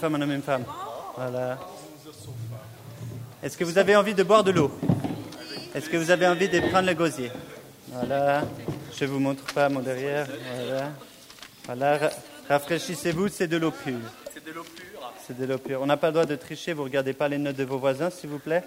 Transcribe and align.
femme, 0.00 0.14
un 0.14 0.22
homme 0.22 0.32
et 0.32 0.36
une 0.36 0.42
femme. 0.42 0.64
Voilà. 1.16 1.58
Est-ce 3.42 3.56
que 3.56 3.64
vous 3.64 3.76
avez 3.76 3.94
envie 3.96 4.14
de 4.14 4.22
boire 4.22 4.42
de 4.42 4.50
l'eau? 4.50 4.72
Est-ce 5.74 5.88
que 5.88 5.96
vous 5.96 6.10
avez 6.10 6.26
envie 6.26 6.48
de 6.48 6.58
prendre 6.60 6.88
le 6.88 6.94
gosier? 6.94 7.30
Voilà. 7.88 8.42
Je 8.98 9.04
vous 9.04 9.18
montre 9.18 9.44
pas 9.52 9.68
mon 9.68 9.80
derrière. 9.80 10.26
Voilà. 10.56 10.90
Voilà. 11.66 12.10
Rafraîchissez-vous, 12.48 13.28
c'est 13.28 13.46
de 13.46 13.58
l'eau 13.58 13.70
pure. 13.70 14.00
C'est 14.32 14.44
de 14.44 14.52
l'eau 14.52 14.64
pure. 14.64 15.12
C'est 15.26 15.38
de 15.38 15.44
l'eau 15.44 15.58
pure. 15.58 15.80
On 15.82 15.86
n'a 15.86 15.96
pas 15.96 16.08
le 16.08 16.14
droit 16.14 16.26
de 16.26 16.36
tricher, 16.36 16.72
vous 16.72 16.84
regardez 16.84 17.12
pas 17.12 17.28
les 17.28 17.38
notes 17.38 17.56
de 17.56 17.64
vos 17.64 17.78
voisins, 17.78 18.10
s'il 18.10 18.30
vous 18.30 18.38
plaît. 18.38 18.64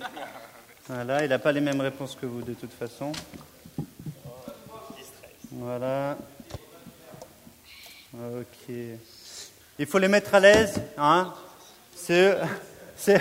Voilà, 0.87 1.23
il 1.23 1.29
n'a 1.29 1.39
pas 1.39 1.51
les 1.51 1.61
mêmes 1.61 1.81
réponses 1.81 2.15
que 2.19 2.25
vous 2.25 2.41
de 2.41 2.53
toute 2.53 2.73
façon. 2.73 3.11
Voilà. 5.51 6.17
Ok. 8.13 8.73
Il 9.79 9.85
faut 9.85 9.97
les 9.99 10.07
mettre 10.07 10.35
à 10.35 10.39
l'aise, 10.39 10.81
hein. 10.97 11.33
C'est 11.95 12.29
eux. 12.31 12.37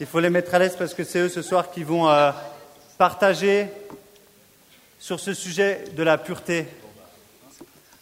Il 0.00 0.06
faut 0.06 0.18
les 0.20 0.30
mettre 0.30 0.54
à 0.54 0.58
l'aise 0.58 0.74
parce 0.76 0.94
que 0.94 1.04
c'est 1.04 1.20
eux 1.20 1.28
ce 1.28 1.42
soir 1.42 1.70
qui 1.70 1.84
vont 1.84 2.08
euh, 2.08 2.32
partager 2.98 3.68
sur 4.98 5.20
ce 5.20 5.34
sujet 5.34 5.84
de 5.96 6.02
la 6.02 6.18
pureté. 6.18 6.66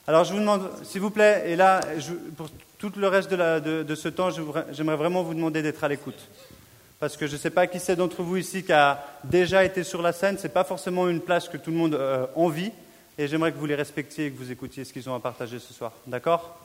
Alors 0.06 0.24
je 0.24 0.32
vous 0.32 0.38
demande, 0.40 0.70
s'il 0.84 1.00
vous 1.00 1.10
plaît, 1.10 1.44
et 1.46 1.56
là, 1.56 1.80
je- 1.98 2.14
pour 2.36 2.48
tout 2.78 2.92
le 2.96 3.08
reste 3.08 3.30
de, 3.30 3.94
ce 3.94 4.08
temps, 4.08 4.30
j'aimerais 4.30 4.96
vraiment 4.96 5.22
vous 5.22 5.34
demander 5.34 5.62
d'être 5.62 5.84
à 5.84 5.88
l'écoute. 5.88 6.18
Parce 6.98 7.16
que 7.16 7.26
je 7.26 7.32
ne 7.34 7.38
sais 7.38 7.50
pas 7.50 7.66
qui 7.66 7.78
c'est 7.80 7.96
d'entre 7.96 8.22
vous 8.22 8.36
ici 8.36 8.62
qui 8.64 8.72
a 8.72 9.04
déjà 9.24 9.64
été 9.64 9.84
sur 9.84 10.02
la 10.02 10.12
scène, 10.12 10.38
ce 10.38 10.44
n'est 10.44 10.48
pas 10.52 10.64
forcément 10.64 11.08
une 11.08 11.20
place 11.20 11.48
que 11.48 11.56
tout 11.56 11.70
le 11.70 11.76
monde 11.76 11.94
euh, 11.94 12.26
envie, 12.36 12.72
et 13.18 13.28
j'aimerais 13.28 13.52
que 13.52 13.58
vous 13.58 13.66
les 13.66 13.74
respectiez 13.74 14.26
et 14.26 14.30
que 14.30 14.38
vous 14.38 14.50
écoutiez 14.50 14.84
ce 14.84 14.92
qu'ils 14.92 15.08
ont 15.10 15.14
à 15.14 15.20
partager 15.20 15.58
ce 15.58 15.72
soir. 15.74 15.92
D'accord? 16.06 16.58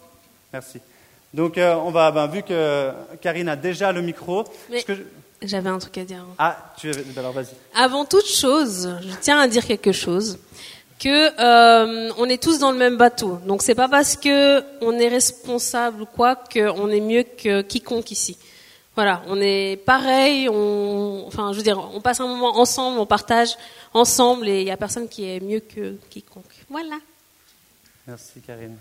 Merci. 0.54 0.80
Donc 1.34 1.58
euh, 1.58 1.76
on 1.76 1.92
va, 1.92 2.12
ben, 2.12 2.28
vu 2.28 2.42
que 2.44 2.92
Karine 3.22 3.50
a 3.50 3.56
déjà 3.56 3.92
le 3.92 4.02
micro, 4.02 4.44
je- 4.72 4.94
J'avais 5.42 5.70
un 5.70 5.78
truc 5.78 5.98
à 6.00 6.04
dire. 6.04 6.26
ah, 6.40 6.74
tu 6.80 6.90
avais- 6.90 7.04
alors 7.18 7.32
vas-y. 7.34 7.54
Avant 7.76 8.06
toute 8.06 8.26
chose, 8.28 8.90
je 9.02 9.14
tiens 9.22 9.40
à 9.40 9.48
dire 9.48 9.66
quelque 9.66 9.92
chose 9.92 10.40
que 11.00 11.30
euh, 11.40 12.12
on 12.18 12.26
est 12.26 12.42
tous 12.42 12.58
dans 12.58 12.72
le 12.72 12.78
même 12.78 12.98
bateau. 12.98 13.38
Donc 13.46 13.62
c'est 13.62 13.76
pas 13.76 13.88
parce 13.88 14.16
que 14.16 14.64
on 14.82 14.94
est 14.94 15.10
responsable 15.10 16.02
ou 16.04 16.06
quoi 16.08 16.36
qu'on 16.36 16.90
est 16.90 17.02
mieux 17.02 17.24
que 17.24 17.62
quiconque 17.62 18.10
ici. 18.10 18.36
Voilà, 18.96 19.22
on 19.28 19.40
est 19.40 19.78
pareil. 19.86 20.50
On, 20.50 21.26
enfin, 21.28 21.52
je 21.52 21.58
veux 21.58 21.64
dire, 21.64 21.78
on 21.94 22.02
passe 22.02 22.20
un 22.20 22.26
moment 22.28 22.58
ensemble, 22.58 22.98
on 22.98 23.06
partage 23.06 23.56
ensemble, 23.94 24.48
et 24.48 24.62
il 24.62 24.68
y 24.68 24.72
a 24.72 24.78
personne 24.78 25.08
qui 25.08 25.30
est 25.30 25.40
mieux 25.40 25.60
que 25.60 25.98
quiconque. 26.10 26.46
Voilà. 26.68 26.98
Merci 28.08 28.40
Karine. 28.42 28.76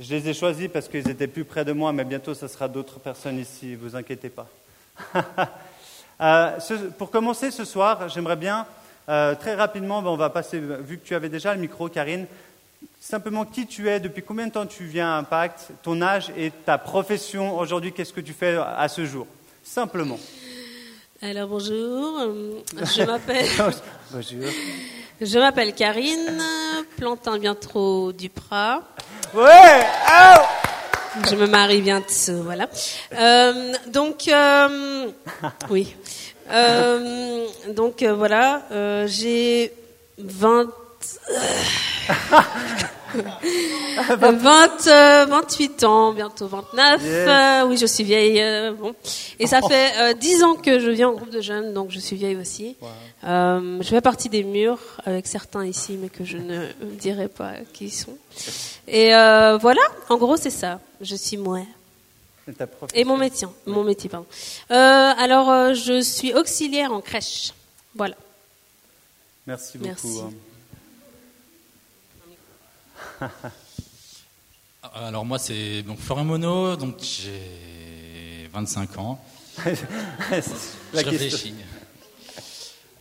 Je 0.00 0.14
les 0.14 0.28
ai 0.28 0.34
choisis 0.34 0.68
parce 0.72 0.88
qu'ils 0.88 1.08
étaient 1.08 1.26
plus 1.26 1.44
près 1.44 1.64
de 1.64 1.72
moi, 1.72 1.92
mais 1.92 2.04
bientôt 2.04 2.34
ce 2.34 2.48
sera 2.48 2.68
d'autres 2.68 2.98
personnes 2.98 3.38
ici, 3.38 3.74
vous 3.74 3.96
inquiétez 3.96 4.30
pas. 4.30 4.48
Euh, 6.20 6.60
ce- 6.60 6.74
pour 6.74 7.10
commencer 7.10 7.50
ce 7.50 7.64
soir, 7.64 8.08
j'aimerais 8.08 8.36
bien, 8.36 8.64
euh, 9.08 9.34
très 9.34 9.56
rapidement, 9.56 10.02
ben, 10.02 10.10
on 10.10 10.16
va 10.16 10.30
passer, 10.30 10.60
vu 10.60 10.98
que 10.98 11.04
tu 11.04 11.16
avais 11.16 11.28
déjà 11.28 11.52
le 11.52 11.60
micro, 11.60 11.88
Karine, 11.88 12.26
simplement 13.00 13.44
qui 13.44 13.66
tu 13.66 13.88
es, 13.88 13.98
depuis 13.98 14.22
combien 14.22 14.46
de 14.46 14.52
temps 14.52 14.66
tu 14.66 14.84
viens 14.84 15.14
à 15.14 15.16
Impact, 15.18 15.70
ton 15.82 16.00
âge 16.00 16.30
et 16.36 16.52
ta 16.64 16.78
profession 16.78 17.58
aujourd'hui, 17.58 17.92
qu'est-ce 17.92 18.12
que 18.12 18.20
tu 18.20 18.34
fais 18.34 18.56
à 18.56 18.86
ce 18.88 19.04
jour? 19.04 19.26
Simplement. 19.64 20.18
Alors 21.22 21.48
bonjour, 21.48 22.20
euh, 22.20 22.60
je 22.84 23.02
m'appelle. 23.02 23.46
Bonjour. 24.12 24.44
Je 25.20 25.38
m'appelle 25.38 25.74
Karine, 25.74 26.40
Plantin 27.02 27.36
Bientôt 27.36 28.12
Duprat. 28.12 28.80
Ouais 29.34 29.84
oh 30.08 30.42
Je 31.28 31.34
me 31.34 31.48
marie 31.48 31.82
bientôt, 31.82 32.44
voilà. 32.44 32.68
Euh, 33.18 33.72
donc, 33.88 34.28
euh, 34.28 35.10
oui. 35.70 35.96
Euh, 36.48 37.44
donc, 37.70 38.04
voilà, 38.04 38.62
j'ai 39.06 39.72
20... 40.16 40.68
20, 43.14 44.86
euh, 44.86 45.26
28 45.26 45.84
ans, 45.84 46.12
bientôt 46.12 46.46
29. 46.46 47.02
Yes. 47.02 47.10
Euh, 47.28 47.66
oui, 47.66 47.76
je 47.76 47.86
suis 47.86 48.04
vieille. 48.04 48.40
euh, 48.42 48.72
bon. 48.72 48.94
Et 49.38 49.46
ça 49.46 49.60
fait 49.62 49.92
euh, 50.00 50.14
10 50.14 50.42
ans 50.44 50.54
que 50.54 50.78
je 50.80 50.90
viens 50.90 51.08
en 51.08 51.12
groupe 51.12 51.30
de 51.30 51.40
jeunes, 51.40 51.72
donc 51.74 51.90
je 51.90 51.98
suis 51.98 52.16
vieille 52.16 52.36
aussi. 52.36 52.76
Euh, 53.24 53.78
je 53.80 53.88
fais 53.88 54.00
partie 54.00 54.28
des 54.28 54.42
murs 54.44 54.80
avec 55.04 55.26
certains 55.26 55.64
ici, 55.66 55.98
mais 56.00 56.08
que 56.08 56.24
je 56.24 56.38
ne 56.38 56.66
dirai 56.82 57.28
pas 57.28 57.52
qui 57.72 57.86
ils 57.86 57.90
sont. 57.90 58.16
Et 58.88 59.14
euh, 59.14 59.58
voilà, 59.58 59.82
en 60.08 60.16
gros, 60.16 60.36
c'est 60.36 60.50
ça. 60.50 60.80
Je 61.00 61.14
suis 61.16 61.36
moi. 61.36 61.60
Et 62.94 63.04
mon 63.04 63.16
métier, 63.16 63.46
mon 63.66 63.84
métier, 63.84 64.10
pardon. 64.10 64.26
Euh, 64.72 64.74
alors, 65.16 65.48
euh, 65.50 65.74
je 65.74 66.00
suis 66.00 66.34
auxiliaire 66.34 66.92
en 66.92 67.00
crèche. 67.00 67.52
Voilà. 67.94 68.16
Merci 69.46 69.78
beaucoup. 69.78 69.90
Merci. 70.08 70.36
Alors 74.94 75.24
moi 75.24 75.38
c'est 75.38 75.82
donc 75.82 75.98
Florian 75.98 76.24
Monod, 76.24 76.80
donc 76.80 76.96
j'ai 77.00 78.48
25 78.52 78.98
ans. 78.98 79.24
La 79.64 79.72
je 79.72 81.08
réfléchis. 81.08 81.54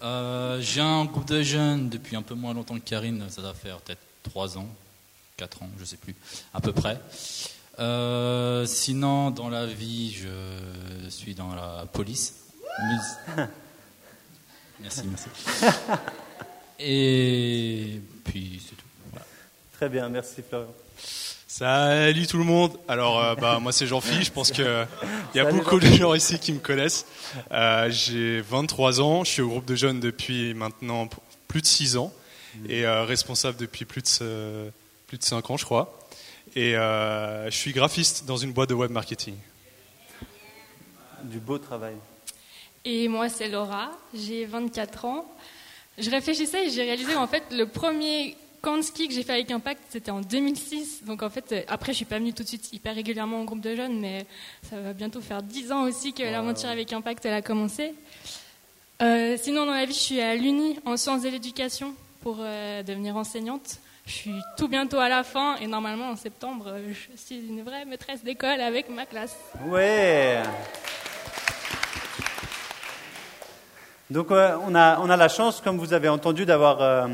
Euh, 0.03 0.59
j'ai 0.61 0.81
un 0.81 1.05
groupe 1.05 1.25
de 1.27 1.43
jeunes 1.43 1.89
depuis 1.89 2.15
un 2.15 2.21
peu 2.21 2.33
moins 2.33 2.53
longtemps 2.53 2.75
que 2.75 2.87
Karine, 2.87 3.23
ça 3.29 3.41
doit 3.41 3.53
faire 3.53 3.77
peut-être 3.79 4.01
3 4.23 4.57
ans, 4.57 4.67
4 5.37 5.63
ans, 5.63 5.69
je 5.79 5.85
sais 5.85 5.97
plus, 5.97 6.15
à 6.53 6.61
peu 6.61 6.71
près. 6.71 6.99
Euh, 7.79 8.65
sinon, 8.65 9.31
dans 9.31 9.49
la 9.49 9.65
vie, 9.65 10.11
je 10.13 11.09
suis 11.09 11.35
dans 11.35 11.53
la 11.53 11.85
police. 11.91 12.35
Merci, 14.79 15.03
merci. 15.05 15.27
Et 16.79 18.01
puis 18.23 18.59
c'est 18.67 18.75
tout. 18.75 18.90
Très 19.81 19.89
bien, 19.89 20.09
merci 20.09 20.43
Florian. 20.47 20.71
Salut 21.47 22.27
tout 22.27 22.37
le 22.37 22.43
monde. 22.43 22.77
Alors 22.87 23.19
euh, 23.19 23.33
bah 23.33 23.57
moi 23.59 23.71
c'est 23.71 23.87
Jean-Philippe. 23.87 24.25
Je 24.25 24.31
pense 24.31 24.51
que 24.51 24.85
il 25.33 25.37
y 25.37 25.39
a 25.39 25.43
Salut, 25.45 25.57
beaucoup 25.57 25.79
de 25.79 25.87
gens 25.87 26.13
ici 26.13 26.37
qui 26.37 26.53
me 26.53 26.59
connaissent. 26.59 27.07
Euh, 27.51 27.89
j'ai 27.89 28.41
23 28.41 29.01
ans. 29.01 29.23
Je 29.23 29.31
suis 29.31 29.41
au 29.41 29.47
groupe 29.47 29.65
de 29.65 29.73
jeunes 29.73 29.99
depuis 29.99 30.53
maintenant 30.53 31.09
plus 31.47 31.61
de 31.63 31.65
6 31.65 31.97
ans 31.97 32.13
et 32.69 32.85
euh, 32.85 33.05
responsable 33.05 33.57
depuis 33.57 33.85
plus 33.85 34.03
de 34.03 34.71
plus 35.07 35.17
de 35.17 35.23
5 35.23 35.49
ans 35.49 35.57
je 35.57 35.65
crois. 35.65 35.99
Et 36.55 36.77
euh, 36.77 37.49
je 37.49 37.55
suis 37.57 37.73
graphiste 37.73 38.25
dans 38.27 38.37
une 38.37 38.51
boîte 38.51 38.69
de 38.69 38.75
web 38.75 38.91
marketing. 38.91 39.33
Du 41.23 41.39
beau 41.39 41.57
travail. 41.57 41.95
Et 42.85 43.07
moi, 43.07 43.29
c'est 43.29 43.49
Laura, 43.49 43.89
j'ai 44.13 44.45
24 44.45 45.05
ans. 45.05 45.25
Je 45.97 46.11
réfléchissais 46.11 46.67
et 46.67 46.69
j'ai 46.69 46.83
réalisé 46.83 47.13
qu'en 47.13 47.25
fait, 47.25 47.45
le 47.49 47.65
premier 47.65 48.37
camp 48.61 48.77
de 48.77 48.81
ski 48.81 49.07
que 49.07 49.13
j'ai 49.13 49.23
fait 49.23 49.33
avec 49.33 49.49
Impact, 49.51 49.81
c'était 49.89 50.11
en 50.11 50.21
2006. 50.21 51.03
Donc 51.05 51.23
en 51.23 51.29
fait, 51.29 51.51
euh, 51.51 51.61
après, 51.67 51.93
je 51.93 51.97
suis 51.97 52.05
pas 52.05 52.19
venue 52.19 52.33
tout 52.33 52.43
de 52.43 52.47
suite 52.47 52.71
hyper 52.73 52.95
régulièrement 52.95 53.41
au 53.41 53.43
groupe 53.45 53.61
de 53.61 53.75
jeunes, 53.75 53.99
mais 53.99 54.25
ça 54.69 54.79
va 54.79 54.93
bientôt 54.93 55.21
faire 55.21 55.41
10 55.41 55.71
ans 55.71 55.83
aussi 55.83 56.13
que 56.13 56.23
l'aventure 56.23 56.69
avec 56.69 56.93
Impact, 56.93 57.25
elle 57.25 57.33
a 57.33 57.41
commencé. 57.41 57.93
Euh, 59.01 59.35
sinon, 59.39 59.65
dans 59.65 59.73
la 59.73 59.85
vie, 59.85 59.93
je 59.93 59.99
suis 59.99 60.21
à 60.21 60.35
l'Uni 60.35 60.79
en 60.85 60.95
sciences 60.95 61.23
de 61.23 61.29
l'éducation 61.29 61.95
pour 62.21 62.37
euh, 62.39 62.83
devenir 62.83 63.17
enseignante. 63.17 63.79
Je 64.05 64.11
suis 64.11 64.35
tout 64.57 64.67
bientôt 64.67 64.99
à 64.99 65.09
la 65.09 65.23
fin 65.23 65.55
et 65.57 65.67
normalement 65.67 66.09
en 66.09 66.15
septembre, 66.15 66.75
je 66.89 67.17
suis 67.21 67.39
une 67.39 67.61
vraie 67.63 67.85
maîtresse 67.85 68.23
d'école 68.23 68.59
avec 68.59 68.89
ma 68.89 69.05
classe. 69.05 69.35
Ouais. 69.67 70.41
Donc 74.09 74.31
on, 74.31 74.75
a, 74.75 74.99
on 74.99 75.09
a 75.09 75.17
la 75.17 75.29
chance, 75.29 75.61
comme 75.61 75.77
vous 75.77 75.93
avez 75.93 76.09
entendu, 76.09 76.45
d'avoir 76.45 77.09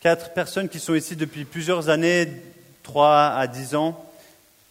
quatre 0.00 0.32
personnes 0.32 0.68
qui 0.68 0.78
sont 0.78 0.94
ici 0.94 1.16
depuis 1.16 1.44
plusieurs 1.44 1.88
années, 1.88 2.28
3 2.82 3.34
à 3.36 3.46
10 3.46 3.74
ans. 3.74 4.04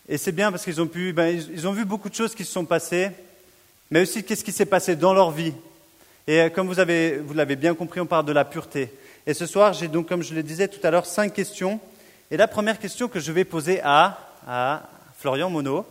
Et 0.10 0.18
c'est 0.18 0.32
bien 0.32 0.52
parce 0.52 0.64
qu'ils 0.64 0.82
ont 0.82 0.88
pu, 0.88 1.12
ben, 1.14 1.28
ils, 1.28 1.68
ont 1.68 1.74
vu 1.74 1.86
beaucoup 1.86 2.10
de 2.10 2.16
choses 2.16 2.34
qui 2.34 2.46
se 2.46 2.52
sont 2.52 2.66
passées, 2.66 3.12
mais 3.92 4.02
aussi 4.02 4.24
qu'est-ce 4.24 4.44
qui 4.44 4.54
s'est 4.54 4.66
passé 4.66 4.96
dans 4.96 5.14
leur 5.14 5.32
vie. 5.32 5.54
Et 6.28 6.42
euh, 6.42 6.50
comme 6.50 6.68
vous 6.68 6.80
avez, 6.80 7.18
vous 7.18 7.34
l'avez 7.34 7.56
bien 7.56 7.74
compris, 7.74 8.00
on 8.00 8.06
parle 8.06 8.26
de 8.26 8.32
la 8.32 8.46
pureté. 8.46 8.94
Et 9.26 9.34
ce 9.34 9.46
soir, 9.46 9.74
j'ai 9.74 9.90
donc, 9.90 10.08
comme 10.08 10.24
je 10.24 10.34
le 10.34 10.44
disais 10.44 10.70
tout 10.70 10.86
à 10.86 10.92
l'heure, 10.92 11.06
cinq 11.06 11.34
questions. 11.34 11.80
Et 12.32 12.38
la 12.38 12.48
première 12.48 12.80
question 12.80 13.10
que 13.10 13.20
je 13.20 13.32
vais 13.32 13.44
poser 13.44 13.82
à, 13.84 14.18
à 14.48 14.90
Florian 15.18 15.50
Monod. 15.50 15.84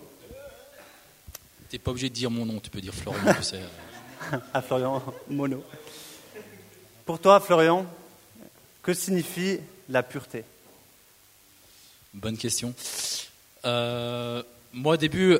T'es 1.68 1.78
pas 1.78 1.90
obligé 1.90 2.08
de 2.08 2.14
dire 2.14 2.30
mon 2.30 2.46
nom, 2.46 2.60
tu 2.60 2.70
peux 2.70 2.80
dire 2.80 2.94
Florian, 2.94 3.34
tu 3.36 3.42
sais. 3.42 3.60
à 4.54 4.62
Florian 4.62 5.02
Monod. 5.28 5.62
Pour 7.04 7.18
toi, 7.18 7.40
Florian, 7.40 7.86
que 8.86 8.94
signifie 8.94 9.58
la 9.88 10.04
pureté? 10.04 10.44
Bonne 12.14 12.36
question. 12.36 12.72
Euh, 13.64 14.44
moi, 14.72 14.94
au 14.94 14.96
début, 14.96 15.36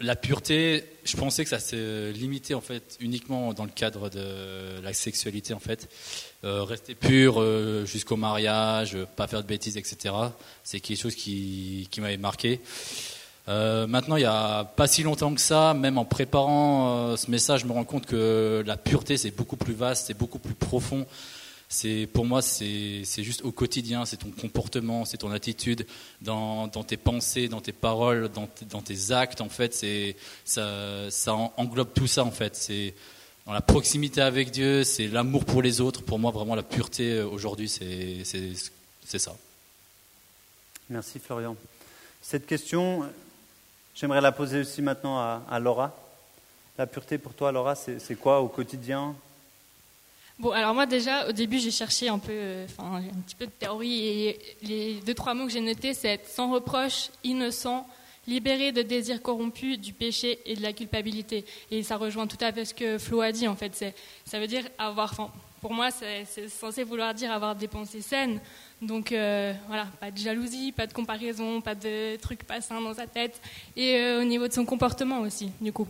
la 0.00 0.16
pureté, 0.16 0.86
je 1.04 1.14
pensais 1.14 1.44
que 1.44 1.50
ça 1.50 1.58
se 1.58 2.10
limitait 2.12 2.54
en 2.54 2.62
fait 2.62 2.96
uniquement 3.00 3.52
dans 3.52 3.64
le 3.64 3.70
cadre 3.70 4.08
de 4.08 4.80
la 4.82 4.94
sexualité 4.94 5.52
en 5.52 5.58
fait. 5.58 5.86
Euh, 6.44 6.64
rester 6.64 6.94
pur 6.94 7.34
euh, 7.36 7.84
jusqu'au 7.84 8.16
mariage, 8.16 8.96
pas 9.16 9.26
faire 9.26 9.42
de 9.42 9.48
bêtises, 9.48 9.76
etc. 9.76 10.14
C'est 10.64 10.80
quelque 10.80 10.98
chose 10.98 11.14
qui, 11.14 11.86
m'avait 11.98 12.16
marqué. 12.16 12.58
Maintenant, 13.46 14.16
il 14.16 14.20
n'y 14.20 14.24
a 14.24 14.64
pas 14.64 14.86
si 14.86 15.02
longtemps 15.02 15.34
que 15.34 15.40
ça, 15.40 15.74
même 15.74 15.98
en 15.98 16.04
préparant 16.06 17.16
ce 17.16 17.30
message, 17.30 17.62
je 17.62 17.66
me 17.66 17.72
rends 17.72 17.84
compte 17.84 18.06
que 18.06 18.62
la 18.66 18.76
pureté, 18.78 19.18
c'est 19.18 19.30
beaucoup 19.30 19.56
plus 19.56 19.74
vaste, 19.74 20.06
c'est 20.06 20.18
beaucoup 20.18 20.38
plus 20.38 20.54
profond. 20.54 21.06
C'est 21.70 22.08
pour 22.10 22.24
moi, 22.24 22.40
c'est 22.40 23.04
juste 23.18 23.42
au 23.42 23.52
quotidien, 23.52 24.06
c'est 24.06 24.16
ton 24.16 24.30
comportement, 24.30 25.04
c'est 25.04 25.18
ton 25.18 25.30
attitude, 25.30 25.86
dans, 26.22 26.68
tes 26.68 26.96
pensées, 26.96 27.48
dans 27.48 27.60
tes 27.60 27.72
paroles, 27.72 28.30
dans, 28.30 28.82
tes 28.82 29.12
actes. 29.12 29.42
En 29.42 29.50
fait, 29.50 29.74
c'est 29.74 30.16
ça, 30.46 31.34
englobe 31.56 31.92
tout 31.92 32.06
ça. 32.06 32.24
En 32.24 32.30
fait, 32.30 32.56
c'est 32.56 32.94
dans 33.44 33.52
la 33.52 33.60
proximité 33.60 34.22
avec 34.22 34.50
Dieu, 34.50 34.82
c'est 34.82 35.08
l'amour 35.08 35.44
pour 35.44 35.60
les 35.60 35.82
autres. 35.82 36.02
Pour 36.02 36.18
moi, 36.18 36.30
vraiment, 36.30 36.54
la 36.54 36.62
pureté 36.62 37.12
euh, 37.12 37.26
aujourd'hui, 37.26 37.68
c'est 37.68 38.24
ça. 39.18 39.36
Merci 40.88 41.18
Florian. 41.18 41.54
Cette 42.22 42.46
question, 42.46 43.04
j'aimerais 43.94 44.22
la 44.22 44.32
poser 44.32 44.60
aussi 44.60 44.80
maintenant 44.80 45.18
à, 45.18 45.58
Laura. 45.60 45.94
La 46.78 46.86
pureté 46.86 47.18
pour 47.18 47.34
toi, 47.34 47.52
Laura, 47.52 47.74
c'est 47.74 48.14
quoi 48.18 48.40
au 48.40 48.48
quotidien? 48.48 49.14
Bon, 50.38 50.52
alors 50.52 50.72
moi 50.72 50.86
déjà, 50.86 51.28
au 51.28 51.32
début, 51.32 51.58
j'ai 51.58 51.72
cherché 51.72 52.08
un 52.08 52.20
peu, 52.20 52.30
euh, 52.30 52.66
un 52.78 53.20
petit 53.26 53.34
peu 53.34 53.46
de 53.46 53.50
théorie 53.50 54.06
et 54.06 54.38
les 54.62 54.94
deux 55.04 55.14
trois 55.14 55.34
mots 55.34 55.46
que 55.46 55.52
j'ai 55.52 55.60
notés, 55.60 55.94
c'est 55.94 56.10
être 56.10 56.28
sans 56.28 56.52
reproche, 56.52 57.10
innocent, 57.24 57.88
libéré 58.28 58.70
de 58.70 58.82
désirs 58.82 59.20
corrompus, 59.20 59.80
du 59.80 59.92
péché 59.92 60.38
et 60.46 60.54
de 60.54 60.62
la 60.62 60.72
culpabilité. 60.72 61.44
Et 61.72 61.82
ça 61.82 61.96
rejoint 61.96 62.28
tout 62.28 62.36
à 62.40 62.52
fait 62.52 62.64
ce 62.64 62.72
que 62.72 62.98
Flo 62.98 63.20
a 63.20 63.32
dit 63.32 63.48
en 63.48 63.56
fait. 63.56 63.92
Ça 64.24 64.38
veut 64.38 64.46
dire 64.46 64.62
avoir, 64.78 65.12
pour 65.60 65.72
moi, 65.72 65.90
c'est 65.90 66.48
censé 66.48 66.84
vouloir 66.84 67.14
dire 67.14 67.32
avoir 67.32 67.56
des 67.56 67.66
pensées 67.66 68.02
saines. 68.02 68.38
Donc 68.80 69.10
euh, 69.10 69.52
voilà, 69.66 69.86
pas 69.98 70.12
de 70.12 70.18
jalousie, 70.18 70.70
pas 70.70 70.86
de 70.86 70.92
comparaison, 70.92 71.60
pas 71.60 71.74
de 71.74 72.14
trucs 72.14 72.44
pas 72.44 72.60
sains 72.60 72.80
dans 72.80 72.94
sa 72.94 73.08
tête. 73.08 73.40
Et 73.74 73.96
euh, 73.96 74.20
au 74.20 74.24
niveau 74.24 74.46
de 74.46 74.52
son 74.52 74.64
comportement 74.64 75.18
aussi, 75.22 75.50
du 75.60 75.72
coup. 75.72 75.88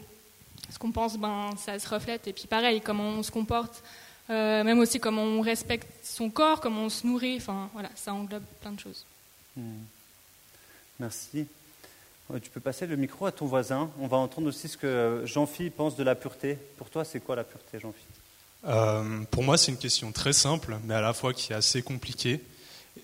Ce 0.70 0.78
qu'on 0.78 0.90
pense, 0.90 1.18
ben, 1.18 1.50
ça 1.58 1.78
se 1.78 1.88
reflète. 1.88 2.28
Et 2.28 2.32
puis 2.32 2.46
pareil, 2.46 2.80
comment 2.80 3.08
on 3.08 3.22
se 3.22 3.30
comporte 3.30 3.82
euh, 4.30 4.62
même 4.62 4.78
aussi 4.78 5.00
comment 5.00 5.22
on 5.22 5.40
respecte 5.40 5.88
son 6.04 6.28
corps, 6.28 6.60
comment 6.60 6.84
on 6.84 6.88
se 6.90 7.06
nourrit, 7.06 7.36
enfin 7.38 7.70
voilà, 7.72 7.88
ça 7.96 8.12
englobe 8.12 8.42
plein 8.60 8.72
de 8.72 8.80
choses. 8.80 9.04
Hmm. 9.56 9.84
Merci. 11.00 11.46
Tu 12.42 12.50
peux 12.50 12.60
passer 12.60 12.86
le 12.86 12.96
micro 12.96 13.24
à 13.24 13.32
ton 13.32 13.46
voisin. 13.46 13.90
On 13.98 14.06
va 14.06 14.18
entendre 14.18 14.48
aussi 14.48 14.68
ce 14.68 14.76
que 14.76 15.22
Jean-Philippe 15.24 15.76
pense 15.76 15.96
de 15.96 16.02
la 16.02 16.14
pureté. 16.14 16.58
Pour 16.76 16.90
toi, 16.90 17.02
c'est 17.02 17.20
quoi 17.20 17.36
la 17.36 17.44
pureté, 17.44 17.80
Jean-Philippe 17.80 18.16
euh, 18.66 19.20
Pour 19.30 19.44
moi, 19.44 19.56
c'est 19.56 19.72
une 19.72 19.78
question 19.78 20.12
très 20.12 20.34
simple, 20.34 20.76
mais 20.84 20.92
à 20.92 21.00
la 21.00 21.14
fois 21.14 21.32
qui 21.32 21.52
est 21.54 21.56
assez 21.56 21.80
compliquée. 21.80 22.42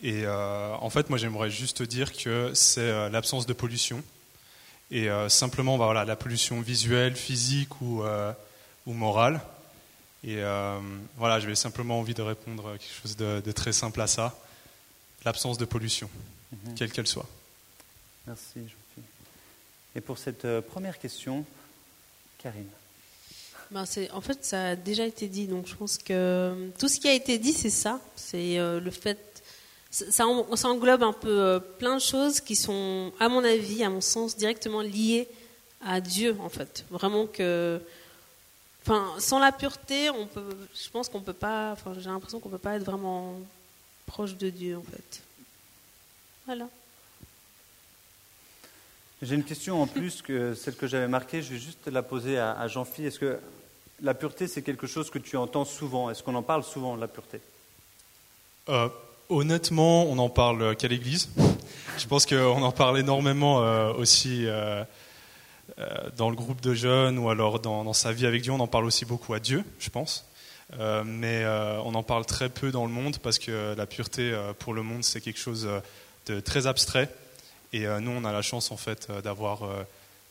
Et 0.03 0.25
euh, 0.27 0.75
en 0.79 0.91
fait, 0.91 1.09
moi, 1.09 1.17
j'aimerais 1.17 1.49
juste 1.49 1.83
dire 1.83 2.13
que 2.13 2.53
c'est 2.53 3.09
l'absence 3.09 3.47
de 3.47 3.55
pollution. 3.55 4.03
Et 4.91 5.09
simplement, 5.29 5.79
bah, 5.79 5.87
voilà, 5.87 6.05
la 6.05 6.17
pollution 6.17 6.61
visuelle, 6.61 7.17
physique 7.17 7.81
ou, 7.81 8.03
ou 8.87 8.93
morale. 8.93 9.41
Et 10.27 10.39
euh, 10.39 10.81
voilà, 11.19 11.39
j'avais 11.39 11.55
simplement 11.55 11.99
envie 11.99 12.15
de 12.15 12.23
répondre 12.23 12.71
à 12.71 12.79
quelque 12.79 12.95
chose 13.03 13.15
de, 13.17 13.53
très 13.53 13.73
simple 13.73 14.01
à 14.01 14.07
ça. 14.07 14.35
L'absence 15.25 15.59
de 15.59 15.67
pollution, 15.67 16.09
mhm. 16.53 16.75
quelle 16.75 16.91
qu'elle 16.91 17.07
soit. 17.07 17.27
Merci, 18.27 18.61
jean 18.67 19.03
Et 19.95 20.01
pour 20.01 20.17
cette 20.17 20.47
euh, 20.47 20.63
première 20.63 20.99
question, 20.99 21.45
Karine. 22.39 22.69
Ben 23.71 23.85
en 24.13 24.21
fait, 24.21 24.45
ça 24.45 24.69
a 24.69 24.77
déjà 24.77 25.05
été 25.05 25.27
dit, 25.29 25.47
donc 25.47 25.67
je 25.67 25.75
pense 25.75 25.99
que 25.99 26.71
tout 26.79 26.89
ce 26.89 27.01
qui 27.01 27.09
a 27.09 27.13
été 27.15 27.39
dit, 27.39 27.53
c'est 27.53 27.71
ça. 27.71 28.01
C'est 28.17 28.59
euh, 28.59 28.81
le 28.81 28.91
fait. 28.91 29.43
Ça, 29.91 30.11
ça, 30.11 30.69
englobe 30.69 31.03
un 31.03 31.13
peu 31.13 31.61
plein 31.79 31.97
de 31.97 32.01
choses 32.01 32.41
qui 32.41 32.57
sont, 32.57 33.13
à 33.21 33.29
mon 33.29 33.45
avis, 33.45 33.85
à 33.85 33.91
mon 33.91 34.01
sens, 34.01 34.37
directement 34.37 34.81
liées 34.81 35.29
à 35.85 36.01
Dieu, 36.01 36.37
en 36.41 36.49
fait. 36.49 36.85
Vraiment 36.91 37.27
que 37.27 37.81
Enfin, 38.87 39.15
sans 39.19 39.39
la 39.39 39.51
pureté, 39.51 40.11
on 40.11 40.27
peut, 40.27 40.45
je 40.75 40.91
pense 40.91 41.09
qu'on 41.09 41.23
peut 41.23 41.33
pas. 41.33 41.73
Enfin, 41.73 41.95
j'ai 41.99 42.11
l'impression 42.11 42.39
qu'on 42.39 42.51
peut 42.51 42.59
pas 42.59 42.77
être 42.77 42.85
vraiment 42.85 43.41
proche 44.05 44.37
de 44.37 44.51
Dieu, 44.51 44.77
en 44.77 44.83
fait. 44.83 45.23
Voilà. 46.45 46.67
J'ai 49.23 49.37
une 49.37 49.45
question 49.45 49.81
en 49.81 49.87
plus 49.87 50.21
que 50.21 50.55
celle 50.55 50.77
que 50.77 50.87
j'avais 50.87 51.09
marquée. 51.09 51.41
Je 51.41 51.55
vais 51.55 51.59
juste 51.59 51.87
la 51.87 52.03
poser 52.03 52.39
à, 52.39 52.69
Jean-Philippe. 52.69 53.09
Est-ce 53.09 53.19
que 53.19 53.39
la 54.03 54.13
pureté, 54.13 54.47
c'est 54.47 54.61
quelque 54.61 54.87
chose 54.87 55.09
que 55.09 55.19
tu 55.19 55.39
entends 55.39 55.65
souvent? 55.65 56.11
Est-ce 56.11 56.23
qu'on 56.23 56.35
en 56.35 56.43
parle 56.43 56.63
souvent, 56.63 56.95
la 56.95 57.09
pureté? 57.09 57.41
Euh, 58.69 58.89
Honnêtement, 59.31 60.05
on 60.05 60.19
en 60.19 60.29
parle 60.29 60.77
qu'à 60.77 60.89
l'église. 60.89 61.31
Je 61.97 62.07
pense 62.07 62.27
qu'on 62.27 62.63
en 62.63 62.73
parle 62.73 62.99
énormément 62.99 63.63
euh, 63.63 63.95
aussi. 63.95 64.45
Euh, 64.47 64.85
dans 66.17 66.31
le 66.31 66.37
groupe 66.37 66.61
de 66.61 66.73
jeunes 66.73 67.19
ou 67.19 67.29
alors 67.31 67.59
dans, 67.59 67.93
sa 67.93 68.13
vie 68.13 68.27
avec 68.27 68.43
Dieu, 68.43 68.53
on 68.53 68.61
en 68.61 68.67
parle 68.67 68.85
aussi 68.85 69.05
beaucoup 69.05 69.35
à 69.35 69.41
Dieu, 69.41 69.65
je 69.79 69.91
pense. 69.91 70.27
Euh, 70.79 71.03
mais 71.05 71.43
euh, 71.45 71.79
on 71.85 71.95
en 71.95 72.03
parle 72.03 72.25
très 72.25 72.49
peu 72.49 72.71
dans 72.71 72.87
le 72.87 72.93
monde 72.93 73.19
parce 73.19 73.39
que 73.39 73.75
la 73.77 73.87
pureté 73.87 74.35
pour 74.59 74.73
le 74.73 74.83
monde 74.83 75.05
c'est 75.05 75.21
quelque 75.21 75.39
chose 75.39 75.69
de 76.27 76.41
très 76.41 76.67
abstrait 76.67 77.11
et 77.73 77.87
nous 78.01 78.11
on 78.11 78.25
a 78.25 78.33
la 78.33 78.41
chance 78.41 78.71
en 78.71 78.77
fait 78.77 79.11
d'avoir 79.23 79.69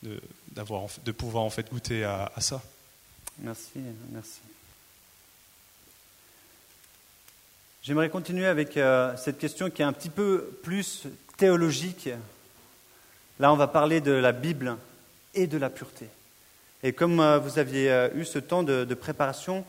de 0.02 1.12
pouvoir 1.12 1.44
en 1.44 1.50
fait 1.50 1.70
goûter 1.70 2.04
à, 2.04 2.32
à 2.36 2.42
ça. 2.42 2.62
Merci, 3.40 3.80
merci. 4.12 4.40
J'aimerais 7.84 8.10
continuer 8.10 8.46
avec 8.46 8.80
cette 9.18 9.38
question 9.38 9.70
qui 9.70 9.82
est 9.82 9.86
un 9.86 9.92
petit 9.92 10.10
peu 10.10 10.58
plus 10.64 11.06
théologique. 11.36 12.10
Là, 13.40 13.52
on 13.52 13.58
va 13.58 13.68
parler 13.68 14.00
de 14.00 14.14
la 14.14 14.32
Bible 14.32 14.78
et 15.34 15.48
de 15.48 15.58
la 15.58 15.70
pureté. 15.70 16.08
Et 16.84 16.92
comme 16.92 17.20
euh, 17.22 17.40
vous 17.40 17.60
aviez 17.60 17.90
euh, 17.90 18.10
eu 18.16 18.26
ce 18.26 18.40
temps 18.40 18.62
de, 18.62 18.94
préparation, 18.94 19.64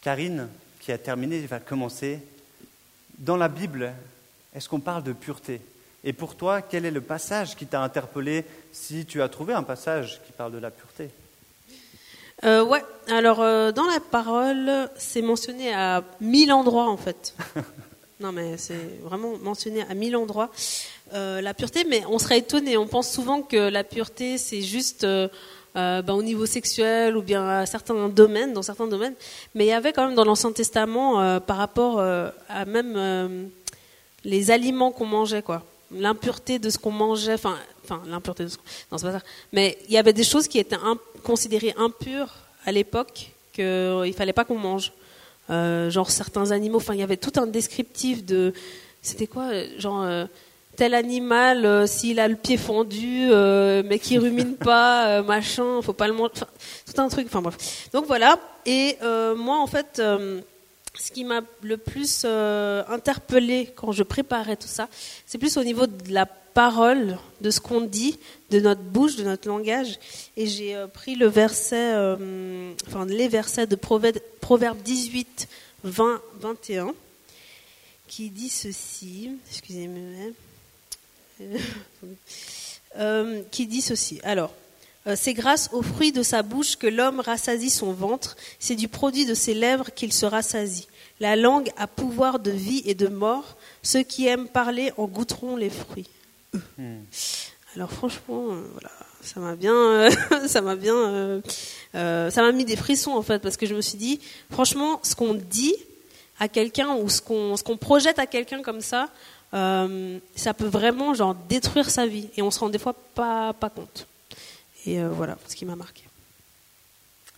Karine, 0.00 0.48
qui 0.80 0.92
a 0.92 0.98
terminé, 0.98 1.40
va 1.46 1.58
commencer. 1.58 2.20
Dans 3.18 3.36
la 3.36 3.48
Bible, 3.48 3.92
est-ce 4.54 4.68
qu'on 4.68 4.80
parle 4.80 5.02
de 5.02 5.12
pureté? 5.12 5.60
Et 6.04 6.12
pour 6.12 6.36
toi, 6.36 6.62
quel 6.62 6.84
est 6.84 6.90
le 6.90 7.00
passage 7.00 7.56
qui 7.56 7.66
t'a 7.66 7.82
interpellé 7.82 8.44
si 8.72 9.06
tu 9.06 9.22
as 9.22 9.28
trouvé 9.28 9.54
un 9.54 9.62
passage 9.62 10.20
qui 10.26 10.32
parle 10.32 10.52
de 10.52 10.58
la 10.58 10.70
pureté? 10.70 11.10
Euh, 12.44 12.64
Ouais, 12.64 12.82
alors 13.08 13.38
dans 13.72 13.86
la 13.86 14.00
parole, 14.00 14.88
c'est 14.96 15.22
mentionné 15.22 15.72
à 15.72 16.02
mille 16.20 16.52
endroits 16.52 16.88
en 16.88 16.96
fait. 16.96 17.34
Non, 18.22 18.30
mais 18.30 18.56
c'est 18.56 19.00
vraiment 19.02 19.36
mentionné 19.38 19.82
à 19.90 19.94
mille 19.94 20.14
endroits. 20.14 20.50
Euh, 21.12 21.40
la 21.40 21.54
pureté, 21.54 21.84
mais 21.84 22.04
on 22.08 22.20
serait 22.20 22.38
étonné. 22.38 22.76
On 22.76 22.86
pense 22.86 23.10
souvent 23.10 23.42
que 23.42 23.56
la 23.56 23.82
pureté, 23.82 24.38
c'est 24.38 24.62
juste 24.62 25.02
euh, 25.02 25.26
euh, 25.74 26.02
ben, 26.02 26.14
au 26.14 26.22
niveau 26.22 26.46
sexuel 26.46 27.16
ou 27.16 27.22
bien 27.22 27.44
à 27.48 27.66
certains 27.66 28.08
domaines, 28.08 28.52
dans 28.52 28.62
certains 28.62 28.86
domaines. 28.86 29.14
Mais 29.56 29.64
il 29.64 29.68
y 29.68 29.72
avait 29.72 29.92
quand 29.92 30.06
même 30.06 30.14
dans 30.14 30.24
l'Ancien 30.24 30.52
Testament, 30.52 31.40
par 31.40 31.56
rapport 31.56 32.00
à 32.00 32.64
même 32.64 33.50
les 34.24 34.50
aliments 34.52 34.92
qu'on 34.92 35.06
mangeait, 35.06 35.42
quoi. 35.42 35.64
L'impureté 35.90 36.60
de 36.60 36.70
ce 36.70 36.78
qu'on 36.78 36.92
mangeait, 36.92 37.34
enfin, 37.34 37.58
l'impureté 38.06 38.44
de 38.44 38.48
ce 38.50 38.56
non, 38.92 38.98
c'est 38.98 39.06
pas 39.06 39.18
ça. 39.18 39.24
Mais 39.52 39.76
il 39.88 39.94
y 39.94 39.98
avait 39.98 40.12
des 40.12 40.24
choses 40.24 40.46
qui 40.46 40.60
étaient 40.60 40.76
considérées 41.24 41.74
impures 41.76 42.32
à 42.64 42.70
l'époque 42.70 43.32
qu'il 43.52 44.14
fallait 44.16 44.32
pas 44.32 44.44
qu'on 44.44 44.58
mange. 44.58 44.92
Euh, 45.50 45.90
genre 45.90 46.10
certains 46.10 46.50
animaux. 46.50 46.78
Enfin, 46.78 46.94
il 46.94 47.00
y 47.00 47.02
avait 47.02 47.16
tout 47.16 47.32
un 47.40 47.46
descriptif 47.46 48.24
de. 48.24 48.52
C'était 49.02 49.26
quoi 49.26 49.44
euh, 49.52 49.66
Genre. 49.78 50.02
Euh, 50.02 50.26
tel 50.74 50.94
animal, 50.94 51.86
s'il 51.86 52.18
a 52.18 52.28
le 52.28 52.34
pied 52.34 52.56
fendu, 52.56 53.28
mais 53.84 53.98
qui 53.98 54.16
rumine 54.16 54.56
pas, 54.56 55.20
machin, 55.20 55.82
faut 55.82 55.92
pas 55.92 56.08
le 56.08 56.14
manger. 56.14 56.32
tout 56.32 56.98
un 56.98 57.08
truc. 57.08 57.26
Enfin 57.26 57.42
bref. 57.42 57.90
Donc 57.92 58.06
voilà. 58.06 58.38
Et 58.64 58.96
moi, 59.02 59.58
en 59.58 59.66
fait, 59.66 60.00
ce 60.00 61.12
qui 61.12 61.24
m'a 61.24 61.42
le 61.62 61.76
plus 61.76 62.24
interpellé 62.24 63.70
quand 63.76 63.92
je 63.92 64.02
préparais 64.02 64.56
tout 64.56 64.66
ça, 64.66 64.88
c'est 65.26 65.36
plus 65.36 65.58
au 65.58 65.62
niveau 65.62 65.86
de 65.86 66.10
la 66.10 66.26
parole, 66.52 67.18
de 67.40 67.50
ce 67.50 67.60
qu'on 67.60 67.80
dit, 67.80 68.18
de 68.50 68.60
notre 68.60 68.82
bouche, 68.82 69.16
de 69.16 69.24
notre 69.24 69.48
langage. 69.48 69.98
Et 70.36 70.46
j'ai 70.46 70.74
euh, 70.74 70.86
pris 70.86 71.14
le 71.14 71.26
verset, 71.26 71.94
euh, 71.94 72.72
enfin 72.86 73.06
les 73.06 73.28
versets 73.28 73.66
de 73.66 73.76
Proverbe 73.76 74.78
18, 74.82 75.48
20, 75.84 76.22
21, 76.40 76.94
qui 78.06 78.30
dit 78.30 78.48
ceci. 78.48 79.30
Excusez-moi. 79.50 80.32
Euh, 82.98 83.40
qui 83.50 83.66
dit 83.66 83.80
ceci. 83.80 84.20
Alors, 84.22 84.52
c'est 85.14 85.32
grâce 85.32 85.70
au 85.72 85.80
fruit 85.80 86.12
de 86.12 86.22
sa 86.22 86.42
bouche 86.42 86.76
que 86.76 86.86
l'homme 86.86 87.20
rassasie 87.20 87.70
son 87.70 87.94
ventre, 87.94 88.36
c'est 88.58 88.74
du 88.74 88.86
produit 88.86 89.24
de 89.24 89.32
ses 89.32 89.54
lèvres 89.54 89.94
qu'il 89.94 90.12
se 90.12 90.26
rassasie. 90.26 90.88
La 91.18 91.34
langue 91.34 91.70
a 91.78 91.86
pouvoir 91.86 92.38
de 92.38 92.50
vie 92.50 92.82
et 92.84 92.94
de 92.94 93.08
mort, 93.08 93.56
ceux 93.82 94.02
qui 94.02 94.26
aiment 94.26 94.46
parler 94.46 94.92
en 94.98 95.06
goûteront 95.06 95.56
les 95.56 95.70
fruits. 95.70 96.10
Hmm. 96.78 97.00
Alors 97.74 97.90
franchement, 97.90 98.48
euh, 98.50 98.62
voilà, 98.72 98.90
ça 99.22 99.40
m'a 99.40 99.56
bien, 99.56 99.74
euh, 99.74 100.10
ça 100.46 100.60
m'a 100.60 100.76
bien, 100.76 100.94
euh, 100.94 101.40
ça 102.30 102.42
m'a 102.42 102.52
mis 102.52 102.66
des 102.66 102.76
frissons 102.76 103.12
en 103.12 103.22
fait 103.22 103.38
parce 103.38 103.56
que 103.56 103.64
je 103.64 103.74
me 103.74 103.80
suis 103.80 103.96
dit, 103.96 104.20
franchement, 104.50 105.00
ce 105.02 105.14
qu'on 105.14 105.34
dit 105.34 105.74
à 106.38 106.48
quelqu'un 106.48 106.94
ou 106.96 107.08
ce 107.08 107.22
qu'on, 107.22 107.56
ce 107.56 107.62
qu'on 107.62 107.78
projette 107.78 108.18
à 108.18 108.26
quelqu'un 108.26 108.62
comme 108.62 108.80
ça, 108.80 109.08
ça 109.52 110.54
peut 110.54 110.66
vraiment 110.66 111.12
genre 111.12 111.34
détruire 111.34 111.90
sa 111.90 112.06
vie 112.06 112.28
et 112.36 112.42
on 112.42 112.50
se 112.50 112.58
rend 112.58 112.70
des 112.70 112.78
fois 112.78 112.94
pas 113.14 113.52
pas 113.52 113.68
compte. 113.68 114.06
Et 114.86 115.02
voilà 115.04 115.36
ce 115.46 115.54
qui 115.54 115.66
m'a 115.66 115.76
marqué. 115.76 116.02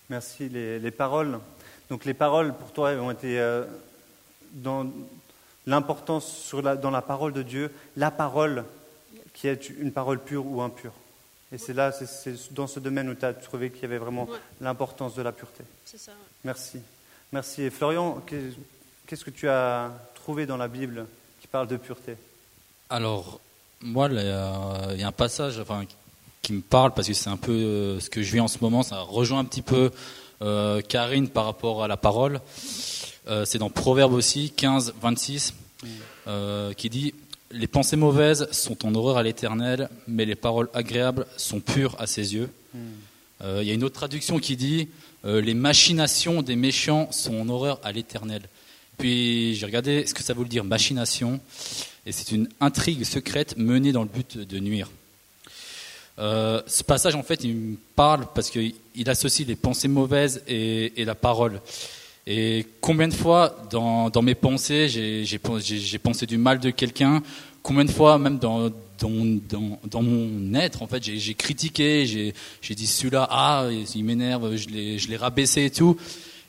Merci. 0.09 0.49
Les, 0.49 0.79
les 0.79 0.91
paroles. 0.93 1.41
Donc 1.91 2.05
les 2.05 2.15
paroles 2.15 2.55
pour 2.55 2.73
toi 2.73 2.93
ont 2.93 3.11
été 3.11 3.37
dans 4.53 4.87
l'importance 5.67 6.55
dans 6.81 6.91
la 6.91 7.03
parole 7.03 7.33
de 7.33 7.43
Dieu, 7.43 7.73
la 7.97 8.13
parole 8.13 8.65
qui 9.35 9.49
est 9.49 9.69
une 9.69 9.93
parole 9.93 10.19
pure 10.21 10.47
ou 10.47 10.63
impure. 10.63 10.93
Et 11.53 11.59
c'est 11.59 11.75
là, 11.75 11.93
c'est- 11.93 12.53
dans 12.53 12.67
ce 12.67 12.81
domaine 12.81 13.09
où 13.11 13.15
tu 13.15 13.25
as 13.25 13.35
trouvé 13.35 13.71
qu'il 13.71 13.83
y 13.83 13.85
avait 13.85 13.99
vraiment 13.99 14.25
Ouais. 14.25 14.39
l'importance 14.61 15.15
de 15.15 15.23
la 15.23 15.31
pureté. 15.33 15.63
C'est 15.85 15.99
ça. 16.01 16.13
Merci. 16.45 16.79
Merci. 17.33 17.63
Et 17.63 17.71
Florian, 17.71 18.23
qu'est- 18.27 18.55
qu'est-ce 19.07 19.25
que 19.25 19.31
tu 19.31 19.49
as 19.49 19.93
trouvé 20.15 20.47
dans 20.47 20.57
la 20.57 20.69
Bible 20.69 21.07
qui 21.41 21.47
parle 21.47 21.69
de 21.69 21.77
pureté? 21.77 22.17
Alors, 22.91 23.41
moi, 23.81 24.09
euh, 24.11 24.89
il 24.95 25.01
y 25.01 25.05
a 25.05 25.09
un 25.09 25.13
passage 25.13 25.59
enfin, 25.61 25.85
qui 26.43 26.53
me 26.55 26.61
parle 26.63 26.93
parce 26.93 27.07
que 27.09 27.15
c'est 27.15 27.31
un 27.31 27.37
peu 27.37 27.53
euh, 27.53 28.01
ce 28.01 28.11
que 28.11 28.23
je 28.23 28.33
vis 28.33 28.41
en 28.41 28.49
ce 28.49 28.59
moment. 28.61 28.83
Ça 28.83 29.01
rejoint 29.01 29.41
un 29.41 29.45
petit 29.45 29.63
peu 29.63 29.91
euh, 30.43 30.81
Karine 30.83 31.29
par 31.29 31.45
rapport 31.45 31.85
à 31.85 31.89
la 31.89 31.97
parole. 31.97 32.41
Euh, 33.29 33.45
c'est 33.45 33.59
dans 33.59 33.71
Proverbe 33.71 34.13
aussi, 34.13 34.51
15, 34.51 34.93
26, 35.01 35.55
euh, 36.27 36.73
qui 36.75 36.91
dit 36.91 37.15
Les 37.55 37.69
pensées 37.69 37.95
mauvaises 37.95 38.49
sont 38.51 38.85
en 38.85 38.93
horreur 38.97 39.17
à 39.17 39.23
l'éternel, 39.23 39.89
mais 40.09 40.25
les 40.25 40.35
paroles 40.35 40.69
agréables 40.75 41.25
sont 41.37 41.61
pures 41.61 41.95
à 42.01 42.09
ses 42.09 42.35
yeux. 42.35 42.51
Euh, 43.43 43.61
Il 43.63 43.69
y 43.69 43.71
a 43.71 43.75
une 43.75 43.85
autre 43.85 43.95
traduction 43.95 44.41
qui 44.41 44.57
dit 44.57 44.89
euh, 45.25 45.41
Les 45.41 45.55
machinations 45.55 46.43
des 46.43 46.57
méchants 46.57 47.13
sont 47.13 47.37
en 47.37 47.49
horreur 47.49 47.79
à 47.85 47.93
l'éternel. 47.93 48.43
Puis 48.99 49.55
j'ai 49.55 49.67
regardé 49.67 50.05
ce 50.05 50.15
que 50.15 50.25
ça 50.25 50.35
veut 50.35 50.45
dire 50.47 50.65
machination, 50.65 51.39
et 52.07 52.11
c'est 52.11 52.33
une 52.33 52.49
intrigue 52.61 53.05
secrète 53.05 53.57
menée 53.57 53.93
dans 53.93 54.03
le 54.03 54.09
but 54.09 54.37
de 54.37 54.59
nuire. 54.59 54.91
Euh, 56.19 56.61
ce 56.67 56.83
passage, 56.83 57.15
en 57.15 57.23
fait, 57.23 57.45
il 57.45 57.55
me 57.55 57.77
parle 57.95 58.27
parce 58.35 58.51
qu'il 58.51 58.75
associe 59.07 59.47
les 59.47 59.57
pensées 59.57 59.89
mauvaises 59.89 60.43
et, 60.49 61.01
et 61.01 61.05
la 61.05 61.15
parole. 61.15 61.61
Et 62.27 62.65
combien 62.81 63.09
de 63.09 63.15
fois, 63.15 63.55
dans, 63.71 64.09
dans 64.11 64.23
mes 64.23 64.35
pensées, 64.35 64.89
j'ai- 64.89 65.25
j'ai 65.25 65.39
pen- 65.39 65.61
j'ai 65.61 65.79
j'ai 65.79 65.99
pensé 65.99 66.25
du 66.27 66.39
mal 66.39 66.59
de 66.59 66.71
quelqu'un? 66.71 67.23
Combien 67.63 67.85
de 67.85 67.91
fois, 67.91 68.19
même 68.19 68.39
dans, 68.39 68.71
dans, 68.99 69.11
dans, 69.49 69.79
dans 69.91 70.03
mon 70.03 70.55
être, 70.55 70.83
en 70.83 70.87
fait, 70.87 71.03
j'ai 71.03 71.35
critiqué, 71.35 72.07
j'ai 72.07 72.75
dit 72.75 72.87
celui-là, 72.87 73.27
ah, 73.31 73.67
il 73.95 74.05
m'énerve, 74.05 74.57
je 74.57 74.69
l'ai 75.09 75.17
rabaissé 75.17 75.65
et 75.67 75.71
tout. 75.71 75.97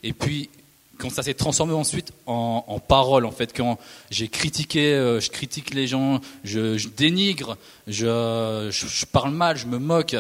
Et 0.03 0.13
puis, 0.13 0.50
quand 0.98 1.10
ça 1.10 1.24
s'est 1.24 1.34
transformé 1.34 1.74
ensuite 1.74 2.13
en, 2.25 2.63
en 2.67 2.79
parole, 2.79 3.25
en 3.25 3.32
fait, 3.32 3.51
quand 3.55 3.77
j'ai 4.12 4.29
critiqué, 4.29 4.94
euh, 4.94 5.20
je 5.20 5.29
critique 5.29 5.74
les 5.74 5.88
gens, 5.88 6.22
je, 6.46 6.77
je 6.77 6.88
dénigre, 6.88 7.58
je, 7.88 8.70
je, 8.72 8.88
je 8.88 9.05
parle 9.05 9.32
mal, 9.34 9.58
je 9.58 9.67
me 9.67 9.77
moque. 9.77 10.15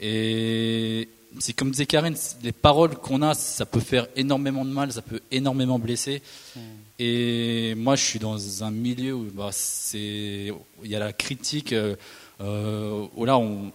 Et 0.00 1.08
c'est 1.38 1.52
comme 1.52 1.70
disait 1.70 1.86
Karine, 1.86 2.16
les 2.42 2.52
paroles 2.52 2.96
qu'on 2.96 3.22
a, 3.22 3.34
ça 3.34 3.66
peut 3.66 3.80
faire 3.80 4.06
énormément 4.16 4.64
de 4.64 4.70
mal, 4.70 4.92
ça 4.92 5.02
peut 5.02 5.20
énormément 5.30 5.78
blesser. 5.78 6.22
Et 6.98 7.74
moi, 7.76 7.96
je 7.96 8.04
suis 8.04 8.18
dans 8.18 8.62
un 8.62 8.70
milieu 8.70 9.14
où 9.14 9.30
bah, 9.34 9.48
c'est, 9.50 10.52
il 10.84 10.90
y 10.90 10.94
a 10.94 10.98
la 10.98 11.12
critique. 11.12 11.72
Euh, 11.72 11.96
euh, 12.40 13.06
où 13.14 13.24
là, 13.24 13.38
on, 13.38 13.72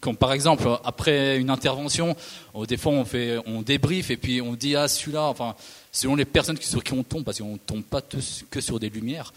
quand, 0.00 0.14
par 0.14 0.32
exemple, 0.32 0.68
après 0.84 1.38
une 1.38 1.50
intervention, 1.50 2.16
euh, 2.54 2.66
des 2.66 2.76
fois 2.76 2.92
on 2.92 3.04
fait, 3.04 3.38
on 3.46 3.62
débrief 3.62 4.10
et 4.10 4.16
puis 4.16 4.40
on 4.40 4.54
dit 4.54 4.76
ah 4.76 4.88
celui-là, 4.88 5.24
enfin 5.24 5.54
selon 5.92 6.16
les 6.16 6.24
personnes 6.24 6.58
sur 6.60 6.84
qui 6.84 6.92
on 6.92 7.02
tombe, 7.02 7.24
parce 7.24 7.38
qu'on 7.38 7.56
tombe 7.56 7.82
pas 7.82 8.02
tous 8.02 8.44
que 8.50 8.60
sur 8.60 8.78
des 8.78 8.90
lumières. 8.90 9.32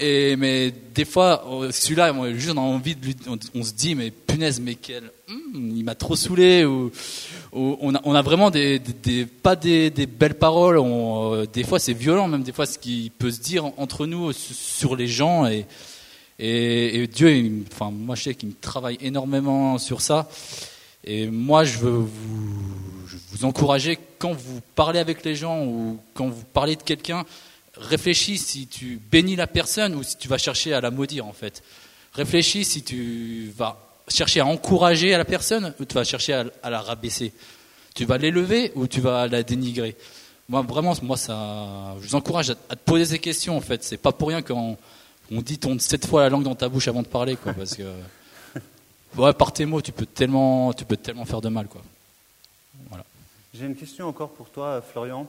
Et 0.00 0.36
mais 0.36 0.72
des 0.94 1.04
fois, 1.04 1.44
euh, 1.50 1.72
celui-là, 1.72 2.12
moi, 2.12 2.32
juste 2.32 2.50
on 2.54 2.58
a 2.58 2.60
envie 2.60 2.94
de 2.94 3.04
lui, 3.04 3.16
on, 3.26 3.36
on 3.54 3.62
se 3.64 3.72
dit 3.72 3.94
mais 3.96 4.10
punaise, 4.12 4.60
mais 4.60 4.76
quel, 4.76 5.10
hum, 5.28 5.72
il 5.76 5.82
m'a 5.84 5.94
trop 5.96 6.14
saoulé 6.14 6.64
ou, 6.64 6.90
on 7.52 7.94
a, 7.94 8.00
on 8.04 8.22
vraiment 8.22 8.50
des, 8.50 8.78
des- 8.78 8.92
des- 8.92 9.26
pas 9.26 9.56
des, 9.56 9.90
des 9.90 10.06
belles 10.06 10.38
paroles. 10.38 10.78
On, 10.78 11.34
euh, 11.34 11.46
des 11.52 11.64
fois, 11.64 11.78
c'est 11.80 11.94
violent, 11.94 12.28
même 12.28 12.42
des 12.44 12.52
fois, 12.52 12.66
ce 12.66 12.78
qui 12.78 13.10
peut 13.18 13.30
se 13.32 13.40
dire 13.40 13.64
entre 13.76 14.06
nous 14.06 14.32
sur- 14.32 14.54
sur 14.54 14.96
les 14.96 15.08
gens 15.08 15.46
et 15.46 15.66
et, 16.40 17.02
et 17.02 17.06
Dieu, 17.08 17.34
il 17.34 17.64
enfin, 17.72 17.90
moi 17.90 18.14
je 18.14 18.22
sais 18.22 18.34
qu'il 18.34 18.50
me 18.50 18.54
travaille 18.60 18.98
énormément 19.00 19.76
sur 19.78 20.00
ça. 20.00 20.28
Et 21.04 21.26
moi, 21.26 21.64
je 21.64 21.78
veux 21.78 21.90
vous, 21.90 22.62
je 23.08 23.14
veux 23.14 23.20
vous 23.32 23.44
encourager, 23.44 23.98
quand 24.20 24.32
vous 24.34 24.60
parlez 24.76 25.00
avec 25.00 25.24
les 25.24 25.34
gens 25.34 25.64
ou 25.64 25.98
quand 26.14 26.28
vous 26.28 26.44
parlez 26.52 26.76
de 26.76 26.82
quelqu'un, 26.82 27.24
réfléchis 27.80 28.38
si 28.38 28.66
tu 28.66 29.00
bénis 29.10 29.36
la 29.36 29.46
personne 29.46 29.94
ou 29.94 30.02
si 30.02 30.16
tu 30.16 30.28
vas 30.28 30.38
chercher 30.38 30.72
à 30.72 30.80
la 30.80 30.90
maudire 30.90 31.26
en 31.26 31.32
fait. 31.32 31.62
Réfléchis 32.12 32.64
si 32.64 32.82
tu 32.82 33.52
vas 33.56 33.78
chercher 34.08 34.40
à 34.40 34.46
encourager 34.46 35.14
à 35.14 35.18
la 35.18 35.24
personne 35.24 35.74
ou 35.78 35.84
tu 35.84 35.94
vas 35.94 36.04
chercher 36.04 36.44
à, 36.62 36.70
la 36.70 36.80
rabaisser. 36.80 37.32
Tu 37.94 38.04
vas 38.04 38.18
l'élever 38.18 38.72
ou 38.74 38.86
tu 38.86 39.00
vas 39.00 39.28
la 39.28 39.42
dénigrer. 39.42 39.96
Moi, 40.48 40.62
vraiment, 40.62 40.94
moi, 41.02 41.16
ça, 41.16 41.94
je 42.00 42.08
vous 42.08 42.14
encourage 42.14 42.50
à, 42.50 42.54
te 42.54 42.84
poser 42.84 43.04
ces 43.04 43.18
questions 43.18 43.56
en 43.56 43.60
fait. 43.60 43.84
C'est 43.84 43.98
pas 43.98 44.12
pour 44.12 44.28
rien 44.28 44.42
qu'on 44.42 44.76
on 45.30 45.42
dit 45.42 45.60
sept 45.78 46.06
fois 46.06 46.22
la 46.22 46.30
langue 46.30 46.44
dans 46.44 46.54
ta 46.54 46.68
bouche 46.68 46.88
avant 46.88 47.02
de 47.02 47.08
parler, 47.08 47.36
quoi, 47.36 47.52
parce 47.52 47.74
que 47.74 47.84
par 49.32 49.52
tes 49.52 49.66
mots, 49.66 49.82
tu 49.82 49.92
peux 49.92 50.06
tellement, 50.06 50.72
tu 50.72 50.84
peux 50.84 50.96
tellement 50.96 51.26
faire 51.26 51.42
de 51.42 51.50
mal, 51.50 51.66
quoi. 51.66 51.82
Voilà. 52.88 53.04
J'ai 53.52 53.66
une 53.66 53.76
question 53.76 54.08
encore 54.08 54.30
pour 54.30 54.48
toi, 54.48 54.80
Florian, 54.80 55.26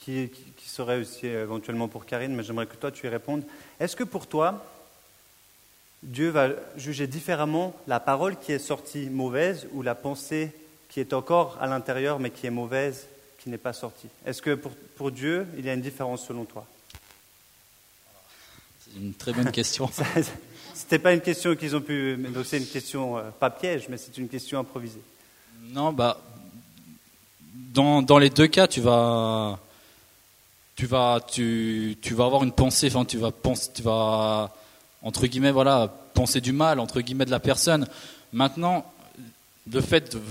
qui, 0.00 0.30
serait 0.66 1.00
aussi 1.00 1.26
euh, 1.26 1.42
éventuellement 1.42 1.88
pour 1.88 2.06
Karine, 2.06 2.34
mais 2.34 2.42
j'aimerais 2.42 2.66
que 2.66 2.76
toi 2.76 2.90
tu 2.90 3.06
y 3.06 3.08
répondes. 3.08 3.44
Est-ce 3.78 3.96
que 3.96 4.04
pour 4.04 4.26
toi, 4.26 4.64
Dieu 6.02 6.30
va 6.30 6.50
juger 6.76 7.06
différemment 7.06 7.74
la 7.86 8.00
parole 8.00 8.38
qui 8.38 8.52
est 8.52 8.58
sortie 8.58 9.10
mauvaise 9.10 9.66
ou 9.72 9.82
la 9.82 9.94
pensée 9.94 10.52
qui 10.88 11.00
est 11.00 11.12
encore 11.12 11.58
à 11.60 11.66
l'intérieur 11.66 12.18
mais 12.18 12.30
qui 12.30 12.46
est 12.46 12.50
mauvaise, 12.50 13.06
qui 13.38 13.50
n'est 13.50 13.58
pas 13.58 13.72
sortie? 13.72 14.08
Est-ce 14.24 14.40
que 14.42 14.54
pour, 14.54 14.72
pour 14.96 15.10
Dieu, 15.10 15.46
il 15.58 15.66
y 15.66 15.70
a 15.70 15.74
une 15.74 15.82
différence 15.82 16.26
selon 16.26 16.44
toi? 16.44 16.66
C'est 18.80 18.98
une 18.98 19.14
très 19.14 19.32
bonne 19.32 19.52
question. 19.52 19.90
C'était 20.74 20.98
pas 20.98 21.12
une 21.12 21.20
question 21.20 21.54
qu'ils 21.54 21.76
ont 21.76 21.80
pu. 21.80 22.16
Donc 22.16 22.46
c'est 22.46 22.58
une 22.58 22.66
question 22.66 23.18
euh, 23.18 23.30
pas 23.38 23.50
piège, 23.50 23.88
mais 23.88 23.98
c'est 23.98 24.16
une 24.16 24.28
question 24.28 24.58
improvisée. 24.58 25.02
Non, 25.62 25.92
bah, 25.92 26.20
dans, 27.52 28.02
dans 28.02 28.18
les 28.18 28.30
deux 28.30 28.46
cas, 28.46 28.66
tu 28.66 28.80
vas, 28.80 29.60
tu 30.80 30.86
vas, 30.86 31.20
tu, 31.20 31.98
tu 32.00 32.14
vas 32.14 32.24
avoir 32.24 32.42
une 32.42 32.52
pensée, 32.52 32.86
enfin, 32.86 33.04
tu 33.04 33.18
vas 33.18 33.30
penser, 33.30 33.68
tu 33.74 33.82
vas, 33.82 34.50
entre 35.02 35.26
guillemets, 35.26 35.50
voilà, 35.50 35.92
penser 36.14 36.40
du 36.40 36.52
mal, 36.52 36.80
entre 36.80 37.02
guillemets, 37.02 37.26
de 37.26 37.30
la 37.30 37.38
personne. 37.38 37.86
Maintenant, 38.32 38.90
le 39.70 39.82
fait, 39.82 40.14
de- 40.14 40.22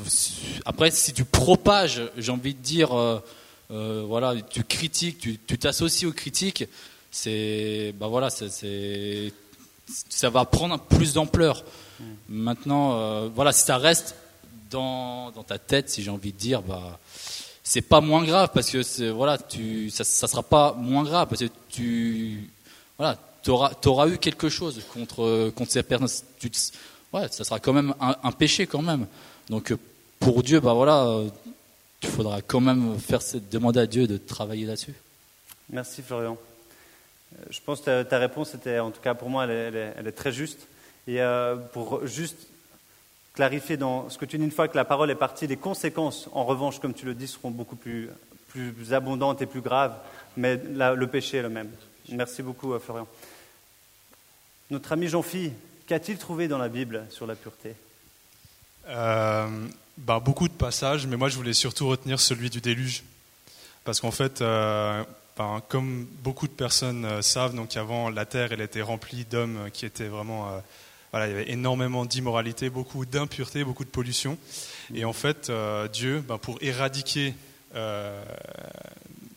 après, 0.65 0.89
si 0.89 1.13
tu 1.13 1.23
propages, 1.23 2.01
j'ai 2.17 2.31
envie 2.31 2.55
de 2.55 2.61
dire, 2.63 2.97
euh, 2.97 3.19
euh, 3.69 4.03
voilà, 4.07 4.33
tu 4.49 4.63
critiques, 4.63 5.19
tu 5.19 5.57
t'associes 5.59 6.07
aux 6.07 6.13
critiques, 6.13 6.65
c'est, 7.11 7.93
bah 7.99 8.07
voilà, 8.07 8.31
c'est, 8.31 9.31
ça 10.09 10.31
va 10.31 10.45
prendre 10.45 10.79
plus 10.79 11.13
d'ampleur. 11.13 11.63
Maintenant, 12.27 12.93
euh, 12.93 13.29
voilà, 13.35 13.51
si 13.51 13.65
ça 13.65 13.77
reste 13.77 14.15
dans, 14.71 15.29
dans 15.29 15.43
ta 15.43 15.59
tête, 15.59 15.91
si 15.91 16.01
j'ai 16.01 16.09
envie 16.09 16.33
de 16.33 16.37
dire, 16.39 16.63
bah, 16.63 16.97
c'est 17.69 17.83
pas 17.83 18.01
moins 18.01 18.23
grave 18.23 18.49
parce 18.51 18.71
que 18.71 19.11
voilà, 19.11 19.37
tu, 19.37 19.91
ça, 19.91 20.03
ça 20.03 20.25
sera 20.25 20.41
pas 20.41 20.73
moins 20.73 21.03
grave 21.03 21.27
parce 21.27 21.41
que 21.41 21.49
tu, 21.69 22.49
voilà, 22.97 23.15
t'auras, 23.43 23.75
t'auras 23.75 24.07
eu 24.07 24.17
quelque 24.17 24.49
chose 24.49 24.81
contre, 24.91 25.51
contre 25.51 25.71
ces 25.71 25.83
personnes. 25.83 26.09
Ouais, 27.13 27.27
ça 27.29 27.43
sera 27.43 27.59
quand 27.59 27.73
même 27.73 27.93
un, 27.99 28.31
péché 28.31 28.65
quand 28.65 28.81
même. 28.81 29.05
Donc 29.51 29.71
euh, 29.71 29.77
pour 30.19 30.41
Dieu, 30.41 30.59
bah 30.59 30.73
voilà, 30.73 31.05
euh, 31.05 31.29
il 32.01 32.09
faudra 32.09 32.41
quand 32.41 32.59
même 32.59 32.97
faire 32.97 33.21
cette, 33.21 33.49
demander 33.51 33.81
à 33.81 33.85
Dieu 33.85 34.07
de 34.07 34.17
travailler 34.17 34.65
là-dessus. 34.65 34.95
Merci 35.69 36.01
Florian. 36.01 36.39
Euh, 37.35 37.43
Je 37.51 37.59
pense 37.63 37.81
que 37.81 38.01
ta, 38.01 38.17
réponse 38.17 38.55
était, 38.55 38.79
en 38.79 38.89
tout 38.89 39.01
cas 39.01 39.13
pour 39.13 39.29
moi, 39.29 39.45
elle 39.45 40.07
est, 40.07 40.11
très 40.11 40.31
juste. 40.31 40.65
Et 41.07 41.19
pour 41.73 42.07
juste 42.07 42.47
clarifier 43.39 43.77
dans 43.77 44.09
ce 44.09 44.17
que 44.17 44.25
tu 44.25 44.37
dis, 44.37 44.43
une 44.43 44.51
fois 44.51 44.67
que 44.67 44.75
la 44.75 44.83
parole 44.83 45.09
est 45.11 45.15
partie, 45.15 45.47
les 45.47 45.55
conséquences, 45.55 46.27
en 46.33 46.43
revanche, 46.43 46.79
comme 46.79 46.93
tu 46.93 47.05
le 47.05 47.13
dis, 47.13 47.25
seront 47.25 47.51
beaucoup 47.51 47.77
plus, 47.77 48.09
plus 48.49 48.93
abondantes 48.93 49.41
et 49.41 49.45
plus 49.45 49.61
graves, 49.61 49.95
mais 50.35 50.57
le 50.57 51.07
péché 51.07 51.37
est 51.37 51.41
le 51.41 51.47
même. 51.47 51.69
Merci 52.09 52.43
beaucoup 52.43 52.73
euh, 52.73 52.79
Florian. 52.79 53.07
Notre 54.69 54.91
ami 54.91 55.07
Jean-Phi, 55.07 55.53
qu'a-t-il 55.87 56.17
trouvé 56.17 56.49
dans 56.49 56.57
la 56.57 56.67
Bible 56.67 57.05
sur 57.11 57.25
la 57.25 57.35
pureté? 57.35 57.75
Euh, 58.89 59.47
bah, 59.97 60.19
beaucoup 60.19 60.49
de 60.49 60.53
passages, 60.53 61.07
mais 61.07 61.15
moi 61.15 61.29
je 61.29 61.37
voulais 61.37 61.53
surtout 61.53 61.87
retenir 61.87 62.19
celui 62.19 62.49
du 62.49 62.59
déluge. 62.59 63.03
Parce 63.85 64.01
qu'en 64.01 64.11
fait, 64.11 64.41
euh, 64.41 65.01
ben, 65.37 65.61
comme 65.69 66.05
beaucoup 66.23 66.49
de 66.49 66.53
personnes 66.53 67.21
savent, 67.21 67.55
donc 67.55 67.77
avant 67.77 68.09
la 68.09 68.25
terre 68.25 68.51
elle 68.51 68.59
était 68.59 68.81
remplie 68.81 69.23
d'hommes 69.23 69.69
qui 69.71 69.85
étaient 69.85 70.09
vraiment. 70.09 70.61
Voilà, 71.11 71.27
il 71.27 71.31
y 71.31 71.33
avait 71.33 71.51
énormément 71.51 72.05
d'immoralité, 72.05 72.69
beaucoup 72.69 73.05
d'impureté, 73.05 73.63
beaucoup 73.63 73.85
de 73.85 73.89
pollution. 73.89 74.37
Et 74.93 75.05
en 75.05 75.13
fait, 75.13 75.49
euh, 75.49 75.87
Dieu, 75.87 76.23
ben, 76.27 76.37
pour 76.37 76.57
éradiquer. 76.61 77.33
euh, 77.75 78.23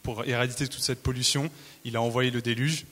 pour 0.03 0.25
éradiquer 0.25 0.67
toute 0.67 0.83
cette 0.83 1.03
pollution, 1.03 1.49
il 1.85 1.97
a 1.97 2.03
envoyé 2.03 2.33
le 2.33 2.43
déluge. 2.43 2.87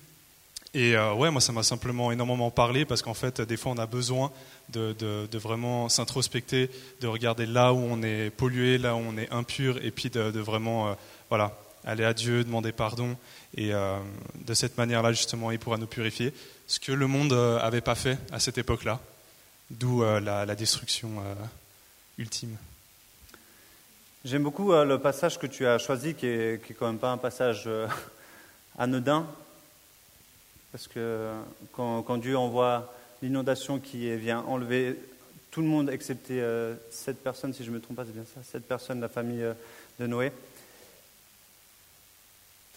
Et 0.74 0.94
euh, 0.94 1.12
ouais, 1.14 1.32
moi, 1.32 1.40
ça 1.40 1.52
m'a 1.52 1.64
simplement 1.64 2.12
énormément 2.12 2.52
parlé 2.52 2.84
parce 2.84 3.02
qu'en 3.02 3.14
fait, 3.14 3.40
des 3.40 3.56
fois, 3.56 3.72
on 3.72 3.78
a 3.78 3.86
besoin 3.86 4.30
de, 4.68 5.26
vraiment 5.32 5.88
s'introspecter, 5.88 6.70
de 7.00 7.06
regarder 7.08 7.46
là 7.46 7.72
où 7.72 7.78
on 7.78 8.00
est 8.04 8.30
pollué, 8.30 8.78
là 8.78 8.94
où 8.94 8.98
on 8.98 9.18
est 9.18 9.28
impur, 9.32 9.84
et 9.84 9.90
puis 9.90 10.10
de, 10.10 10.30
de 10.30 10.38
vraiment, 10.38 10.96
voilà, 11.28 11.58
aller 11.84 12.04
à 12.04 12.14
Dieu, 12.14 12.44
demander 12.44 12.70
pardon. 12.70 13.16
Et 13.56 13.74
euh, 13.74 13.98
de 14.34 14.54
cette 14.54 14.78
manière-là, 14.78 15.12
justement, 15.12 15.50
il 15.50 15.58
pourra 15.58 15.76
nous 15.76 15.86
purifier. 15.86 16.32
Ce 16.66 16.78
que 16.78 16.92
le 16.92 17.06
monde 17.06 17.32
n'avait 17.32 17.80
pas 17.80 17.94
fait 17.94 18.18
à 18.32 18.38
cette 18.38 18.58
époque-là, 18.58 19.00
d'où 19.70 20.02
la, 20.02 20.46
la, 20.46 20.54
destruction 20.54 21.10
ultime. 22.16 22.56
J'aime 24.24 24.44
beaucoup 24.44 24.72
le 24.72 24.98
passage 24.98 25.36
que 25.36 25.48
tu 25.48 25.66
as 25.66 25.78
choisi, 25.78 26.14
qui 26.14 26.26
est, 26.26 26.74
quand 26.78 26.86
même 26.86 26.98
pas 26.98 27.10
un 27.10 27.18
passage 27.18 27.68
anodin, 28.78 29.26
parce 30.72 30.86
que 30.86 31.32
quand, 31.72 32.18
Dieu 32.18 32.36
envoie 32.36 32.94
l'inondation 33.22 33.78
qui 33.78 34.14
vient 34.16 34.40
enlever 34.40 34.96
tout 35.50 35.62
le 35.62 35.66
monde, 35.66 35.90
excepté 35.90 36.40
euh, 36.40 36.74
sept 36.90 37.22
personnes, 37.22 37.52
si 37.52 37.64
je 37.64 37.70
ne 37.70 37.76
me 37.76 37.80
trompe 37.80 37.96
pas, 37.96 38.04
c'est 38.04 38.14
bien 38.14 38.24
ça, 38.34 38.40
sept 38.42 38.66
personnes 38.66 38.98
de 38.98 39.02
la 39.02 39.08
famille 39.08 39.42
euh, 39.42 39.54
de 39.98 40.06
Noé, 40.06 40.30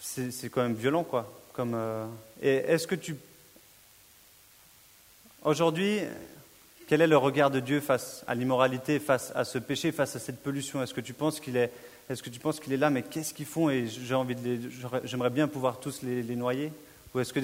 c'est 0.04 0.48
quand 0.50 0.62
même 0.62 0.74
violent, 0.74 1.02
quoi. 1.02 1.32
Comme, 1.52 1.72
euh, 1.74 2.06
et 2.42 2.56
est-ce 2.56 2.86
que 2.86 2.94
tu. 2.94 3.16
Aujourd'hui, 5.44 6.00
quel 6.88 7.00
est 7.00 7.06
le 7.06 7.16
regard 7.16 7.50
de 7.50 7.60
Dieu 7.60 7.80
face 7.80 8.24
à 8.26 8.34
l'immoralité, 8.34 8.98
face 8.98 9.32
à 9.34 9.44
ce 9.44 9.58
péché, 9.58 9.92
face 9.92 10.16
à 10.16 10.18
cette 10.18 10.42
pollution? 10.42 10.82
Est-ce 10.82 10.94
que 10.94 11.00
tu 11.00 11.14
penses 11.14 11.40
qu'il 11.40 11.56
est, 11.56 11.72
est-ce 12.10 12.22
que 12.22 12.30
tu 12.30 12.40
penses 12.40 12.60
qu'il 12.60 12.72
est 12.72 12.78
là? 12.78 12.90
Mais 12.90 13.02
qu'est-ce 13.02 13.32
qu'ils 13.32 13.46
font? 13.46 13.70
Et 13.70 13.86
j'ai 13.86 14.14
envie 14.14 14.34
de 14.34 14.70
j'aimerais 15.04 15.30
bien 15.30 15.48
pouvoir 15.48 15.80
tous 15.80 16.02
les, 16.02 16.22
les 16.22 16.36
noyer. 16.36 16.72
Ou 17.14 17.20
est-ce 17.20 17.32
que 17.32 17.40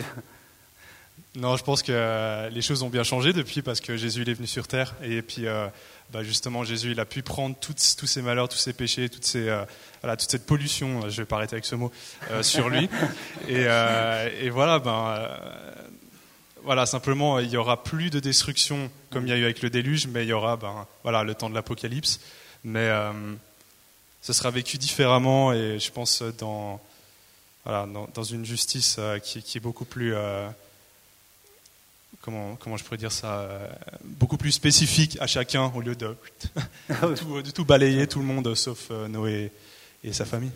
non, 1.36 1.56
je 1.56 1.62
pense 1.62 1.82
que 1.82 1.92
euh, 1.92 2.50
les 2.50 2.62
choses 2.62 2.82
ont 2.82 2.88
bien 2.88 3.04
changé 3.04 3.32
depuis 3.32 3.62
parce 3.62 3.80
que 3.80 3.96
Jésus 3.96 4.22
il 4.22 4.28
est 4.28 4.34
venu 4.34 4.48
sur 4.48 4.66
terre 4.66 4.94
et 5.00 5.22
puis 5.22 5.46
euh, 5.46 5.68
bah, 6.12 6.24
justement 6.24 6.64
Jésus 6.64 6.90
il 6.90 6.98
a 6.98 7.04
pu 7.04 7.22
prendre 7.22 7.54
tous 7.56 7.76
ces 7.76 8.20
malheurs, 8.20 8.48
tous 8.48 8.58
ces 8.58 8.72
péchés, 8.72 9.08
toutes 9.08 9.24
ces, 9.24 9.48
euh, 9.48 9.64
voilà, 10.02 10.16
toute 10.16 10.30
cette 10.30 10.44
pollution, 10.44 11.08
je 11.08 11.22
vais 11.22 11.26
pas 11.26 11.36
arrêter 11.36 11.54
avec 11.54 11.66
ce 11.66 11.76
mot, 11.76 11.92
sur 12.42 12.68
lui. 12.68 12.88
Et, 13.48 13.62
et 13.62 14.50
voilà, 14.50 14.78
ben, 14.80 15.28
voilà, 16.64 16.84
simplement 16.86 17.38
il 17.38 17.48
y 17.48 17.56
aura 17.56 17.82
plus 17.82 18.10
de 18.10 18.18
destruction 18.18 18.90
comme 19.10 19.26
il 19.26 19.30
y 19.30 19.32
a 19.32 19.36
eu 19.36 19.44
avec 19.44 19.62
le 19.62 19.70
déluge, 19.70 20.08
mais 20.08 20.24
il 20.24 20.28
y 20.28 20.32
aura 20.32 20.56
ben, 20.56 20.86
voilà, 21.04 21.22
le 21.22 21.34
temps 21.34 21.48
de 21.48 21.54
l'apocalypse. 21.54 22.20
Mais 22.64 22.90
ce 24.20 24.32
sera 24.32 24.50
vécu 24.50 24.78
différemment 24.78 25.52
et 25.52 25.78
je 25.78 25.90
pense 25.90 26.22
dans, 26.38 26.80
voilà, 27.64 27.86
dans, 27.86 28.08
dans 28.12 28.24
une 28.24 28.44
justice 28.44 28.98
qui, 29.22 29.42
qui, 29.42 29.58
est 29.58 29.60
beaucoup 29.60 29.84
plus 29.84 30.14
comment, 32.20 32.56
comment 32.56 32.76
je 32.76 32.84
pourrais 32.84 32.96
dire 32.96 33.12
ça, 33.12 33.40
euh, 33.40 33.68
beaucoup 34.04 34.36
plus 34.36 34.52
spécifique 34.52 35.18
à 35.20 35.26
chacun 35.26 35.70
au 35.74 35.80
lieu 35.80 35.94
de, 35.94 36.16
tout, 37.16 37.42
de 37.42 37.50
tout, 37.50 37.64
balayer 37.64 38.06
tout 38.06 38.18
le 38.18 38.24
monde 38.24 38.54
sauf 38.54 38.88
euh, 38.90 39.08
Noé 39.08 39.52
et 40.04 40.12
sa 40.12 40.24
famille. 40.24 40.52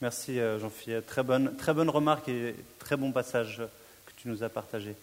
Merci 0.00 0.38
euh, 0.38 0.58
Jean-Philippe. 0.58 1.06
Très 1.06 1.22
bonne, 1.22 1.56
très 1.56 1.74
bonne 1.74 1.90
remarque 1.90 2.28
et 2.28 2.54
très 2.78 2.96
bon 2.96 3.12
passage 3.12 3.62
que 4.06 4.12
tu 4.16 4.28
nous 4.28 4.42
as 4.42 4.48
partagé. 4.48 4.94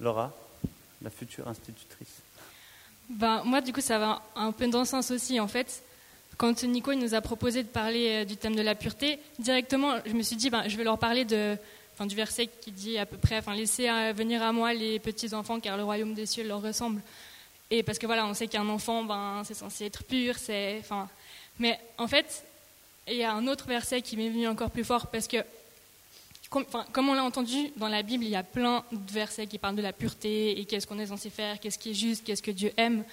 Laura, 0.00 0.34
la 1.02 1.10
future 1.10 1.46
institutrice. 1.46 2.20
Ben, 3.08 3.42
moi, 3.44 3.60
du 3.60 3.72
coup, 3.72 3.80
ça 3.80 3.98
va 3.98 4.22
un 4.34 4.52
peu 4.52 4.66
dans 4.68 4.84
ce 4.84 4.92
sens 4.92 5.10
aussi. 5.10 5.38
En 5.38 5.48
fait, 5.48 5.82
quand 6.36 6.64
Nico 6.64 6.92
il 6.92 6.98
nous 6.98 7.14
a 7.14 7.20
proposé 7.20 7.62
de 7.62 7.68
parler 7.68 8.24
du 8.24 8.36
thème 8.36 8.56
de 8.56 8.62
la 8.62 8.74
pureté, 8.74 9.20
directement, 9.38 9.96
je 10.04 10.12
me 10.12 10.22
suis 10.22 10.36
dit, 10.36 10.50
ben, 10.50 10.66
je 10.66 10.76
vais 10.76 10.84
leur 10.84 10.98
parler 10.98 11.24
de, 11.24 11.56
enfin, 11.94 12.06
du 12.06 12.16
verset 12.16 12.46
qui 12.46 12.70
dit 12.70 12.98
à 12.98 13.06
peu 13.06 13.16
près, 13.16 13.38
enfin, 13.38 13.54
laissez 13.54 13.88
euh, 13.88 14.12
venir 14.14 14.42
à 14.42 14.52
moi 14.52 14.74
les 14.74 14.98
petits 14.98 15.34
enfants, 15.34 15.60
car 15.60 15.76
le 15.76 15.84
royaume 15.84 16.14
des 16.14 16.26
cieux 16.26 16.44
leur 16.44 16.62
ressemble. 16.62 17.00
Et 17.70 17.82
parce 17.82 17.98
que 17.98 18.06
voilà, 18.06 18.26
on 18.26 18.34
sait 18.34 18.48
qu'un 18.48 18.68
enfant, 18.68 19.04
ben, 19.04 19.42
c'est 19.44 19.54
censé 19.54 19.86
être 19.86 20.04
pur, 20.04 20.36
c'est, 20.36 20.78
enfin, 20.80 21.08
mais 21.58 21.78
en 21.98 22.06
fait, 22.06 22.44
il 23.08 23.16
y 23.16 23.24
a 23.24 23.32
un 23.32 23.46
autre 23.46 23.66
verset 23.66 24.02
qui 24.02 24.16
m'est 24.16 24.28
venu 24.28 24.46
encore 24.46 24.70
plus 24.70 24.84
fort 24.84 25.06
parce 25.08 25.26
que, 25.26 25.38
comme, 26.50 27.08
on 27.08 27.14
l'a 27.14 27.24
entendu 27.24 27.70
dans 27.76 27.88
la 27.88 28.02
Bible, 28.02 28.24
il 28.24 28.30
y 28.30 28.36
a 28.36 28.42
plein 28.42 28.84
de 28.92 29.10
versets 29.10 29.46
qui 29.46 29.56
parlent 29.56 29.76
de 29.76 29.82
la 29.82 29.94
pureté 29.94 30.60
et 30.60 30.66
qu'est-ce 30.66 30.86
qu'on 30.86 30.98
est 30.98 31.06
censé 31.06 31.30
faire, 31.30 31.58
qu'est-ce 31.60 31.78
qui 31.78 31.90
est 31.90 31.94
juste, 31.94 32.24
qu'est-ce 32.24 32.42
que 32.42 32.50
Dieu 32.50 32.72
aime. 32.76 33.04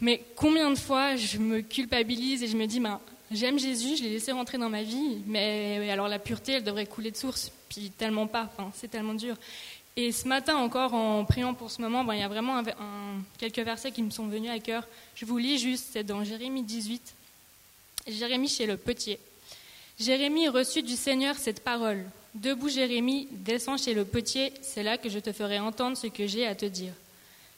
Mais 0.00 0.24
combien 0.34 0.68
de 0.68 0.78
fois 0.78 1.14
je 1.14 1.38
me 1.38 1.60
culpabilise 1.60 2.42
et 2.42 2.48
je 2.48 2.56
me 2.56 2.66
dis, 2.66 2.80
ben, 2.80 3.00
j'aime 3.32 3.58
Jésus, 3.58 3.96
je 3.96 4.02
l'ai 4.02 4.10
laissé 4.10 4.32
rentrer 4.32 4.58
dans 4.58 4.68
ma 4.68 4.82
vie, 4.82 5.22
mais 5.26 5.90
alors 5.90 6.08
la 6.08 6.18
pureté, 6.18 6.52
elle 6.52 6.64
devrait 6.64 6.86
couler 6.86 7.10
de 7.10 7.16
source 7.16 7.52
puis 7.72 7.90
tellement 7.90 8.26
pas, 8.26 8.50
enfin, 8.52 8.70
c'est 8.74 8.88
tellement 8.88 9.14
dur. 9.14 9.36
Et 9.96 10.12
ce 10.12 10.26
matin 10.26 10.56
encore, 10.56 10.94
en 10.94 11.24
priant 11.24 11.54
pour 11.54 11.70
ce 11.70 11.82
moment, 11.82 12.04
ben, 12.04 12.14
il 12.14 12.20
y 12.20 12.24
a 12.24 12.28
vraiment 12.28 12.58
un, 12.58 12.64
quelques 13.38 13.58
versets 13.58 13.92
qui 13.92 14.02
me 14.02 14.10
sont 14.10 14.26
venus 14.26 14.50
à 14.50 14.58
cœur. 14.58 14.86
Je 15.14 15.26
vous 15.26 15.38
lis 15.38 15.58
juste, 15.58 15.88
c'est 15.92 16.04
dans 16.04 16.24
Jérémie 16.24 16.62
18. 16.62 17.14
Jérémie 18.08 18.48
chez 18.48 18.66
le 18.66 18.76
potier. 18.76 19.18
Jérémie 19.98 20.48
reçut 20.48 20.82
du 20.82 20.96
Seigneur 20.96 21.36
cette 21.36 21.62
parole. 21.62 22.04
Debout 22.34 22.70
Jérémie, 22.70 23.28
descends 23.30 23.76
chez 23.76 23.92
le 23.92 24.06
potier, 24.06 24.52
c'est 24.62 24.82
là 24.82 24.96
que 24.96 25.10
je 25.10 25.18
te 25.18 25.32
ferai 25.32 25.58
entendre 25.58 25.96
ce 25.96 26.06
que 26.06 26.26
j'ai 26.26 26.46
à 26.46 26.54
te 26.54 26.64
dire. 26.64 26.92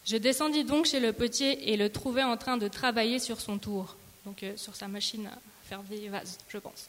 Je 0.04 0.16
descendis 0.16 0.64
donc 0.64 0.86
chez 0.86 1.00
le 1.00 1.12
potier 1.12 1.72
et 1.72 1.76
le 1.76 1.88
trouvai 1.88 2.24
en 2.24 2.36
train 2.36 2.56
de 2.56 2.66
travailler 2.66 3.20
sur 3.20 3.40
son 3.40 3.58
tour, 3.58 3.96
donc 4.26 4.42
euh, 4.42 4.56
sur 4.56 4.74
sa 4.74 4.88
machine 4.88 5.26
à 5.26 5.53
des 5.82 6.08
vases, 6.08 6.38
je 6.48 6.58
pense. 6.58 6.88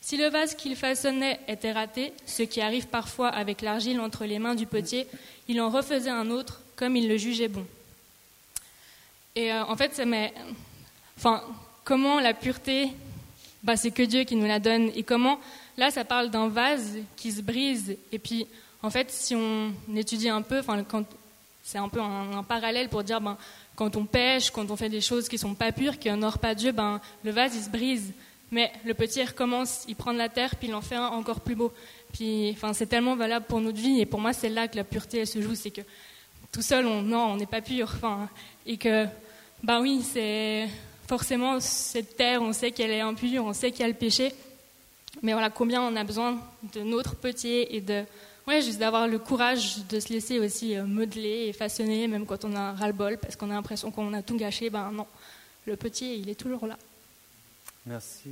Si 0.00 0.16
le 0.18 0.28
vase 0.28 0.54
qu'il 0.54 0.76
façonnait 0.76 1.40
était 1.48 1.72
raté, 1.72 2.12
ce 2.26 2.42
qui 2.42 2.60
arrive 2.60 2.88
parfois 2.88 3.28
avec 3.28 3.62
l'argile 3.62 4.00
entre 4.00 4.26
les 4.26 4.38
mains 4.38 4.54
du 4.54 4.66
potier, 4.66 5.06
il 5.48 5.60
en 5.60 5.70
refaisait 5.70 6.10
un 6.10 6.30
autre 6.30 6.60
comme 6.76 6.96
il 6.96 7.08
le 7.08 7.16
jugeait 7.16 7.48
bon. 7.48 7.66
Et 9.34 9.52
euh, 9.52 9.64
en 9.64 9.76
fait, 9.76 9.98
mais, 10.06 10.32
enfin, 11.16 11.42
comment 11.84 12.20
la 12.20 12.34
pureté, 12.34 12.90
bah, 13.62 13.76
c'est 13.76 13.90
que 13.90 14.02
Dieu 14.02 14.24
qui 14.24 14.36
nous 14.36 14.46
la 14.46 14.58
donne. 14.60 14.90
Et 14.94 15.02
comment, 15.02 15.40
là, 15.76 15.90
ça 15.90 16.04
parle 16.04 16.30
d'un 16.30 16.48
vase 16.48 16.98
qui 17.16 17.32
se 17.32 17.40
brise. 17.40 17.96
Et 18.12 18.18
puis, 18.18 18.46
en 18.82 18.90
fait, 18.90 19.10
si 19.10 19.34
on 19.34 19.72
étudie 19.96 20.28
un 20.28 20.42
peu, 20.42 20.62
c'est 21.62 21.78
un 21.78 21.88
peu 21.88 22.00
un, 22.00 22.42
parallèle 22.42 22.88
pour 22.88 23.02
dire, 23.02 23.20
ben, 23.20 23.36
quand 23.74 23.96
on 23.96 24.04
pêche, 24.04 24.50
quand 24.50 24.70
on 24.70 24.76
fait 24.76 24.90
des 24.90 25.00
choses 25.00 25.28
qui 25.28 25.38
sont 25.38 25.54
pas 25.54 25.72
pures, 25.72 25.98
qui 25.98 26.10
honorent 26.10 26.38
pas 26.38 26.54
Dieu, 26.54 26.72
ben, 26.72 27.00
le 27.24 27.30
vase 27.30 27.56
il 27.56 27.62
se 27.62 27.70
brise. 27.70 28.12
Mais 28.54 28.70
le 28.84 28.94
petit 28.94 29.20
recommence, 29.24 29.84
il 29.88 29.96
prend 29.96 30.12
de 30.12 30.18
la 30.18 30.28
terre, 30.28 30.54
puis 30.54 30.68
il 30.68 30.74
en 30.76 30.80
fait 30.80 30.94
un 30.94 31.08
encore 31.08 31.40
plus 31.40 31.56
beau. 31.56 31.72
Puis, 32.12 32.52
enfin, 32.52 32.72
c'est 32.72 32.86
tellement 32.86 33.16
valable 33.16 33.46
pour 33.46 33.60
notre 33.60 33.78
vie. 33.78 34.00
Et 34.00 34.06
pour 34.06 34.20
moi, 34.20 34.32
c'est 34.32 34.48
là 34.48 34.68
que 34.68 34.76
la 34.76 34.84
pureté 34.84 35.18
elle 35.18 35.26
se 35.26 35.42
joue, 35.42 35.56
c'est 35.56 35.72
que 35.72 35.80
tout 36.52 36.62
seul, 36.62 36.86
on, 36.86 37.02
non, 37.02 37.32
on 37.32 37.36
n'est 37.36 37.46
pas 37.46 37.60
pur. 37.60 37.90
Enfin, 37.92 38.28
et 38.64 38.76
que, 38.76 39.06
ben 39.64 39.80
oui, 39.80 40.02
c'est 40.02 40.68
forcément 41.08 41.58
cette 41.58 42.16
terre, 42.16 42.42
on 42.42 42.52
sait 42.52 42.70
qu'elle 42.70 42.92
est 42.92 43.00
impure, 43.00 43.44
on 43.44 43.52
sait 43.52 43.72
qu'il 43.72 43.80
y 43.80 43.84
a 43.86 43.88
le 43.88 43.94
péché. 43.94 44.32
Mais 45.20 45.32
voilà, 45.32 45.50
combien 45.50 45.82
on 45.82 45.96
a 45.96 46.04
besoin 46.04 46.38
de 46.74 46.82
notre 46.82 47.16
petit 47.16 47.66
et 47.68 47.80
de, 47.80 48.04
ouais, 48.46 48.62
juste 48.62 48.78
d'avoir 48.78 49.08
le 49.08 49.18
courage 49.18 49.78
de 49.88 49.98
se 49.98 50.12
laisser 50.12 50.38
aussi 50.38 50.76
euh, 50.76 50.84
modeler 50.84 51.48
et 51.48 51.52
façonner, 51.52 52.06
même 52.06 52.24
quand 52.24 52.44
on 52.44 52.54
a 52.54 52.72
ras-le-bol, 52.72 53.18
parce 53.18 53.34
qu'on 53.34 53.50
a 53.50 53.54
l'impression 53.54 53.90
qu'on 53.90 54.12
a 54.12 54.22
tout 54.22 54.36
gâché. 54.36 54.70
Ben 54.70 54.92
non, 54.92 55.08
le 55.66 55.74
petit, 55.74 56.20
il 56.20 56.28
est 56.28 56.36
toujours 56.36 56.68
là. 56.68 56.78
Merci. 57.86 58.30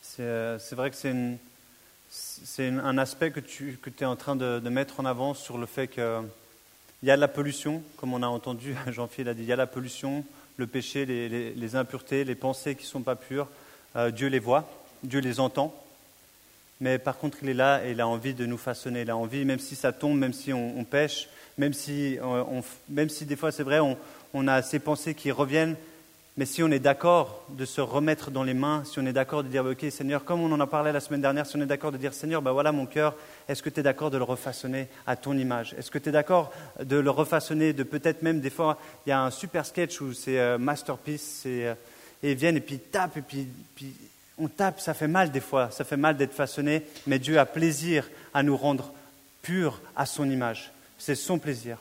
C'est 0.00 0.22
euh, 0.22 0.58
vrai 0.70 0.90
que 0.90 0.96
c'est 0.96 2.66
un 2.66 2.96
aspect 2.96 3.30
que 3.30 3.40
tu 3.40 3.78
es 4.00 4.04
en 4.06 4.16
train 4.16 4.36
de, 4.36 4.58
mettre 4.70 5.00
en 5.00 5.04
avant 5.04 5.34
sur 5.34 5.58
le 5.58 5.66
fait 5.66 5.86
qu'il 5.86 6.02
y 7.02 7.10
a 7.10 7.16
de 7.16 7.20
la 7.20 7.28
pollution, 7.28 7.82
comme 7.98 8.14
on 8.14 8.22
a 8.22 8.26
entendu, 8.26 8.74
Jean-Philippe 8.86 9.28
a 9.28 9.34
dit, 9.34 9.42
il 9.42 9.48
y 9.48 9.52
a 9.52 9.56
la 9.56 9.66
pollution, 9.66 10.24
le 10.56 10.66
péché, 10.66 11.04
les, 11.04 11.76
impuretés, 11.76 12.24
les 12.24 12.34
pensées 12.34 12.74
qui 12.74 12.84
ne 12.84 12.88
sont 12.88 13.02
pas 13.02 13.16
pures. 13.16 13.48
Euh, 13.96 14.10
Dieu 14.10 14.28
les 14.28 14.38
voit, 14.38 14.66
Dieu 15.02 15.20
les 15.20 15.38
entend. 15.38 15.74
Mais 16.80 16.98
par 16.98 17.18
contre, 17.18 17.36
il 17.42 17.50
est 17.50 17.54
là 17.54 17.84
et 17.84 17.90
il 17.90 18.00
a 18.00 18.08
envie 18.08 18.32
de 18.32 18.46
nous 18.46 18.56
façonner. 18.56 19.02
Il 19.02 19.10
a 19.10 19.16
envie, 19.16 19.44
même 19.44 19.60
si 19.60 19.76
ça 19.76 19.92
tombe, 19.92 20.16
même 20.16 20.32
si 20.32 20.54
on, 20.54 20.84
pêche, 20.84 21.28
même 21.58 21.74
si, 21.74 22.16
on, 22.22 22.64
même 22.88 23.10
si 23.10 23.26
des 23.26 23.36
fois 23.36 23.52
c'est 23.52 23.62
vrai, 23.62 23.78
on 24.32 24.48
a 24.48 24.62
ces 24.62 24.78
pensées 24.78 25.14
qui 25.14 25.30
reviennent, 25.30 25.76
mais 26.38 26.46
si 26.46 26.62
on 26.62 26.70
est 26.70 26.78
d'accord 26.78 27.44
de 27.50 27.66
se 27.66 27.82
remettre 27.82 28.30
dans 28.30 28.42
les 28.42 28.54
mains, 28.54 28.84
si 28.84 28.98
on 28.98 29.06
est 29.06 29.12
d'accord 29.12 29.42
de 29.42 29.48
dire, 29.48 29.66
OK 29.66 29.84
Seigneur, 29.90 30.24
comme 30.24 30.40
on 30.40 30.50
en 30.50 30.60
a 30.60 30.66
parlé 30.66 30.90
la 30.90 31.00
semaine 31.00 31.20
dernière, 31.20 31.44
si 31.46 31.56
on 31.56 31.60
est 31.60 31.66
d'accord 31.66 31.92
de 31.92 31.98
dire, 31.98 32.14
Seigneur, 32.14 32.40
ben 32.40 32.52
voilà 32.52 32.72
mon 32.72 32.86
cœur, 32.86 33.14
est-ce 33.48 33.62
que 33.62 33.68
tu 33.68 33.80
es 33.80 33.82
d'accord 33.82 34.10
de 34.10 34.16
le 34.16 34.24
refaçonner 34.24 34.88
à 35.06 35.16
ton 35.16 35.36
image? 35.36 35.74
Est-ce 35.78 35.90
que 35.90 35.98
tu 35.98 36.08
es 36.08 36.12
d'accord 36.12 36.50
de 36.82 36.96
le 36.96 37.10
refaçonner, 37.10 37.74
de 37.74 37.82
peut-être 37.82 38.22
même 38.22 38.40
des 38.40 38.48
fois, 38.48 38.78
il 39.06 39.10
y 39.10 39.12
a 39.12 39.22
un 39.22 39.30
super 39.30 39.66
sketch 39.66 40.00
où 40.00 40.14
c'est 40.14 40.38
euh, 40.38 40.56
Masterpiece, 40.56 41.42
euh, 41.44 41.74
et 42.22 42.32
ils 42.32 42.38
viennent 42.38 42.56
et 42.56 42.62
puis 42.62 42.78
tapent, 42.78 43.18
et 43.18 43.22
puis, 43.22 43.46
puis 43.74 43.94
on 44.38 44.48
tape, 44.48 44.80
ça 44.80 44.94
fait 44.94 45.08
mal 45.08 45.30
des 45.30 45.40
fois, 45.40 45.70
ça 45.70 45.84
fait 45.84 45.98
mal 45.98 46.16
d'être 46.16 46.32
façonné, 46.32 46.82
mais 47.06 47.18
Dieu 47.18 47.38
a 47.38 47.44
plaisir 47.44 48.08
à 48.32 48.42
nous 48.42 48.56
rendre 48.56 48.90
purs 49.42 49.82
à 49.96 50.06
son 50.06 50.30
image. 50.30 50.72
C'est 50.96 51.14
son 51.14 51.38
plaisir. 51.38 51.76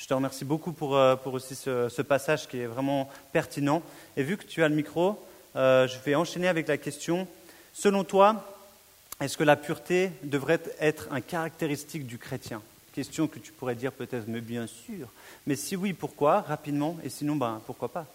Je 0.00 0.06
te 0.06 0.14
remercie 0.14 0.46
beaucoup 0.46 0.72
pour, 0.72 0.96
euh, 0.96 1.14
pour 1.14 1.34
aussi 1.34 1.54
ce, 1.54 2.00
passage 2.00 2.48
qui 2.48 2.58
est 2.58 2.66
vraiment 2.66 3.10
pertinent. 3.34 3.82
Et 4.16 4.22
vu 4.22 4.38
que 4.38 4.44
tu 4.44 4.62
as 4.62 4.68
le 4.70 4.74
micro, 4.74 5.22
euh, 5.56 5.86
je 5.86 5.98
vais 5.98 6.14
enchaîner 6.14 6.48
avec 6.48 6.68
la 6.68 6.78
question. 6.78 7.28
Selon 7.74 8.02
toi, 8.02 8.42
est-ce 9.20 9.36
que 9.36 9.44
la 9.44 9.56
pureté 9.56 10.10
devrait 10.22 10.62
être 10.80 11.08
un 11.10 11.20
caractéristique 11.20 12.06
du 12.06 12.16
chrétien? 12.16 12.62
Question 12.94 13.26
que 13.26 13.38
tu 13.38 13.52
pourrais 13.52 13.74
dire 13.74 13.92
peut-être, 13.92 14.24
mais 14.26 14.40
bien 14.40 14.66
sûr. 14.66 15.06
Mais 15.46 15.54
si 15.54 15.76
oui, 15.76 15.92
pourquoi? 15.92 16.40
Rapidement. 16.40 16.96
Et 17.04 17.10
sinon, 17.10 17.36
ben, 17.36 17.60
pourquoi 17.66 17.90
pas? 17.90 18.06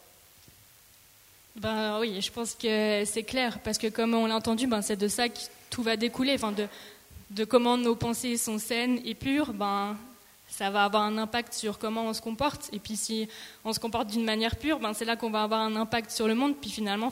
Ben 1.55 1.99
oui, 1.99 2.19
je 2.19 2.31
pense 2.31 2.55
que 2.55 3.03
c'est 3.05 3.23
clair, 3.23 3.59
parce 3.63 3.77
que 3.77 3.87
comme 3.87 4.15
on 4.15 4.25
l'a 4.25 4.35
entendu, 4.35 4.65
ben, 4.65 4.81
c'est 4.81 4.97
de 4.97 5.07
ça 5.07 5.29
que 5.29 5.37
tout 5.69 5.83
va 5.83 5.97
découler, 5.97 6.33
enfin, 6.33 6.51
de, 6.51 6.67
de 7.29 7.45
comment 7.45 7.77
nos 7.77 7.95
pensées 7.95 8.37
sont 8.37 8.57
saines 8.57 8.99
et 9.05 9.13
pures, 9.13 9.53
ben, 9.53 9.95
ça 10.55 10.69
va 10.69 10.85
avoir 10.85 11.03
un 11.03 11.17
impact 11.17 11.53
sur 11.53 11.77
comment 11.77 12.05
on 12.05 12.13
se 12.13 12.21
comporte. 12.21 12.69
Et 12.71 12.79
puis 12.79 12.95
si 12.95 13.27
on 13.65 13.73
se 13.73 13.79
comporte 13.79 14.07
d'une 14.07 14.23
manière 14.23 14.55
pure, 14.55 14.79
ben, 14.79 14.93
c'est 14.93 15.03
là 15.03 15.17
qu'on 15.17 15.29
va 15.29 15.43
avoir 15.43 15.59
un 15.59 15.75
impact 15.75 16.11
sur 16.11 16.29
le 16.29 16.35
monde. 16.35 16.55
Puis 16.55 16.69
finalement, 16.69 17.09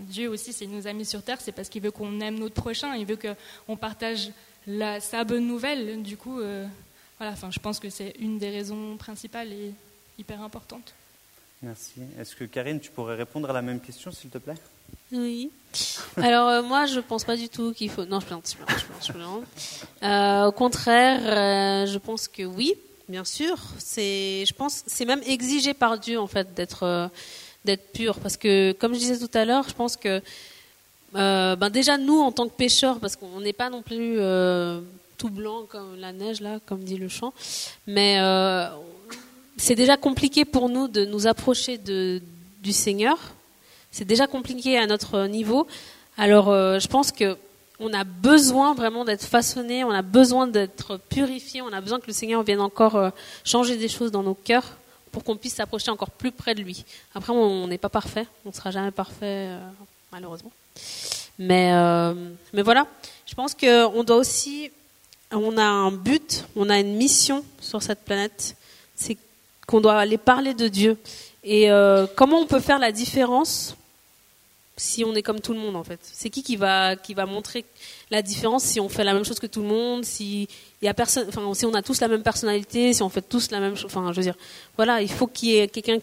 Dieu 0.00 0.28
aussi, 0.28 0.52
c'est 0.52 0.66
nous 0.66 0.86
a 0.86 0.92
mis 0.92 1.06
sur 1.06 1.22
terre, 1.22 1.40
c'est 1.40 1.52
parce 1.52 1.70
qu'il 1.70 1.80
veut 1.80 1.90
qu'on 1.90 2.20
aime 2.20 2.38
notre 2.38 2.54
prochain, 2.54 2.94
il 2.94 3.06
veut 3.06 3.16
qu'on 3.16 3.76
partage 3.76 4.30
la, 4.66 5.00
sa 5.00 5.24
bonne 5.24 5.46
nouvelle. 5.46 6.02
Du 6.02 6.18
coup, 6.18 6.40
euh, 6.40 6.66
voilà, 7.18 7.34
je 7.50 7.58
pense 7.58 7.80
que 7.80 7.88
c'est 7.88 8.14
une 8.18 8.38
des 8.38 8.50
raisons 8.50 8.98
principales 8.98 9.50
et 9.50 9.72
hyper 10.18 10.42
importantes. 10.42 10.92
Merci. 11.62 12.02
Est-ce 12.20 12.36
que 12.36 12.44
Karine, 12.44 12.80
tu 12.80 12.90
pourrais 12.90 13.16
répondre 13.16 13.48
à 13.48 13.54
la 13.54 13.62
même 13.62 13.80
question, 13.80 14.12
s'il 14.12 14.28
te 14.28 14.38
plaît? 14.38 14.54
Oui. 15.12 15.50
Alors 16.16 16.48
euh, 16.48 16.62
moi, 16.62 16.86
je 16.86 17.00
pense 17.00 17.24
pas 17.24 17.36
du 17.36 17.48
tout 17.48 17.72
qu'il 17.72 17.90
faut. 17.90 18.04
Non, 18.04 18.20
je 18.20 18.26
plains, 18.26 18.40
je 18.44 18.56
plains, 19.12 19.42
je 20.00 20.06
euh, 20.06 20.46
au 20.46 20.52
contraire, 20.52 21.20
euh, 21.24 21.86
je 21.86 21.98
pense 21.98 22.28
que 22.28 22.42
oui, 22.42 22.74
bien 23.08 23.24
sûr. 23.24 23.56
C'est, 23.78 24.44
je 24.46 24.52
pense, 24.52 24.82
c'est 24.86 25.04
même 25.04 25.22
exigé 25.26 25.74
par 25.74 25.98
Dieu 25.98 26.18
en 26.18 26.26
fait 26.26 26.54
d'être 26.54 27.10
d'être 27.64 27.92
pur, 27.92 28.18
parce 28.20 28.36
que 28.36 28.72
comme 28.72 28.94
je 28.94 28.98
disais 28.98 29.18
tout 29.18 29.36
à 29.36 29.44
l'heure, 29.44 29.68
je 29.68 29.74
pense 29.74 29.96
que 29.96 30.22
ben 31.12 31.70
déjà 31.70 31.98
nous 31.98 32.20
en 32.20 32.32
tant 32.32 32.48
que 32.48 32.54
pêcheurs, 32.54 32.98
parce 32.98 33.16
qu'on 33.16 33.40
n'est 33.40 33.52
pas 33.52 33.70
non 33.70 33.82
plus 33.82 34.18
tout 35.18 35.30
blanc 35.30 35.64
comme 35.68 35.96
la 35.98 36.12
neige 36.12 36.40
là, 36.40 36.60
comme 36.66 36.82
dit 36.82 36.96
le 36.96 37.08
chant, 37.08 37.34
mais 37.86 38.18
c'est 39.56 39.74
déjà 39.74 39.96
compliqué 39.96 40.44
pour 40.44 40.68
nous 40.68 40.88
de 40.88 41.04
nous 41.04 41.26
approcher 41.26 41.78
de, 41.78 42.22
du 42.62 42.72
Seigneur. 42.72 43.18
C'est 43.90 44.04
déjà 44.04 44.26
compliqué 44.26 44.78
à 44.78 44.86
notre 44.86 45.26
niveau. 45.26 45.66
Alors, 46.16 46.48
euh, 46.48 46.78
je 46.78 46.88
pense 46.88 47.12
que 47.12 47.36
on 47.80 47.92
a 47.92 48.02
besoin 48.02 48.74
vraiment 48.74 49.04
d'être 49.04 49.24
façonné, 49.24 49.84
on 49.84 49.90
a 49.90 50.02
besoin 50.02 50.48
d'être 50.48 50.96
purifié, 50.96 51.62
on 51.62 51.72
a 51.72 51.80
besoin 51.80 52.00
que 52.00 52.08
le 52.08 52.12
Seigneur 52.12 52.42
vienne 52.42 52.60
encore 52.60 52.96
euh, 52.96 53.10
changer 53.44 53.76
des 53.76 53.86
choses 53.86 54.10
dans 54.10 54.24
nos 54.24 54.34
cœurs 54.34 54.76
pour 55.12 55.22
qu'on 55.22 55.36
puisse 55.36 55.54
s'approcher 55.54 55.92
encore 55.92 56.10
plus 56.10 56.32
près 56.32 56.56
de 56.56 56.60
lui. 56.60 56.84
Après, 57.14 57.32
on 57.32 57.68
n'est 57.68 57.78
pas 57.78 57.88
parfait, 57.88 58.26
on 58.44 58.48
ne 58.48 58.54
sera 58.54 58.72
jamais 58.72 58.90
parfait, 58.90 59.46
euh, 59.50 59.58
malheureusement. 60.10 60.50
Mais, 61.38 61.72
mais 62.52 62.62
voilà, 62.62 62.88
je 63.24 63.34
pense 63.36 63.54
qu'on 63.54 64.02
doit 64.02 64.16
aussi, 64.16 64.72
on 65.30 65.56
a 65.56 65.62
un 65.62 65.92
but, 65.92 66.44
on 66.56 66.68
a 66.68 66.80
une 66.80 66.96
mission 66.96 67.44
sur 67.60 67.80
cette 67.80 68.04
planète, 68.04 68.56
c'est 68.96 69.16
qu'on 69.68 69.80
doit 69.80 69.94
aller 69.98 70.18
parler 70.18 70.52
de 70.52 70.66
Dieu. 70.66 70.98
Et 71.44 71.68
comment 72.16 72.40
on 72.40 72.46
peut 72.46 72.58
faire 72.58 72.80
la 72.80 72.90
différence 72.90 73.77
si 74.78 75.04
on 75.04 75.14
est 75.14 75.22
comme 75.22 75.40
tout 75.40 75.52
le 75.52 75.58
monde 75.58 75.76
en 75.76 75.84
fait 75.84 76.00
C'est 76.02 76.30
qui 76.30 76.42
qui 76.42 76.56
va 76.56 76.96
qui 76.96 77.14
va 77.14 77.26
montrer 77.26 77.64
la 78.10 78.22
différence 78.22 78.64
si 78.64 78.80
on 78.80 78.88
fait 78.88 79.04
la 79.04 79.12
même 79.12 79.24
chose 79.24 79.38
que 79.38 79.46
tout 79.46 79.60
le 79.60 79.68
monde, 79.68 80.04
si 80.04 80.48
il 80.80 80.84
y 80.84 80.88
a 80.88 80.94
personne, 80.94 81.26
enfin 81.28 81.42
si 81.54 81.66
on 81.66 81.74
a 81.74 81.82
tous 81.82 82.00
la 82.00 82.08
même 82.08 82.22
personnalité, 82.22 82.92
si 82.92 83.02
on 83.02 83.08
fait 83.08 83.22
tous 83.22 83.50
la 83.50 83.60
même 83.60 83.76
chose. 83.76 83.86
Enfin, 83.86 84.12
je 84.12 84.16
veux 84.16 84.22
dire, 84.22 84.36
voilà, 84.76 85.02
il 85.02 85.10
faut 85.10 85.26
qu'il 85.26 85.50
y 85.50 85.58
ait 85.58 85.68
quelqu'un, 85.68 85.98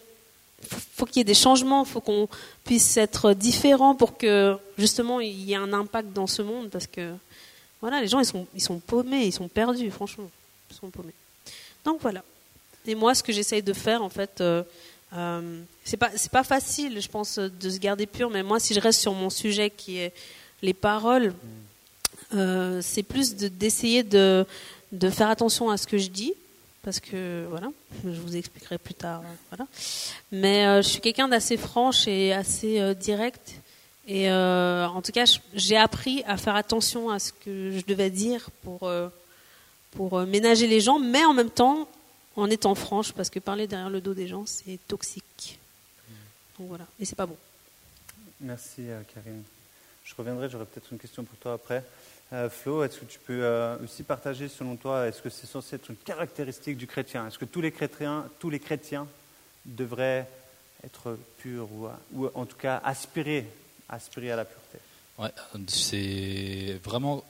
faut 0.94 1.06
qu'il 1.06 1.18
y 1.18 1.20
ait 1.22 1.24
des 1.24 1.34
changements, 1.34 1.84
faut 1.84 2.00
qu'on 2.00 2.28
puisse 2.64 2.96
être 2.96 3.32
différent 3.32 3.94
pour 3.94 4.16
que 4.16 4.56
justement 4.78 5.20
il 5.20 5.42
y 5.42 5.52
ait 5.52 5.56
un 5.56 5.72
impact 5.72 6.12
dans 6.12 6.26
ce 6.26 6.42
monde 6.42 6.68
parce 6.70 6.86
que 6.86 7.12
voilà, 7.80 8.00
les 8.00 8.08
gens 8.08 8.20
ils 8.20 8.26
sont 8.26 8.46
ils 8.54 8.62
sont 8.62 8.78
paumés, 8.78 9.24
ils 9.24 9.32
sont 9.32 9.48
perdus, 9.48 9.90
franchement, 9.90 10.30
ils 10.70 10.76
sont 10.76 10.90
paumés. 10.90 11.14
Donc 11.84 12.00
voilà. 12.00 12.22
Et 12.86 12.94
moi, 12.94 13.14
ce 13.14 13.22
que 13.22 13.32
j'essaye 13.32 13.62
de 13.62 13.72
faire, 13.72 14.02
en 14.02 14.08
fait, 14.08 14.40
euh, 14.40 14.62
euh, 15.14 15.60
c'est 15.84 15.96
pas 15.96 16.10
c'est 16.16 16.32
pas 16.32 16.42
facile, 16.42 17.00
je 17.00 17.08
pense, 17.08 17.38
de 17.38 17.70
se 17.70 17.78
garder 17.78 18.06
pur. 18.06 18.30
Mais 18.30 18.42
moi, 18.42 18.58
si 18.58 18.74
je 18.74 18.80
reste 18.80 19.00
sur 19.00 19.12
mon 19.12 19.30
sujet 19.30 19.70
qui 19.70 19.98
est 19.98 20.12
les 20.62 20.74
paroles, 20.74 21.34
euh, 22.34 22.80
c'est 22.82 23.02
plus 23.02 23.34
d'essayer 23.36 24.02
de, 24.02 24.44
de, 24.92 25.10
faire 25.10 25.30
attention 25.30 25.70
à 25.70 25.76
ce 25.76 25.86
que 25.86 25.98
je 25.98 26.08
dis, 26.08 26.34
parce 26.82 26.98
que 26.98 27.46
voilà, 27.50 27.68
je 28.04 28.20
vous 28.20 28.36
expliquerai 28.36 28.78
plus 28.78 28.94
tard. 28.94 29.22
voilà. 29.50 29.66
Mais 30.32 30.82
je 30.82 30.88
suis 30.88 31.00
quelqu'un 31.00 31.28
d'assez 31.28 31.56
franche 31.56 32.08
et 32.08 32.32
assez 32.32 32.94
direct. 32.96 33.54
Et 34.08 34.30
en 34.30 35.02
tout 35.02 35.12
cas, 35.12 35.24
j'ai 35.54 35.76
appris 35.76 36.24
à 36.26 36.36
faire 36.36 36.56
attention 36.56 37.10
à 37.10 37.18
ce 37.18 37.32
que 37.32 37.72
je 37.78 37.84
devais 37.86 38.10
dire 38.10 38.48
pour 38.62 38.90
pour 39.92 40.20
ménager 40.26 40.66
les 40.66 40.80
gens, 40.80 40.98
mais 40.98 41.24
en 41.24 41.32
même 41.32 41.48
temps 41.48 41.88
en 42.36 42.50
étant 42.50 42.74
franche, 42.74 43.12
parce 43.12 43.30
que 43.30 43.38
parler 43.38 43.66
derrière 43.66 43.90
le 43.90 44.00
dos 44.00 44.14
des 44.14 44.28
gens, 44.28 44.44
c'est 44.46 44.78
toxique. 44.86 45.58
Donc 46.58 46.68
voilà, 46.68 46.86
et 47.00 47.04
c'est 47.04 47.16
pas 47.16 47.26
bon. 47.26 47.36
Merci 48.40 48.88
euh, 48.88 49.00
Karine. 49.14 49.42
Je 50.04 50.14
reviendrai, 50.14 50.48
j'aurai 50.48 50.66
peut-être 50.66 50.92
une 50.92 50.98
question 50.98 51.24
pour 51.24 51.38
toi 51.38 51.54
après. 51.54 51.82
Euh, 52.32 52.50
Flo, 52.50 52.82
est-ce 52.82 52.98
que 52.98 53.04
tu 53.04 53.18
peux 53.18 53.44
euh, 53.44 53.76
aussi 53.82 54.02
partager 54.02 54.48
selon 54.48 54.76
toi, 54.76 55.06
est-ce 55.06 55.22
que 55.22 55.30
c'est 55.30 55.46
censé 55.46 55.76
être 55.76 55.90
une 55.90 55.96
caractéristique 55.96 56.76
du 56.76 56.86
chrétien? 56.86 57.26
Est-ce 57.26 57.38
que 57.38 57.44
tous 57.44 57.60
les 57.60 57.72
chrétiens, 57.72 58.28
tous 58.38 58.50
les 58.50 58.58
chrétiens 58.58 59.06
devraient 59.64 60.28
être 60.84 61.18
purs 61.38 61.68
ou, 61.72 61.88
ou 62.12 62.30
en 62.34 62.46
tout 62.46 62.56
cas 62.56 62.80
aspirer, 62.84 63.46
aspirer 63.88 64.30
à 64.32 64.36
la 64.36 64.44
pureté? 64.44 64.78
Ouais, 65.18 65.32
c'est 65.68 66.78
vraiment, 66.84 67.24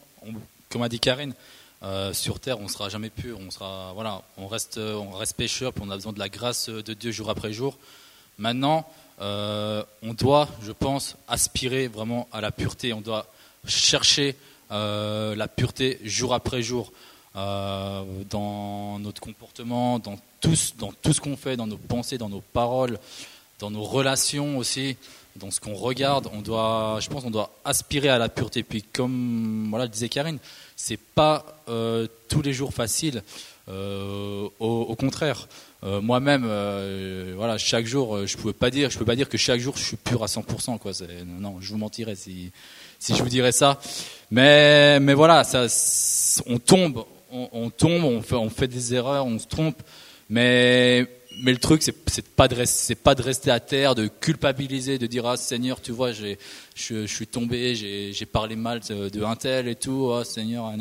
comme 0.68 0.82
a 0.82 0.88
dit 0.88 0.98
Karine, 0.98 1.34
euh, 1.82 2.12
sur 2.12 2.40
terre, 2.40 2.60
on 2.60 2.68
sera 2.68 2.88
jamais 2.88 3.10
pur, 3.10 3.38
on 3.38 3.50
sera 3.50 3.92
voilà, 3.94 4.22
on 4.38 4.46
reste 4.46 4.78
on 4.78 5.10
reste 5.10 5.36
pécheur, 5.36 5.72
puis 5.72 5.82
on 5.86 5.90
a 5.90 5.94
besoin 5.94 6.12
de 6.12 6.18
la 6.18 6.28
grâce 6.28 6.68
de 6.68 6.94
Dieu 6.94 7.12
jour 7.12 7.30
après 7.30 7.52
jour. 7.52 7.76
Maintenant, 8.38 8.86
euh, 9.20 9.82
on 10.02 10.14
doit, 10.14 10.48
je 10.62 10.72
pense, 10.72 11.16
aspirer 11.28 11.88
vraiment 11.88 12.28
à 12.32 12.40
la 12.40 12.50
pureté. 12.50 12.92
On 12.92 13.00
doit 13.00 13.26
chercher 13.66 14.36
euh, 14.70 15.34
la 15.34 15.48
pureté 15.48 16.00
jour 16.04 16.34
après 16.34 16.62
jour 16.62 16.92
dans 17.34 18.98
notre 18.98 19.20
comportement, 19.20 19.98
dans 19.98 20.18
tout, 20.40 20.54
dans 20.78 20.90
tout 20.90 21.12
ce 21.12 21.20
qu'on 21.20 21.36
fait, 21.36 21.58
dans 21.58 21.66
nos 21.66 21.76
pensées, 21.76 22.16
dans 22.16 22.30
nos 22.30 22.40
paroles, 22.40 22.98
dans 23.58 23.70
nos 23.70 23.82
relations 23.82 24.56
aussi 24.56 24.96
dans 25.38 25.50
ce 25.50 25.60
qu'on 25.60 25.74
regarde, 25.74 26.28
on 26.32 26.40
doit, 26.40 26.98
je 27.00 27.08
pense, 27.08 27.24
on 27.24 27.30
doit 27.30 27.50
aspirer 27.64 28.08
à 28.08 28.18
la 28.18 28.28
pureté. 28.28 28.62
Puis, 28.62 28.82
comme 28.82 29.68
voilà, 29.70 29.86
disait 29.86 30.08
Karine, 30.08 30.38
c'est 30.76 30.98
pas 30.98 31.62
euh, 31.68 32.06
tous 32.28 32.42
les 32.42 32.52
jours 32.52 32.74
facile. 32.74 33.22
Euh, 33.68 34.48
au, 34.60 34.94
contraire, 34.94 35.48
euh, 35.82 36.00
moi-même, 36.00 36.44
voilà, 37.36 37.58
chaque 37.58 37.86
jour, 37.86 38.26
je 38.26 38.36
pouvais 38.36 38.52
pas 38.52 38.70
dire, 38.70 38.90
je 38.90 38.98
peux 38.98 39.04
pas 39.04 39.16
dire 39.16 39.28
que 39.28 39.38
chaque 39.38 39.60
jour 39.60 39.76
je 39.76 39.84
suis 39.84 39.96
pur 39.96 40.22
à 40.22 40.26
100%. 40.26 40.78
Quoi. 40.78 40.92
Non, 41.26 41.56
je 41.60 41.72
vous 41.72 41.78
mentirais 41.78 42.14
si, 42.14 42.52
si 42.98 43.14
je 43.14 43.22
vous 43.22 43.28
dirais 43.28 43.52
ça. 43.52 43.80
Mais, 44.30 45.00
mais 45.00 45.14
voilà, 45.14 45.44
ça, 45.44 45.66
on 46.46 46.58
tombe, 46.58 47.04
on, 47.32 47.48
on 47.52 47.70
tombe, 47.70 48.04
on 48.04 48.22
fait, 48.22 48.36
on 48.36 48.50
fait 48.50 48.68
des 48.68 48.94
erreurs, 48.94 49.26
on 49.26 49.38
se 49.38 49.46
trompe. 49.46 49.82
Mais 50.28 51.06
mais 51.38 51.52
le 51.52 51.58
truc, 51.58 51.82
c'est 51.82 52.26
pas 52.28 52.48
de 52.48 52.54
de 52.56 53.22
rester 53.22 53.50
à 53.50 53.60
terre, 53.60 53.94
de 53.94 54.08
culpabiliser, 54.08 54.98
de 54.98 55.06
dire 55.06 55.26
ah 55.26 55.36
Seigneur, 55.36 55.80
tu 55.80 55.92
vois, 55.92 56.12
je, 56.12 56.34
je, 56.74 57.06
suis 57.06 57.26
tombé, 57.26 57.74
j'ai 57.74 58.26
parlé 58.26 58.56
mal 58.56 58.80
de, 58.80 59.22
un 59.22 59.36
tel 59.36 59.68
et 59.68 59.74
tout, 59.74 60.10
ah 60.12 60.24
Seigneur, 60.24 60.72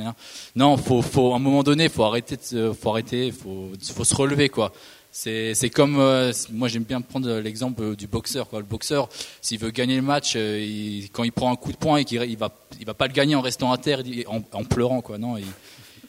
non, 0.55 0.77
faut, 0.77 1.01
faut 1.01 1.33
à 1.33 1.35
un 1.35 1.39
moment 1.39 1.63
donné, 1.63 1.89
faut 1.89 2.03
arrêter, 2.03 2.37
de, 2.53 2.71
faut 2.71 2.89
arrêter, 2.89 3.31
faut, 3.31 3.71
faut 3.93 4.03
se 4.03 4.15
relever 4.15 4.49
quoi. 4.49 4.71
C'est 5.11 5.69
comme 5.73 5.97
euh, 5.97 6.33
moi 6.51 6.67
j'aime 6.67 6.83
bien 6.83 6.99
prendre 6.99 7.39
l'exemple 7.39 7.95
du 7.95 8.05
boxeur 8.05 8.49
quoi. 8.49 8.59
Le 8.59 8.65
boxeur, 8.65 9.07
s'il 9.41 9.59
veut 9.59 9.71
gagner 9.71 9.95
le 9.95 10.01
match, 10.01 10.33
euh, 10.35 11.01
quand 11.13 11.23
il 11.23 11.31
prend 11.31 11.53
un 11.53 11.55
coup 11.55 11.71
de 11.71 11.77
poing 11.77 11.97
et 11.97 12.03
qu'il 12.03 12.21
il 12.23 12.37
va 12.37 12.49
il 12.81 12.85
va 12.85 12.93
pas 12.93 13.07
le 13.07 13.13
gagner 13.13 13.35
en 13.35 13.41
restant 13.41 13.71
à 13.71 13.77
terre, 13.77 14.03
en, 14.27 14.41
en 14.51 14.63
pleurant 14.65 14.99
quoi. 14.99 15.17
Non, 15.17 15.37
il, 15.37 15.45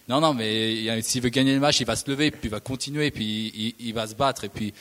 non, 0.09 0.21
non, 0.21 0.35
mais 0.35 1.03
s'il 1.03 1.23
veut 1.23 1.31
gagner 1.31 1.53
le 1.53 1.61
match, 1.61 1.81
il 1.81 1.87
va 1.87 1.97
se 1.97 2.09
lever, 2.09 2.31
puis 2.31 2.42
il 2.45 2.51
va 2.51 2.61
continuer, 2.61 3.11
puis 3.11 3.75
il, 3.81 3.92
va 3.92 4.07
se 4.07 4.14
battre, 4.14 4.45
et 4.45 4.49
puis, 4.49 4.73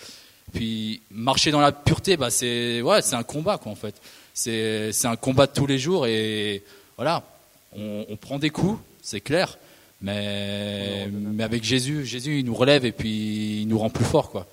puis 0.53 1.01
marcher 1.09 1.51
dans 1.51 1.61
la 1.61 1.71
pureté, 1.71 2.15
bah 2.15 2.29
c'est 2.29 2.81
ouais, 2.81 3.01
c'est 3.01 3.15
un 3.15 3.23
combat 3.23 3.57
quoi 3.57 3.71
en 3.71 3.75
fait. 3.75 3.95
C'est 4.33 5.05
un 5.05 5.15
combat 5.15 5.47
de 5.47 5.53
tous 5.53 5.65
les 5.65 5.79
jours 5.79 6.05
et 6.05 6.63
voilà, 6.97 7.23
on, 7.75 8.15
prend 8.19 8.37
des 8.37 8.51
coups, 8.51 8.79
c'est 9.01 9.21
clair, 9.21 9.57
mais 10.01 11.07
mais 11.11 11.43
avec 11.43 11.63
Jésus, 11.63 12.05
Jésus 12.05 12.39
il 12.39 12.45
nous 12.45 12.53
relève 12.53 12.85
et 12.85 12.91
puis 12.91 13.61
il 13.61 13.67
nous 13.67 13.79
rend 13.79 13.89
plus 13.89 14.05
fort 14.05 14.29
quoi. 14.29 14.45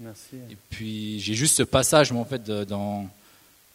Merci. 0.00 0.36
Et 0.50 0.56
puis 0.70 1.20
j'ai 1.20 1.34
juste 1.34 1.56
ce 1.56 1.62
passage 1.62 2.12
moi 2.12 2.22
en 2.22 2.24
fait 2.24 2.42
dans 2.44 3.08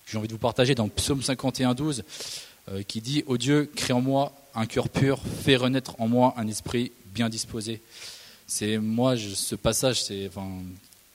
j'ai 0.08 0.18
envie 0.18 0.28
de 0.28 0.34
vous 0.34 0.40
partager 0.40 0.74
dans 0.74 0.88
Psaume 0.88 1.22
51 1.22 1.74
12 1.74 2.04
euh, 2.70 2.84
qui 2.84 3.02
dit 3.02 3.24
Ô 3.28 3.38
Dieu, 3.38 3.70
crée 3.76 3.94
en 3.94 4.02
moi 4.02 4.34
un 4.58 4.66
cœur 4.66 4.90
pur, 4.90 5.20
fais 5.44 5.56
renaître 5.56 5.96
en 6.00 6.08
moi 6.08 6.34
un 6.38 6.48
esprit 6.48 6.92
bien 7.14 7.30
disposé. 7.30 7.82
C'est 8.48 8.78
moi, 8.78 9.16
ce 9.18 9.56
passage, 9.56 10.04
c'est 10.04 10.30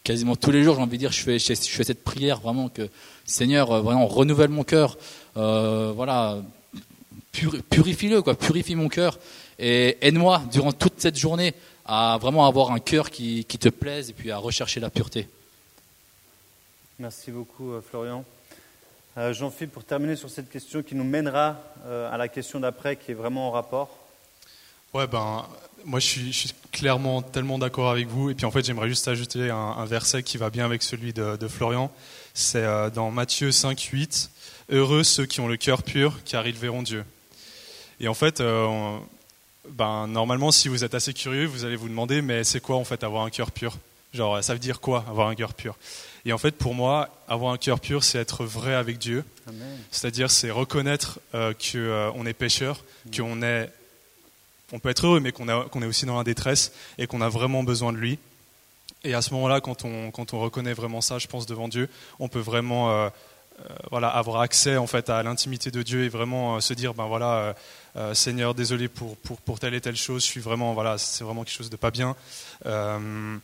quasiment 0.04 0.36
tous 0.36 0.50
les 0.50 0.62
jours, 0.62 0.76
j'ai 0.76 0.82
envie 0.82 0.96
de 0.96 1.02
dire, 1.02 1.12
je 1.12 1.20
fais, 1.22 1.38
je 1.38 1.54
fais 1.54 1.84
cette 1.84 2.04
prière 2.04 2.40
vraiment 2.40 2.68
que 2.68 2.88
Seigneur, 3.24 3.70
euh, 3.70 3.80
vraiment 3.80 4.06
renouvelle 4.06 4.50
mon 4.50 4.64
cœur, 4.64 4.96
euh, 5.36 5.92
voilà, 5.94 6.42
pur- 7.32 7.62
purifie-le, 7.70 8.20
quoi, 8.22 8.34
purifie 8.34 8.74
mon 8.74 8.88
cœur 8.88 9.18
et 9.58 9.96
aide-moi 10.00 10.42
durant 10.50 10.72
toute 10.72 10.94
cette 11.00 11.16
journée 11.16 11.54
à 11.86 12.18
vraiment 12.20 12.46
avoir 12.46 12.70
un 12.72 12.80
cœur 12.80 13.10
qui, 13.10 13.44
qui 13.44 13.58
te 13.58 13.68
plaise 13.68 14.10
et 14.10 14.12
puis 14.12 14.30
à 14.30 14.38
rechercher 14.38 14.80
la 14.80 14.90
pureté. 14.90 15.28
Merci 16.98 17.30
beaucoup, 17.30 17.72
euh, 17.72 17.80
Florian. 17.80 18.24
Euh, 19.18 19.32
Jean-Philippe, 19.34 19.72
pour 19.72 19.84
terminer 19.84 20.16
sur 20.16 20.30
cette 20.30 20.50
question 20.50 20.82
qui 20.82 20.94
nous 20.94 21.04
mènera 21.04 21.56
euh, 21.84 22.12
à 22.12 22.16
la 22.16 22.28
question 22.28 22.60
d'après, 22.60 22.96
qui 22.96 23.10
est 23.10 23.14
vraiment 23.14 23.48
en 23.48 23.50
rapport. 23.50 23.90
Ouais, 24.94 25.06
ben, 25.06 25.46
moi 25.84 26.00
je 26.00 26.06
suis, 26.06 26.54
clairement 26.70 27.22
tellement 27.22 27.58
d'accord 27.58 27.90
avec 27.90 28.08
vous. 28.08 28.30
Et 28.30 28.34
puis 28.34 28.46
en 28.46 28.50
fait, 28.50 28.64
j'aimerais 28.64 28.88
juste 28.88 29.08
ajouter 29.08 29.50
un, 29.50 29.84
verset 29.84 30.22
qui 30.22 30.38
va 30.38 30.50
bien 30.50 30.64
avec 30.64 30.82
celui 30.82 31.12
de, 31.12 31.48
Florian. 31.48 31.90
C'est 32.34 32.64
euh, 32.64 32.90
dans 32.90 33.10
Matthieu 33.10 33.52
5, 33.52 33.78
8. 33.80 34.30
Heureux 34.70 35.02
ceux 35.02 35.26
qui 35.26 35.40
ont 35.40 35.48
le 35.48 35.56
cœur 35.56 35.82
pur, 35.82 36.20
car 36.24 36.46
ils 36.46 36.56
verront 36.56 36.82
Dieu. 36.82 37.04
Et 38.00 38.08
en 38.08 38.14
fait, 38.14 38.40
euh, 38.40 38.96
ben, 39.68 40.06
normalement, 40.06 40.50
si 40.50 40.68
vous 40.68 40.84
êtes 40.84 40.94
assez 40.94 41.12
curieux, 41.12 41.46
vous 41.46 41.64
allez 41.64 41.76
vous 41.76 41.88
demander, 41.88 42.22
mais 42.22 42.44
c'est 42.44 42.60
quoi 42.60 42.76
en 42.76 42.84
fait 42.84 43.04
avoir 43.04 43.24
un 43.24 43.30
cœur 43.30 43.50
pur? 43.50 43.76
Genre, 44.14 44.42
ça 44.44 44.52
veut 44.52 44.58
dire 44.58 44.80
quoi 44.80 45.04
avoir 45.08 45.28
un 45.28 45.34
cœur 45.34 45.54
pur? 45.54 45.76
Et 46.24 46.32
en 46.32 46.38
fait, 46.38 46.52
pour 46.52 46.74
moi, 46.74 47.08
avoir 47.28 47.52
un 47.52 47.58
cœur 47.58 47.80
pur, 47.80 48.04
c'est 48.04 48.18
être 48.18 48.44
vrai 48.44 48.74
avec 48.74 48.98
Dieu. 48.98 49.24
C'est-à-dire, 49.90 50.30
c'est 50.30 50.50
reconnaître 50.50 51.18
euh, 51.34 51.52
que 51.54 51.78
euh, 51.78 52.24
est 52.24 52.32
pécheur, 52.32 52.84
qu'on 53.16 53.42
est, 53.42 53.70
on 54.72 54.78
peut 54.78 54.90
être 54.90 55.06
heureux, 55.06 55.20
mais 55.20 55.32
qu'on 55.32 55.46
qu'on 55.68 55.82
est 55.82 55.86
aussi 55.86 56.06
dans 56.06 56.16
la 56.16 56.24
détresse 56.24 56.72
et 56.98 57.06
qu'on 57.06 57.20
a 57.20 57.28
vraiment 57.28 57.64
besoin 57.64 57.92
de 57.92 57.98
lui. 57.98 58.18
Et 59.04 59.14
à 59.14 59.22
ce 59.22 59.34
moment-là, 59.34 59.60
quand 59.60 59.84
on, 59.84 60.10
quand 60.12 60.32
on 60.32 60.40
reconnaît 60.40 60.74
vraiment 60.74 61.00
ça, 61.00 61.18
je 61.18 61.26
pense 61.26 61.46
devant 61.46 61.66
Dieu, 61.66 61.88
on 62.20 62.28
peut 62.28 62.38
vraiment, 62.38 62.92
euh, 62.92 63.08
euh, 63.58 63.74
voilà, 63.90 64.08
avoir 64.08 64.40
accès 64.42 64.76
en 64.76 64.86
fait 64.86 65.10
à 65.10 65.22
l'intimité 65.24 65.72
de 65.72 65.82
Dieu 65.82 66.04
et 66.04 66.08
vraiment 66.08 66.60
se 66.60 66.72
dire, 66.72 66.94
ben 66.94 67.06
voilà, 67.06 67.56
euh, 67.96 68.14
Seigneur, 68.14 68.54
désolé 68.54 68.86
pour, 68.86 69.16
pour, 69.16 69.40
pour 69.40 69.58
telle 69.58 69.74
et 69.74 69.80
telle 69.80 69.96
chose, 69.96 70.22
je 70.22 70.28
suis 70.28 70.40
vraiment, 70.40 70.72
voilà, 70.72 70.98
c'est 70.98 71.24
vraiment 71.24 71.42
quelque 71.42 71.56
chose 71.56 71.70
de 71.70 71.76
pas 71.76 71.90
bien. 71.90 72.14
Euh, 72.66 73.36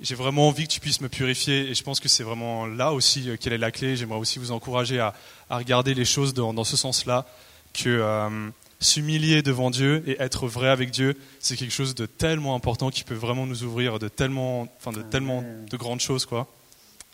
j'ai 0.00 0.14
vraiment 0.14 0.48
envie 0.48 0.66
que 0.66 0.72
tu 0.72 0.80
puisses 0.80 1.00
me 1.00 1.08
purifier 1.08 1.70
et 1.70 1.74
je 1.74 1.82
pense 1.82 2.00
que 2.00 2.08
c'est 2.08 2.24
vraiment 2.24 2.66
là 2.66 2.92
aussi 2.92 3.28
euh, 3.28 3.36
quelle 3.38 3.52
est 3.52 3.58
la 3.58 3.70
clé. 3.70 3.96
J'aimerais 3.96 4.18
aussi 4.18 4.38
vous 4.38 4.50
encourager 4.50 4.98
à, 4.98 5.14
à 5.50 5.58
regarder 5.58 5.94
les 5.94 6.04
choses 6.04 6.34
dans, 6.34 6.52
dans 6.52 6.64
ce 6.64 6.76
sens-là, 6.76 7.26
que 7.72 7.88
euh, 7.88 8.50
s'humilier 8.80 9.42
devant 9.42 9.70
Dieu 9.70 10.02
et 10.08 10.20
être 10.20 10.48
vrai 10.48 10.68
avec 10.68 10.90
Dieu, 10.90 11.16
c'est 11.38 11.56
quelque 11.56 11.72
chose 11.72 11.94
de 11.94 12.06
tellement 12.06 12.54
important 12.54 12.90
qui 12.90 13.04
peut 13.04 13.14
vraiment 13.14 13.46
nous 13.46 13.62
ouvrir 13.62 13.98
de 13.98 14.08
tellement, 14.08 14.62
enfin 14.78 14.90
de 14.90 15.00
Amen. 15.00 15.10
tellement 15.10 15.44
de 15.70 15.76
grandes 15.76 16.00
choses, 16.00 16.26
quoi. 16.26 16.48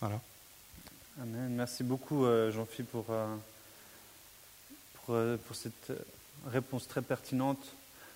Amen. 0.01 1.51
Merci 1.51 1.83
beaucoup, 1.83 2.25
euh, 2.25 2.51
Jean-Philippe, 2.53 2.91
pour, 2.91 3.07
euh, 3.11 3.27
pour, 5.05 5.17
pour 5.47 5.57
cette 5.57 5.93
réponse 6.51 6.89
très 6.89 7.03
pertinente. 7.03 7.59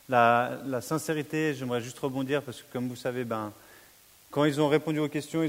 La, 0.08 0.58
la 0.66 0.80
sincérité, 0.80 1.54
j'aimerais 1.54 1.80
juste 1.80 1.98
rebondir 1.98 2.42
parce 2.42 2.58
que, 2.58 2.72
comme 2.72 2.88
vous 2.88 2.96
savez, 2.96 3.24
ben, 3.24 3.52
quand 4.32 4.46
ils 4.46 4.62
ont 4.62 4.68
répondu 4.68 4.98
aux 4.98 5.08
questions, 5.08 5.46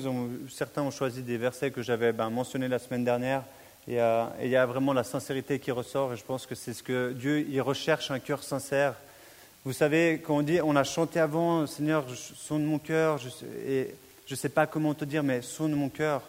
certains 0.50 0.82
ont 0.82 0.92
choisi 0.92 1.22
des 1.22 1.38
versets 1.38 1.72
que 1.72 1.82
j'avais 1.82 2.12
ben, 2.12 2.30
mentionnés 2.30 2.68
la 2.68 2.80
semaine 2.80 3.06
dernière. 3.06 3.42
Et 3.88 4.02
euh, 4.02 4.26
et 4.42 4.46
il 4.46 4.52
y 4.52 4.58
a 4.58 4.66
vraiment 4.66 4.92
la 4.92 5.06
sincérité 5.06 5.58
qui 5.58 5.72
ressort. 5.72 6.14
Et 6.14 6.18
je 6.18 6.24
pense 6.24 6.46
que 6.46 6.54
c'est 6.54 6.74
ce 6.74 6.84
que 6.84 7.14
Dieu 7.14 7.46
recherche 7.62 8.12
un 8.12 8.20
cœur 8.20 8.44
sincère. 8.44 8.96
Vous 9.64 9.72
savez, 9.72 10.22
quand 10.26 10.36
on 10.36 10.42
dit, 10.42 10.60
on 10.62 10.76
a 10.76 10.84
chanté 10.84 11.22
avant, 11.22 11.66
Seigneur, 11.66 12.06
sonne 12.14 12.66
mon 12.66 12.78
cœur, 12.78 13.22
et 13.66 13.96
je 14.26 14.34
ne 14.34 14.38
sais 14.38 14.50
pas 14.50 14.68
comment 14.68 14.94
te 14.94 15.06
dire, 15.06 15.24
mais 15.24 15.42
sonne 15.42 15.74
mon 15.76 15.88
cœur. 15.88 16.22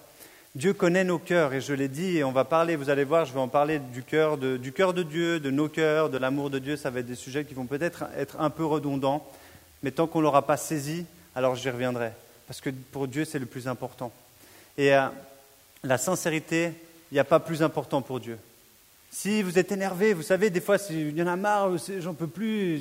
Dieu 0.54 0.72
connaît 0.72 1.02
nos 1.02 1.18
cœurs, 1.18 1.52
et 1.52 1.60
je 1.60 1.74
l'ai 1.74 1.88
dit, 1.88 2.18
et 2.18 2.22
on 2.22 2.30
va 2.30 2.44
parler, 2.44 2.76
vous 2.76 2.90
allez 2.90 3.02
voir, 3.02 3.24
je 3.24 3.32
vais 3.32 3.40
en 3.40 3.48
parler 3.48 3.80
du 3.80 4.04
cœur 4.04 4.38
de, 4.38 4.56
du 4.56 4.70
cœur 4.70 4.94
de 4.94 5.02
Dieu, 5.02 5.40
de 5.40 5.50
nos 5.50 5.68
cœurs, 5.68 6.10
de 6.10 6.18
l'amour 6.18 6.50
de 6.50 6.60
Dieu. 6.60 6.76
Ça 6.76 6.90
va 6.90 7.00
être 7.00 7.06
des 7.06 7.16
sujets 7.16 7.44
qui 7.44 7.54
vont 7.54 7.66
peut-être 7.66 8.04
être 8.16 8.40
un 8.40 8.50
peu 8.50 8.64
redondants, 8.64 9.28
mais 9.82 9.90
tant 9.90 10.06
qu'on 10.06 10.20
ne 10.20 10.24
l'aura 10.24 10.46
pas 10.46 10.56
saisi, 10.56 11.04
alors 11.34 11.56
j'y 11.56 11.68
reviendrai. 11.68 12.12
Parce 12.46 12.60
que 12.60 12.70
pour 12.70 13.08
Dieu, 13.08 13.24
c'est 13.24 13.38
le 13.38 13.46
plus 13.46 13.68
important. 13.68 14.12
Et 14.76 14.94
euh, 14.94 15.06
la 15.82 15.98
sincérité, 15.98 16.72
il 17.10 17.14
n'y 17.14 17.20
a 17.20 17.24
pas 17.24 17.40
plus 17.40 17.62
important 17.62 18.02
pour 18.02 18.20
Dieu. 18.20 18.38
Si 19.10 19.42
vous 19.42 19.60
êtes 19.60 19.70
énervé, 19.70 20.12
vous 20.12 20.22
savez, 20.22 20.50
des 20.50 20.60
fois, 20.60 20.76
il 20.90 21.16
y 21.16 21.22
en 21.22 21.28
a 21.28 21.36
marre, 21.36 21.70
j'en 22.00 22.14
peux 22.14 22.26
plus, 22.26 22.78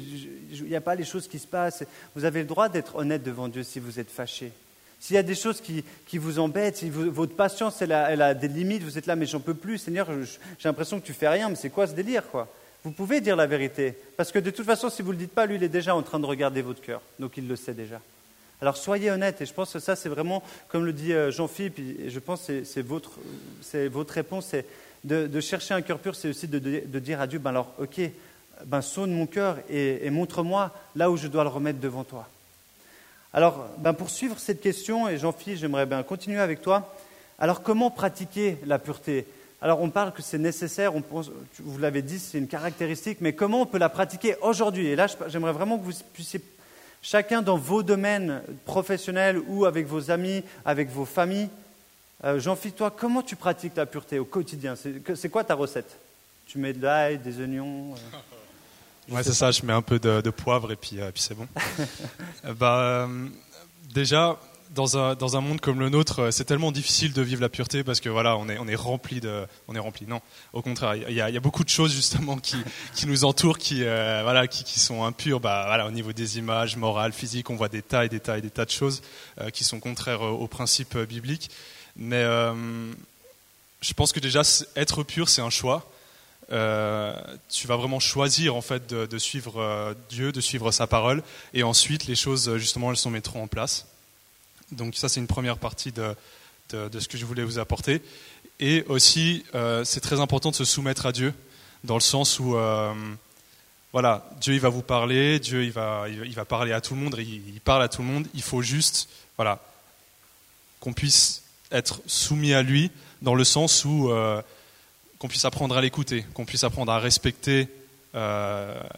il 0.52 0.64
n'y 0.64 0.76
a 0.76 0.82
pas 0.82 0.96
les 0.96 1.04
choses 1.04 1.28
qui 1.28 1.38
se 1.38 1.46
passent. 1.46 1.84
Vous 2.16 2.26
avez 2.26 2.40
le 2.40 2.48
droit 2.48 2.70
d'être 2.70 2.96
honnête 2.96 3.22
devant 3.22 3.48
Dieu 3.48 3.62
si 3.62 3.80
vous 3.80 4.00
êtes 4.00 4.10
fâché. 4.10 4.52
S'il 5.00 5.16
y 5.16 5.20
a 5.20 5.24
des 5.24 5.36
choses 5.36 5.62
qui, 5.62 6.18
vous 6.18 6.40
embêtent, 6.40 6.78
si 6.78 6.90
votre 6.90 7.36
patience 7.36 7.82
elle 7.82 7.92
a, 7.92 8.34
des 8.34 8.48
limites, 8.48 8.84
vous 8.84 8.98
êtes 8.98 9.06
là, 9.06 9.16
mais 9.16 9.26
j'en 9.26 9.42
peux 9.42 9.54
plus, 9.54 9.78
Seigneur, 9.78 10.08
j'ai 10.58 10.70
l'impression 10.70 11.00
que 11.00 11.06
tu 11.06 11.14
fais 11.14 11.28
rien, 11.28 11.50
mais 11.50 11.56
c'est 11.56 11.70
quoi 11.70 11.86
ce 11.86 11.94
délire, 11.94 12.28
quoi? 12.30 12.48
Vous 12.84 12.92
pouvez 12.92 13.22
dire 13.22 13.36
la 13.36 13.46
vérité, 13.46 13.96
parce 14.18 14.32
que 14.32 14.40
de 14.40 14.50
toute 14.50 14.66
façon, 14.66 14.90
si 14.90 15.02
vous 15.02 15.10
ne 15.10 15.18
le 15.18 15.20
dites 15.20 15.34
pas, 15.34 15.46
lui, 15.46 15.56
il 15.56 15.64
est 15.64 15.70
déjà 15.70 15.94
en 15.94 16.02
train 16.02 16.20
de 16.20 16.26
regarder 16.26 16.62
votre 16.62 16.82
cœur, 16.82 17.02
donc 17.20 17.38
il 17.38 17.48
le 17.48 17.56
sait 17.56 17.74
déjà. 17.74 18.02
Alors 18.64 18.78
soyez 18.78 19.12
honnête, 19.12 19.42
et 19.42 19.46
je 19.46 19.52
pense 19.52 19.74
que 19.74 19.80
ça, 19.80 19.98
c'est 19.98 20.08
vraiment, 20.08 20.42
comme 20.70 20.86
le 20.86 20.94
dit 20.94 21.12
euh, 21.12 21.32
Jean-Philippe, 21.32 21.80
et 21.80 22.10
je 22.10 22.20
pense 22.20 22.46
que 22.48 22.64
c'est- 22.64 22.82
votre, 22.82 23.12
réponse, 24.14 24.46
c'est 24.52 24.66
de, 25.04 25.42
chercher 25.42 25.74
un 25.74 25.82
cœur 25.82 26.00
pur, 26.00 26.16
c'est 26.16 26.30
aussi 26.30 26.48
de, 26.48 26.60
dire 27.00 27.20
à 27.20 27.28
Dieu, 27.28 27.40
ben 27.40 27.50
alors, 27.50 27.74
ok, 27.78 28.00
ben 28.64 28.82
sonne 28.82 29.12
mon 29.12 29.26
cœur 29.26 29.58
et, 29.70 30.10
montre-moi 30.12 30.72
là 30.96 31.12
où 31.12 31.18
je 31.18 31.28
dois 31.28 31.44
le 31.44 31.50
remettre 31.50 31.82
devant 31.82 32.06
toi. 32.06 32.30
Alors, 33.34 33.68
ben 33.80 33.92
pour 33.92 34.10
suivre 34.10 34.40
cette 34.40 34.62
question, 34.62 35.10
et 35.10 35.18
Jean-Philippe, 35.18 35.60
j'aimerais 35.60 35.86
bien 35.86 36.02
continuer 36.02 36.40
avec 36.40 36.62
toi. 36.62 36.96
Alors, 37.40 37.64
comment 37.64 37.92
pratiquer 37.92 38.60
la 38.66 38.80
pureté? 38.80 39.28
Alors, 39.62 39.82
on 39.82 39.90
parle 39.90 40.14
que 40.14 40.22
c'est 40.22 40.38
nécessaire, 40.38 40.96
on 40.96 41.04
vous 41.60 41.80
l'avez 41.80 42.02
dit, 42.02 42.18
c'est 42.18 42.38
une 42.38 42.48
caractéristique, 42.48 43.18
mais 43.20 43.34
comment 43.34 43.64
on 43.64 43.66
peut 43.66 43.78
la 43.78 43.90
pratiquer 43.90 44.38
aujourd'hui? 44.42 44.88
Et 44.88 44.96
là, 44.96 45.08
j'aimerais 45.28 45.52
vraiment 45.52 45.78
que 45.78 45.84
vous 45.84 45.92
puissiez, 46.14 46.40
chacun 47.04 47.44
dans 47.44 47.58
vos 47.58 47.84
domaines 47.84 48.42
professionnels 48.66 49.40
ou 49.48 49.66
avec 49.66 49.86
vos 49.86 50.10
amis, 50.10 50.44
avec 50.66 50.90
vos 50.90 51.06
familles, 51.06 51.50
euh, 52.24 52.40
Jean-Philippe, 52.40 52.78
toi, 52.78 52.90
comment 52.90 53.22
tu 53.22 53.36
pratiques 53.36 53.76
la 53.76 53.86
pureté 53.86 54.18
au 54.18 54.26
quotidien 54.26 54.76
C'est 54.76 55.30
quoi 55.30 55.44
ta 55.44 55.54
recette? 55.54 56.00
Tu 56.48 56.58
mets 56.58 56.74
de 56.74 56.82
l'ail, 56.82 57.18
des 57.20 57.40
oignons 57.42 57.94
euh, 57.94 59.14
Ouais, 59.14 59.24
c'est 59.24 59.34
ça. 59.34 59.52
Je 59.52 59.66
mets 59.66 59.74
un 59.74 59.82
peu 59.82 60.00
de, 60.00 60.22
de 60.22 60.30
poivre 60.30 60.72
et 60.72 60.76
puis, 60.78 61.00
euh, 61.00 61.12
puis 61.12 61.22
c'est 61.22 61.36
bon. 61.36 61.48
Euh, 62.46 62.54
bah, 62.54 62.80
euh, 62.80 63.28
déjà, 63.94 64.38
dans 64.74 64.98
un, 64.98 65.16
dans 65.16 65.38
un 65.38 65.42
monde 65.42 65.62
comme 65.62 65.80
le 65.80 65.90
nôtre, 65.90 66.20
euh, 66.20 66.32
c'est 66.32 66.46
tellement 66.46 66.72
difficile 66.72 67.14
de 67.14 67.22
vivre 67.22 67.42
la 67.42 67.50
pureté 67.50 67.84
parce 67.84 68.00
que 68.00 68.10
voilà, 68.10 68.38
on 68.38 68.50
est, 68.50 68.58
on 68.58 68.68
est 68.68 68.76
rempli 68.76 69.22
de, 69.22 69.46
on 69.68 69.76
est 69.76 69.80
rempli. 69.80 70.08
Non, 70.08 70.22
au 70.52 70.62
contraire, 70.62 70.96
il 70.96 71.14
y 71.14 71.22
a, 71.22 71.40
beaucoup 71.40 71.64
de 71.64 71.70
choses 71.70 71.94
justement 71.94 72.38
qui, 72.38 72.58
qui 72.96 73.06
nous 73.06 73.26
entourent, 73.26 73.58
qui, 73.58 73.84
euh, 73.84 74.22
voilà, 74.24 74.48
qui, 74.48 74.64
qui 74.64 74.80
sont 74.80 75.04
impures. 75.04 75.40
Bah, 75.40 75.64
voilà, 75.68 75.88
au 75.88 75.92
niveau 75.92 76.14
des 76.14 76.38
images, 76.38 76.76
morales, 76.76 77.14
physiques, 77.14 77.50
on 77.50 77.56
voit 77.56 77.70
des 77.70 77.82
tas 77.82 78.06
et 78.06 78.10
des 78.10 78.20
tas 78.20 78.38
et 78.38 78.42
des 78.42 78.50
tas 78.50 78.66
de 78.66 78.72
choses 78.72 79.02
euh, 79.40 79.50
qui 79.50 79.64
sont 79.64 79.80
contraires 79.80 80.22
aux 80.22 80.48
principes 80.48 80.98
bibliques. 80.98 81.50
Mais 81.96 82.24
je 83.82 83.94
pense 83.94 84.12
que 84.14 84.20
déjà, 84.20 84.42
être 84.76 85.04
pur, 85.04 85.30
c'est 85.30 85.42
un 85.42 85.52
choix. 85.52 85.88
Tu 86.50 87.68
vas 87.68 87.76
vraiment 87.76 88.00
choisir 88.00 88.56
en 88.56 88.62
fait 88.62 88.88
de, 88.88 89.18
suivre 89.20 89.96
Dieu, 90.10 90.32
de 90.32 90.42
suivre 90.42 90.72
sa 90.72 90.88
parole, 90.88 91.22
et 91.54 91.62
ensuite 91.62 92.08
les 92.08 92.16
choses 92.16 92.58
justement 92.58 92.90
elles 92.90 92.98
se 92.98 93.10
mettront 93.10 93.44
en 93.44 93.48
place. 93.48 93.86
Donc 94.74 94.96
ça 94.96 95.10
c'est 95.10 95.20
une 95.20 95.28
première 95.28 95.58
partie 95.58 95.92
de, 95.92 96.16
de, 96.72 97.00
ce 97.00 97.08
que 97.08 97.18
je 97.18 97.26
voulais 97.26 97.44
vous 97.44 97.60
apporter. 97.60 98.02
Et 98.60 98.84
aussi 98.88 99.46
euh, 99.56 99.84
c'est 99.84 100.00
très 100.00 100.20
important 100.20 100.52
de 100.52 100.56
se 100.56 100.66
soumettre 100.66 101.06
à 101.06 101.12
Dieu, 101.12 101.34
dans 101.84 101.96
le 101.96 102.02
sens 102.02 102.40
où 102.40 102.56
euh, 102.56 102.94
voilà 103.92 104.30
Dieu 104.42 104.54
il 104.54 104.60
va 104.60 104.70
vous 104.70 104.82
parler, 104.82 105.40
Dieu 105.40 105.64
il 105.64 105.72
va, 105.72 106.06
il 106.10 106.34
va- 106.34 106.46
parler 106.46 106.74
à 106.74 106.82
tout 106.82 106.96
le 106.96 107.02
monde, 107.02 107.16
il, 107.20 107.60
parle 107.62 107.84
à 107.84 107.88
tout 107.88 108.02
le 108.02 108.08
monde. 108.08 108.28
Il 108.34 108.42
faut 108.42 108.62
juste 108.62 109.10
voilà 109.38 109.60
qu'on 110.80 110.94
puisse 110.94 111.44
être 111.72 112.02
soumis 112.06 112.54
à 112.54 112.62
lui, 112.62 112.92
dans 113.22 113.36
le 113.36 113.44
sens 113.44 113.86
où 113.86 114.12
euh, 114.12 114.42
qu'on 115.18 115.28
puisse 115.28 115.46
apprendre 115.46 115.78
à 115.78 115.82
l'écouter, 115.82 116.26
qu'on 116.34 116.46
puisse 116.46 116.64
apprendre 116.64 116.92
à 116.92 117.00
respecter 117.00 117.68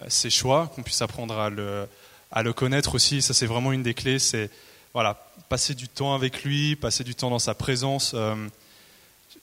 ses 0.10 0.30
choix, 0.30 0.70
qu'on 0.76 0.84
puisse 0.84 1.02
apprendre 1.02 1.40
à 1.40 1.50
le, 1.50 1.88
à 2.32 2.44
le 2.44 2.52
connaître 2.52 2.96
aussi. 2.96 3.22
Ça, 3.22 3.34
c'est 3.34 3.46
vraiment 3.46 3.72
une 3.72 3.82
des 3.82 3.94
clés. 3.94 4.20
C'est 4.20 4.50
voilà, 4.96 5.14
passer 5.50 5.74
du 5.76 5.88
temps 5.90 6.14
avec 6.16 6.44
lui, 6.46 6.76
passer 6.78 7.04
du 7.04 7.14
temps 7.16 7.30
dans 7.30 7.38
sa 7.40 7.54
présence. 7.54 8.14
Euh, 8.16 8.48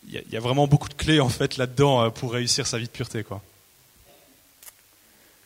Il 0.08 0.14
y, 0.14 0.18
a- 0.18 0.22
il 0.26 0.32
y 0.32 0.36
a 0.36 0.40
vraiment 0.40 0.66
beaucoup 0.66 0.88
de 0.88 0.94
clés 0.94 1.20
en 1.20 1.28
fait 1.28 1.56
là-dedans 1.58 2.02
euh, 2.02 2.10
pour 2.10 2.32
réussir 2.32 2.66
sa 2.66 2.76
vie 2.78 2.86
de 2.86 2.90
pureté, 2.90 3.22
quoi. 3.22 3.40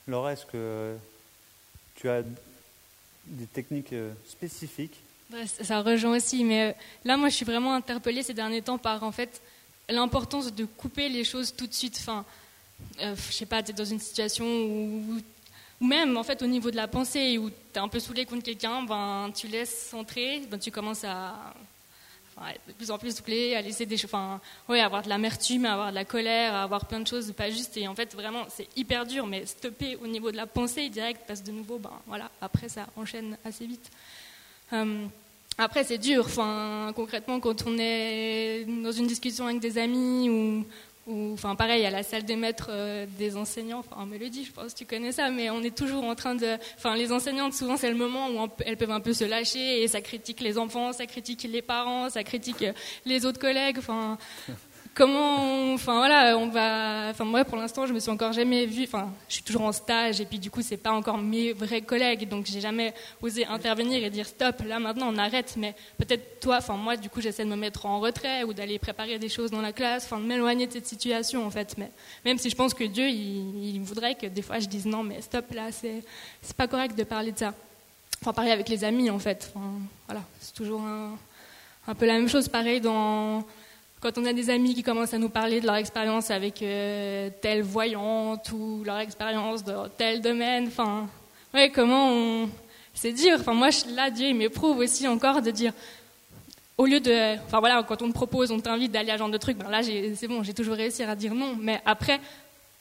Laura, 0.08 0.32
est-ce 0.32 0.46
que 0.46 0.96
tu 1.96 2.08
as 2.08 2.22
des 3.26 3.46
techniques 3.46 3.92
euh, 3.92 4.12
spécifiques? 4.28 4.96
Ouais, 5.32 5.46
ça- 5.46 5.64
ça 5.64 5.82
rejoint 5.82 6.16
aussi, 6.16 6.44
mais 6.44 6.70
euh, 6.70 6.72
là, 7.04 7.16
moi, 7.16 7.28
je 7.28 7.34
suis 7.34 7.44
vraiment 7.44 7.74
interpellée 7.74 8.22
ces 8.22 8.32
derniers 8.32 8.62
temps 8.62 8.78
par 8.78 9.02
en 9.02 9.12
fait 9.12 9.42
l'importance 9.88 10.54
de 10.54 10.64
couper 10.64 11.08
les 11.08 11.24
choses 11.24 11.52
tout 11.54 11.66
de 11.66 11.74
suite. 11.74 11.98
Enfin, 12.00 12.24
euh, 13.00 13.14
je 13.28 13.32
sais 13.34 13.46
pas, 13.46 13.62
tu 13.62 13.72
es 13.72 13.74
dans 13.74 13.84
une 13.84 14.00
situation 14.00 14.44
où, 14.46 15.20
ou 15.80 15.86
même 15.86 16.16
en 16.16 16.22
fait 16.22 16.42
au 16.42 16.46
niveau 16.46 16.70
de 16.70 16.76
la 16.76 16.88
pensée 16.88 17.38
où 17.38 17.50
tu 17.50 17.56
es 17.74 17.78
un 17.78 17.88
peu 17.88 18.00
saoulé 18.00 18.24
contre 18.24 18.44
quelqu'un, 18.44 18.82
ben 18.82 19.30
tu 19.34 19.46
laisses 19.48 19.92
entrer, 19.94 20.42
ben 20.50 20.58
tu 20.58 20.70
commences 20.70 21.04
à 21.04 21.54
enfin, 22.36 22.50
être 22.50 22.66
de 22.68 22.72
plus 22.72 22.90
en 22.90 22.98
plus 22.98 23.20
clé, 23.20 23.54
à 23.54 23.62
laisser 23.62 23.86
des 23.86 24.02
enfin, 24.04 24.40
ouais, 24.68 24.80
avoir 24.80 25.02
de 25.02 25.08
l'amertume, 25.08 25.64
avoir 25.64 25.90
de 25.90 25.94
la 25.94 26.04
colère, 26.04 26.54
avoir 26.54 26.86
plein 26.86 27.00
de 27.00 27.06
choses 27.06 27.32
pas 27.32 27.50
justes. 27.50 27.76
Et 27.76 27.88
en 27.88 27.94
fait, 27.94 28.14
vraiment, 28.14 28.44
c'est 28.48 28.68
hyper 28.76 29.06
dur, 29.06 29.26
mais 29.26 29.46
stopper 29.46 29.96
au 30.02 30.06
niveau 30.06 30.30
de 30.30 30.36
la 30.36 30.46
pensée 30.46 30.88
direct, 30.88 31.22
parce 31.26 31.40
que 31.40 31.46
de 31.46 31.52
nouveau, 31.52 31.78
ben 31.78 31.92
voilà, 32.06 32.30
après 32.40 32.68
ça 32.68 32.86
enchaîne 32.96 33.36
assez 33.44 33.66
vite. 33.66 33.90
Euh, 34.72 35.06
après, 35.58 35.84
c'est 35.84 35.98
dur. 35.98 36.24
Enfin, 36.26 36.92
concrètement, 36.94 37.40
quand 37.40 37.66
on 37.66 37.78
est 37.78 38.66
dans 38.66 38.92
une 38.92 39.06
discussion 39.06 39.46
avec 39.46 39.60
des 39.60 39.78
amis 39.78 40.28
ou, 40.28 40.66
ou 41.06 41.32
enfin, 41.34 41.54
pareil, 41.54 41.84
à 41.86 41.90
la 41.90 42.02
salle 42.02 42.24
des 42.24 42.36
maîtres 42.36 42.70
euh, 42.70 43.06
des 43.18 43.36
enseignants, 43.36 43.78
enfin, 43.78 44.02
en 44.02 44.06
mélodie, 44.06 44.44
je 44.44 44.52
pense 44.52 44.74
tu 44.74 44.84
connais 44.84 45.12
ça, 45.12 45.30
mais 45.30 45.50
on 45.50 45.62
est 45.62 45.76
toujours 45.76 46.04
en 46.04 46.14
train 46.14 46.34
de. 46.34 46.56
Enfin, 46.76 46.96
les 46.96 47.12
enseignantes, 47.12 47.54
souvent, 47.54 47.76
c'est 47.76 47.90
le 47.90 47.96
moment 47.96 48.28
où 48.30 48.48
elles 48.64 48.76
peuvent 48.76 48.90
un 48.90 49.00
peu 49.00 49.12
se 49.12 49.24
lâcher 49.24 49.82
et 49.82 49.88
ça 49.88 50.00
critique 50.00 50.40
les 50.40 50.58
enfants, 50.58 50.92
ça 50.92 51.06
critique 51.06 51.44
les 51.44 51.62
parents, 51.62 52.10
ça 52.10 52.24
critique 52.24 52.64
les 53.04 53.24
autres 53.24 53.38
collègues. 53.38 53.78
Enfin, 53.78 54.18
comment, 54.96 55.74
enfin 55.74 55.98
voilà, 55.98 56.38
on 56.38 56.48
va, 56.48 57.08
enfin 57.10 57.24
moi 57.24 57.44
pour 57.44 57.58
l'instant 57.58 57.86
je 57.86 57.92
me 57.92 58.00
suis 58.00 58.10
encore 58.10 58.32
jamais 58.32 58.64
vue, 58.64 58.84
enfin 58.84 59.12
je 59.28 59.34
suis 59.34 59.42
toujours 59.42 59.62
en 59.62 59.72
stage 59.72 60.22
et 60.22 60.24
puis 60.24 60.38
du 60.38 60.50
coup 60.50 60.62
c'est 60.62 60.78
pas 60.78 60.90
encore 60.90 61.18
mes 61.18 61.52
vrais 61.52 61.82
collègues 61.82 62.26
donc 62.26 62.46
j'ai 62.46 62.62
jamais 62.62 62.94
osé 63.20 63.44
intervenir 63.44 64.02
et 64.02 64.08
dire 64.08 64.26
stop 64.26 64.62
là 64.66 64.80
maintenant 64.80 65.12
on 65.12 65.18
arrête. 65.18 65.54
Mais 65.58 65.74
peut-être 65.98 66.40
toi, 66.40 66.56
enfin 66.58 66.76
moi 66.76 66.96
du 66.96 67.10
coup 67.10 67.20
j'essaie 67.20 67.44
de 67.44 67.50
me 67.50 67.56
mettre 67.56 67.84
en 67.84 68.00
retrait 68.00 68.42
ou 68.44 68.54
d'aller 68.54 68.78
préparer 68.78 69.18
des 69.18 69.28
choses 69.28 69.50
dans 69.50 69.60
la 69.60 69.72
classe, 69.72 70.06
enfin 70.06 70.18
de 70.18 70.24
m'éloigner 70.24 70.66
de 70.66 70.72
cette 70.72 70.86
situation 70.86 71.46
en 71.46 71.50
fait, 71.50 71.76
mais 71.76 71.90
même 72.24 72.38
si 72.38 72.48
je 72.48 72.56
pense 72.56 72.72
que 72.72 72.84
Dieu 72.84 73.06
il, 73.06 73.78
voudrait 73.80 74.14
que 74.14 74.26
des 74.26 74.42
fois 74.42 74.60
je 74.60 74.66
dise 74.66 74.86
non 74.86 75.02
mais 75.02 75.20
stop 75.20 75.44
là 75.52 75.70
c'est 75.72 76.02
c'est 76.40 76.56
pas 76.56 76.68
correct 76.68 76.96
de 76.96 77.04
parler 77.04 77.32
de 77.32 77.38
ça, 77.38 77.52
enfin 78.22 78.32
parler 78.32 78.50
avec 78.50 78.70
les 78.70 78.82
amis 78.82 79.10
en 79.10 79.18
fait, 79.18 79.52
enfin 79.54 79.66
voilà 80.06 80.22
c'est 80.40 80.54
toujours 80.54 80.80
un, 80.80 81.10
un 81.86 81.94
peu 81.94 82.06
la 82.06 82.14
même 82.14 82.30
chose. 82.30 82.48
Pareil 82.48 82.80
dans 82.80 83.44
quand 84.06 84.20
on 84.20 84.24
a 84.24 84.32
des 84.32 84.50
amis 84.50 84.72
qui 84.72 84.84
commencent 84.84 85.14
à 85.14 85.18
nous 85.18 85.28
parler 85.28 85.60
de 85.60 85.66
leur 85.66 85.74
expérience 85.74 86.30
avec 86.30 86.62
euh, 86.62 87.28
telle 87.42 87.62
voyante 87.62 88.52
ou 88.52 88.84
leur 88.84 89.00
expérience 89.00 89.64
dans 89.64 89.88
tel 89.88 90.20
domaine, 90.20 90.68
enfin, 90.68 91.08
ouais, 91.52 91.72
comment 91.74 92.12
on. 92.12 92.48
C'est 92.94 93.12
dur. 93.12 93.36
Enfin, 93.40 93.52
moi, 93.52 93.70
là, 93.96 94.10
Dieu, 94.10 94.28
il 94.28 94.36
m'éprouve 94.36 94.78
aussi 94.78 95.08
encore 95.08 95.42
de 95.42 95.50
dire. 95.50 95.72
Au 96.78 96.86
lieu 96.86 97.00
de. 97.00 97.34
Enfin, 97.46 97.58
voilà, 97.58 97.82
quand 97.82 98.00
on 98.00 98.08
te 98.08 98.12
propose, 98.12 98.52
on 98.52 98.60
t'invite 98.60 98.92
d'aller 98.92 99.10
à 99.10 99.14
ce 99.14 99.18
genre 99.18 99.28
de 99.28 99.38
truc, 99.38 99.56
ben 99.58 99.68
là, 99.68 99.82
c'est 99.82 100.28
bon, 100.28 100.44
j'ai 100.44 100.54
toujours 100.54 100.76
réussi 100.76 101.02
à 101.02 101.16
dire 101.16 101.34
non. 101.34 101.56
Mais 101.60 101.80
après, 101.84 102.20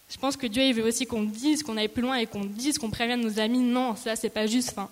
je 0.07 0.17
pense 0.17 0.37
que 0.37 0.45
Dieu, 0.45 0.61
il 0.61 0.75
veut 0.75 0.85
aussi 0.85 1.07
qu'on 1.07 1.23
dise, 1.23 1.63
qu'on 1.63 1.75
aille 1.75 1.87
plus 1.87 2.03
loin 2.03 2.17
et 2.17 2.27
qu'on 2.27 2.45
dise, 2.45 2.77
qu'on 2.77 2.91
prévienne 2.91 3.21
nos 3.21 3.39
amis, 3.39 3.61
non, 3.61 3.95
ça, 3.95 4.15
c'est 4.15 4.29
pas 4.29 4.45
juste. 4.45 4.69
Enfin, 4.73 4.89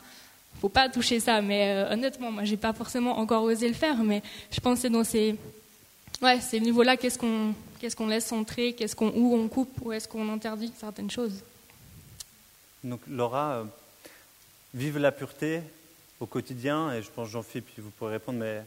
faut 0.60 0.70
pas 0.70 0.90
toucher 0.90 1.20
ça. 1.20 1.44
Mais 1.44 1.68
euh, 1.68 1.94
honnêtement, 1.94 2.32
moi, 2.32 2.44
j'ai 2.44 2.58
pas 2.58 2.74
forcément 2.74 3.20
encore 3.20 3.44
osé 3.44 3.68
le 3.68 3.76
faire, 3.76 3.98
mais 3.98 4.24
je 4.50 4.60
pense 4.60 4.78
que 4.78 4.82
c'est 4.82 4.90
dans 4.90 5.04
ces 5.04 5.36
ouais, 6.24 6.40
c'est 6.42 6.60
le 6.60 6.66
niveau-là, 6.66 6.98
qu'est-ce 6.98 7.20
qu'on 7.20 7.54
qu'est-ce 7.80 7.96
qu'on 7.98 8.08
laisse 8.08 8.32
entrer, 8.32 8.74
qu'est-ce 8.74 8.96
qu'on 8.96 9.10
où 9.10 9.36
on 9.36 9.48
coupe, 9.50 9.82
où 9.82 9.92
est-ce 9.92 10.08
qu'on 10.08 10.32
interdit 10.32 10.72
certaines 10.80 11.12
choses. 11.12 11.44
Donc 12.84 13.02
Laura, 13.08 13.56
euh, 13.56 13.64
vive 14.74 14.98
la 14.98 15.12
pureté 15.12 15.62
au 16.22 16.26
quotidien, 16.26 16.94
et 16.94 17.02
je 17.02 17.10
pense 17.10 17.28
Jean-Philippe, 17.28 17.66
puis 17.74 17.82
vous 17.82 17.90
pourrez 17.90 18.14
répondre, 18.14 18.40
mais 18.40 18.64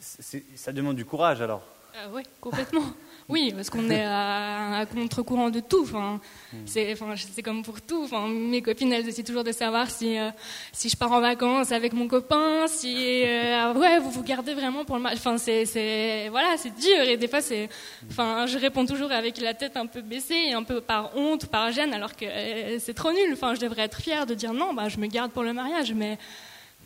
ça 0.00 0.72
demande 0.72 0.96
du 0.96 1.04
courage 1.04 1.42
alors. 1.42 1.62
Euh, 1.96 2.08
oui, 2.12 2.22
complètement. 2.40 2.84
Oui, 3.28 3.52
parce 3.56 3.70
qu'on 3.70 3.90
est 3.90 4.04
à, 4.04 4.86
contre-courant 4.92 5.50
de 5.50 5.58
tout. 5.58 5.82
Enfin, 5.82 6.20
hmm. 6.52 6.56
c'est, 6.64 6.92
enfin, 6.92 7.14
c'est 7.16 7.42
comme 7.42 7.64
pour 7.64 7.80
tout. 7.80 8.04
Enfin, 8.04 8.28
mes 8.28 8.62
copines, 8.62 8.92
elles 8.92 9.08
essaient 9.08 9.24
toujours 9.24 9.42
de 9.42 9.50
savoir 9.50 9.90
si, 9.90 10.16
euh, 10.16 10.30
si 10.72 10.88
je 10.88 10.96
pars 10.96 11.10
en 11.10 11.20
vacances 11.20 11.72
avec 11.72 11.92
mon 11.92 12.06
copain, 12.06 12.68
si 12.68 13.24
euh, 13.24 13.74
ouais, 13.74 13.98
vous 13.98 14.10
vous 14.10 14.22
gardez 14.22 14.54
vraiment 14.54 14.84
pour 14.84 14.96
le 14.96 15.02
match. 15.02 15.16
Enfin, 15.16 15.38
c'est, 15.38 15.66
c'est, 15.66 16.28
voilà, 16.28 16.56
c'est 16.56 16.74
dur. 16.76 17.00
Et 17.02 17.16
des 17.16 17.26
fois, 17.26 17.40
c'est, 17.40 17.68
enfin, 18.08 18.46
je 18.46 18.58
réponds 18.58 18.86
toujours 18.86 19.10
avec 19.10 19.40
la 19.40 19.54
tête 19.54 19.76
un 19.76 19.86
peu 19.86 20.02
baissée 20.02 20.44
et 20.48 20.52
un 20.52 20.62
peu 20.62 20.80
par 20.80 21.16
honte, 21.16 21.46
par 21.46 21.72
gêne, 21.72 21.92
alors 21.92 22.14
que 22.14 22.26
euh, 22.26 22.78
c'est 22.78 22.94
trop 22.94 23.10
nul. 23.10 23.32
Enfin, 23.32 23.54
je 23.54 23.60
devrais 23.60 23.82
être 23.82 24.00
fière 24.00 24.26
de 24.26 24.34
dire 24.34 24.52
non, 24.52 24.72
bah, 24.72 24.88
je 24.88 24.98
me 24.98 25.08
garde 25.08 25.32
pour 25.32 25.42
le 25.42 25.52
mariage, 25.52 25.92
mais, 25.92 26.16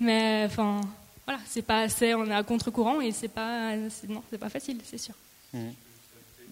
mais, 0.00 0.44
enfin, 0.46 0.80
voilà, 1.26 1.40
c'est 1.46 1.66
pas 1.66 1.82
assez. 1.82 2.14
On 2.14 2.24
est 2.24 2.34
à 2.34 2.42
contre-courant 2.42 3.02
et 3.02 3.12
c'est 3.12 3.28
pas, 3.28 3.76
non, 4.08 4.22
c'est 4.30 4.38
pas 4.38 4.48
facile, 4.48 4.78
c'est 4.84 4.98
sûr. 4.98 5.14
Hmm. 5.52 5.68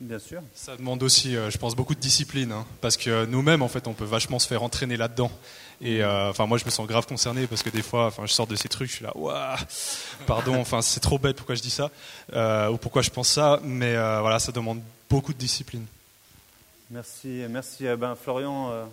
Bien 0.00 0.20
sûr. 0.20 0.42
Ça 0.54 0.76
demande 0.76 1.02
aussi, 1.02 1.36
euh, 1.36 1.50
je 1.50 1.58
pense, 1.58 1.74
beaucoup 1.74 1.94
de 1.94 2.00
discipline, 2.00 2.52
hein, 2.52 2.64
parce 2.80 2.96
que 2.96 3.24
nous-mêmes, 3.26 3.62
en 3.62 3.68
fait, 3.68 3.88
on 3.88 3.94
peut 3.94 4.04
vachement 4.04 4.38
se 4.38 4.46
faire 4.46 4.62
entraîner 4.62 4.96
là-dedans. 4.96 5.30
Et 5.80 6.02
euh, 6.02 6.30
enfin, 6.30 6.46
moi, 6.46 6.56
je 6.56 6.64
me 6.64 6.70
sens 6.70 6.86
grave 6.86 7.06
concerné 7.06 7.48
parce 7.48 7.64
que 7.64 7.70
des 7.70 7.82
fois, 7.82 8.06
enfin, 8.06 8.24
je 8.24 8.32
sors 8.32 8.46
de 8.46 8.54
ces 8.54 8.68
trucs, 8.68 8.90
je 8.90 8.96
suis 8.96 9.04
là, 9.04 9.12
waouh, 9.16 9.56
pardon, 10.26 10.56
enfin, 10.60 10.82
c'est 10.82 11.00
trop 11.00 11.18
bête, 11.18 11.36
pourquoi 11.36 11.56
je 11.56 11.62
dis 11.62 11.70
ça, 11.70 11.90
euh, 12.32 12.70
ou 12.70 12.76
pourquoi 12.76 13.02
je 13.02 13.10
pense 13.10 13.28
ça, 13.28 13.60
mais 13.64 13.94
voilà, 13.94 14.38
ça 14.38 14.52
demande 14.52 14.80
beaucoup 15.10 15.32
de 15.32 15.38
discipline. 15.38 15.84
Merci, 16.90 17.42
merci, 17.50 17.84
ben, 17.98 18.16
Florian. 18.16 18.88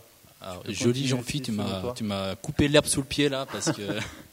joli 0.68 1.08
Jean-Philippe, 1.08 1.46
tu 1.46 1.52
m'as, 1.52 1.94
tu 1.94 2.04
m'as 2.04 2.36
coupé 2.36 2.68
l'herbe 2.68 2.86
sous 2.86 3.02
le 3.02 3.08
pied 3.08 3.30
là, 3.30 3.46
parce 3.52 3.72
que 3.72 3.82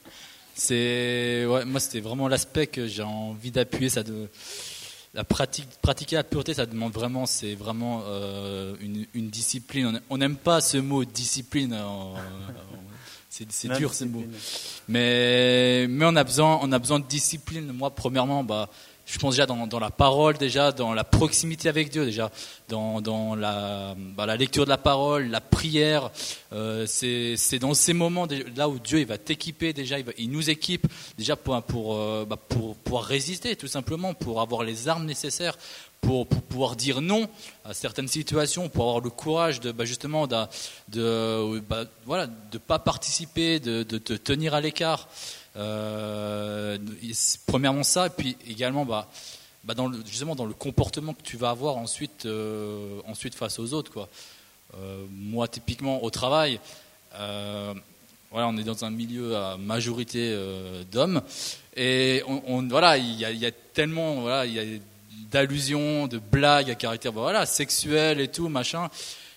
c'est, 0.55 1.45
ouais, 1.45 1.65
moi, 1.65 1.79
c'était 1.79 2.01
vraiment 2.01 2.27
l'aspect 2.27 2.67
que 2.67 2.87
j'ai 2.87 3.03
envie 3.03 3.51
d'appuyer, 3.51 3.89
ça 3.89 4.03
de 4.03 4.27
la 5.13 5.23
pratique, 5.23 5.67
pratiquer 5.81 6.15
la 6.15 6.23
pureté, 6.23 6.53
ça 6.53 6.65
demande 6.65 6.91
vraiment, 6.91 7.25
c'est 7.25 7.53
vraiment 7.53 8.03
euh, 8.07 8.75
une, 8.81 9.29
discipline. 9.29 10.01
On 10.09 10.17
n'aime 10.17 10.35
pas 10.35 10.59
ce 10.59 10.77
mot 10.77 11.05
discipline. 11.05 11.77
c'est 13.29 13.73
dur 13.77 13.93
ce 13.93 14.05
mot. 14.05 14.23
Mais, 14.87 15.85
mais 15.87 16.05
on 16.05 16.15
a 16.15 16.23
besoin, 16.23 16.59
on 16.61 16.71
a 16.71 16.79
besoin 16.79 16.99
de 16.99 17.05
discipline. 17.05 17.71
Moi, 17.71 17.93
premièrement, 17.93 18.43
bah, 18.43 18.69
je 19.05 19.19
pense 19.19 19.35
déjà 19.35 19.45
dans, 19.45 19.79
la 19.79 19.89
parole, 19.89 20.37
déjà 20.37 20.71
dans 20.71 20.93
la 20.93 21.03
proximité 21.03 21.67
avec 21.67 21.89
Dieu, 21.89 22.05
déjà 22.05 22.31
dans, 22.69 23.01
bah, 23.01 24.25
la, 24.25 24.37
lecture 24.37 24.63
de 24.63 24.69
la 24.69 24.77
parole, 24.77 25.27
la 25.29 25.41
prière. 25.41 26.09
Euh, 26.53 26.85
c'est 26.87 27.59
dans 27.59 27.73
ces 27.73 27.93
moments 27.93 28.27
là 28.55 28.69
où 28.69 28.79
Dieu 28.79 28.99
il 28.99 29.05
va 29.05 29.17
t'équiper 29.17 29.73
déjà, 29.73 29.97
il, 30.17 30.31
nous 30.31 30.49
équipe 30.49 30.87
déjà 31.17 31.35
pour, 31.35 31.95
euh, 31.95 32.25
bah, 32.25 32.37
pour, 32.47 32.75
pouvoir 32.77 33.03
résister, 33.03 33.55
tout 33.55 33.67
simplement, 33.67 34.13
pour 34.13 34.39
avoir 34.39 34.63
les 34.63 34.87
armes 34.87 35.05
nécessaires 35.05 35.57
pour, 36.03 36.27
pouvoir 36.27 36.75
dire 36.75 37.01
non 37.01 37.29
à 37.65 37.73
certaines 37.73 38.07
situations, 38.07 38.69
pour 38.69 38.83
avoir 38.83 38.99
le 39.01 39.09
courage 39.09 39.59
de 39.59 39.71
bah, 39.71 39.85
justement 39.85 40.27
de, 40.27 40.35
de 40.89 41.61
bah, 41.67 41.85
voilà 42.05 42.27
de 42.27 42.57
pas 42.57 42.79
participer, 42.79 43.59
de, 43.59 43.83
de 43.83 43.97
te 43.97 44.13
tenir 44.13 44.53
à 44.53 44.61
l'écart. 44.61 45.07
Euh, 45.55 46.77
premièrement 47.45 47.83
ça, 47.83 48.07
et 48.07 48.09
puis 48.09 48.37
également 48.47 48.85
bah, 48.85 49.07
bah 49.63 49.75
dans 49.75 49.87
le, 49.87 49.99
justement 50.05 50.35
dans 50.35 50.45
le 50.45 50.53
comportement 50.53 51.13
que 51.13 51.21
tu 51.21 51.37
vas 51.37 51.51
avoir 51.51 51.77
ensuite, 51.77 52.25
euh, 52.25 52.99
ensuite 53.07 53.35
face 53.35 53.59
aux 53.59 53.73
autres. 53.73 53.91
Quoi. 53.91 54.09
Euh, 54.75 55.05
moi, 55.11 55.47
typiquement 55.47 56.03
au 56.03 56.09
travail, 56.09 56.59
voilà, 57.11 58.47
on 58.47 58.57
est 58.57 58.63
dans 58.63 58.83
un 58.83 58.89
milieu 58.89 59.35
à 59.37 59.57
majorité 59.57 60.35
d'hommes, 60.91 61.21
et 61.75 62.23
on, 62.25 62.63
voilà, 62.67 62.97
il 62.97 63.19
y, 63.19 63.45
a, 63.45 63.51
tellement, 63.51 64.21
voilà, 64.21 64.47
il 64.47 64.53
y 64.53 64.59
a 64.59 64.79
d'allusions, 65.31 66.07
de 66.07 66.17
blagues 66.17 66.71
à 66.71 66.75
caractère, 66.75 67.11
voilà, 67.11 67.45
sexuel 67.45 68.19
et 68.19 68.29
tout, 68.29 68.49
machin. 68.49 68.89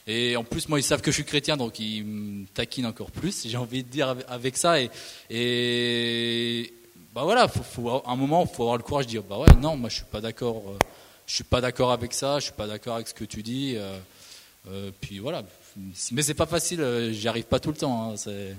Et 0.07 0.37
en 0.37 0.45
plus, 0.45 0.69
moi, 0.69 0.79
ils 0.79 0.85
savent 0.85 1.03
que 1.03 1.11
je 1.11 1.17
suis 1.17 1.25
chrétien, 1.25 1.57
donc 1.57 1.81
ils 1.81 2.05
me 2.05 2.47
taquinent 2.47 2.87
encore 2.87 3.11
plus, 3.11 3.47
j'ai 3.47 3.57
envie 3.57 3.83
de 3.83 3.89
dire 3.89 4.15
avec 4.29 4.57
ça. 4.57 4.81
Et, 4.81 4.91
et 5.31 6.73
bah 7.13 7.23
voilà, 7.25 7.43
à 7.45 8.11
un 8.13 8.17
moment, 8.17 8.47
il 8.49 8.55
faut 8.55 8.63
avoir 8.63 8.77
le 8.77 8.83
courage 8.83 9.07
de 9.07 9.11
dire, 9.11 9.23
bah 9.23 9.39
ouais, 9.39 9.55
non, 9.61 9.77
moi, 9.77 9.89
je 9.89 9.97
suis 9.97 10.05
pas 10.05 10.21
d'accord. 10.21 10.63
Euh, 10.69 10.79
je 11.27 11.35
suis 11.35 11.45
pas 11.45 11.61
d'accord 11.61 11.93
avec 11.93 12.13
ça. 12.15 12.39
Je 12.39 12.45
suis 12.45 12.53
pas 12.53 12.67
d'accord 12.67 12.95
avec 12.95 13.09
ce 13.09 13.15
que 13.15 13.25
tu 13.25 13.43
dis. 13.43 13.75
Euh, 13.77 13.99
euh, 14.69 14.91
puis 15.01 15.19
voilà. 15.19 15.43
Mais 16.13 16.23
c'est 16.23 16.35
pas 16.35 16.47
facile. 16.47 17.11
J'y 17.13 17.29
arrive 17.29 17.45
pas 17.45 17.59
tout 17.59 17.71
le 17.71 17.77
temps. 17.77 18.13
Hein, 18.13 18.55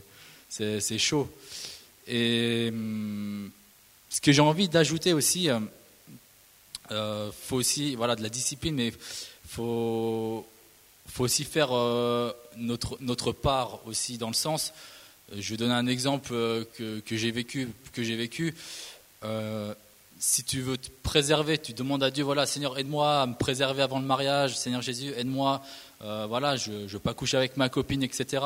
c'est 0.49 0.97
chaud. 0.97 1.29
Et 2.07 2.69
hum, 2.69 3.49
ce 4.09 4.21
que 4.21 4.31
j'ai 4.31 4.41
envie 4.41 4.69
d'ajouter 4.69 5.13
aussi, 5.13 5.49
euh, 6.91 7.31
faut 7.31 7.57
aussi 7.57 7.95
voilà 7.95 8.15
de 8.15 8.23
la 8.23 8.29
discipline, 8.29 8.75
mais 8.75 8.93
faut 9.47 10.45
faut 11.11 11.23
aussi 11.23 11.43
faire 11.43 11.69
euh, 11.71 12.31
notre, 12.57 12.97
notre 13.01 13.31
part 13.31 13.79
aussi 13.85 14.17
dans 14.17 14.27
le 14.27 14.33
sens. 14.33 14.73
Euh, 15.31 15.37
je 15.39 15.51
vais 15.51 15.57
donner 15.57 15.73
un 15.73 15.87
exemple 15.87 16.29
euh, 16.33 16.63
que, 16.77 16.99
que 16.99 17.17
j'ai 17.17 17.31
vécu. 17.31 17.69
Que 17.93 18.03
j'ai 18.03 18.15
vécu. 18.15 18.55
si 20.19 20.43
tu 20.43 20.61
veux 20.61 20.77
te 20.77 20.89
préserver, 21.03 21.57
tu 21.57 21.73
demandes 21.73 22.03
à 22.03 22.11
Dieu, 22.11 22.23
voilà, 22.23 22.45
Seigneur, 22.45 22.77
aide-moi 22.77 23.21
à 23.21 23.25
me 23.25 23.35
préserver 23.35 23.81
avant 23.81 23.99
le 23.99 24.05
mariage. 24.05 24.57
Seigneur 24.57 24.81
Jésus, 24.81 25.13
aide-moi. 25.17 25.61
voilà, 26.01 26.55
je 26.55 26.71
ne 26.71 26.87
veux 26.87 26.99
pas 26.99 27.13
coucher 27.13 27.37
avec 27.37 27.57
ma 27.57 27.69
copine, 27.69 28.03
etc. 28.03 28.43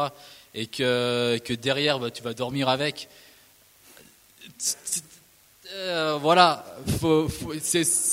Et 0.53 0.67
que, 0.67 1.39
que 1.43 1.53
derrière, 1.53 1.99
bah, 1.99 2.11
tu 2.11 2.23
vas 2.23 2.33
dormir 2.33 2.69
avec. 2.69 3.09
Euh, 5.73 6.17
voilà, 6.21 6.65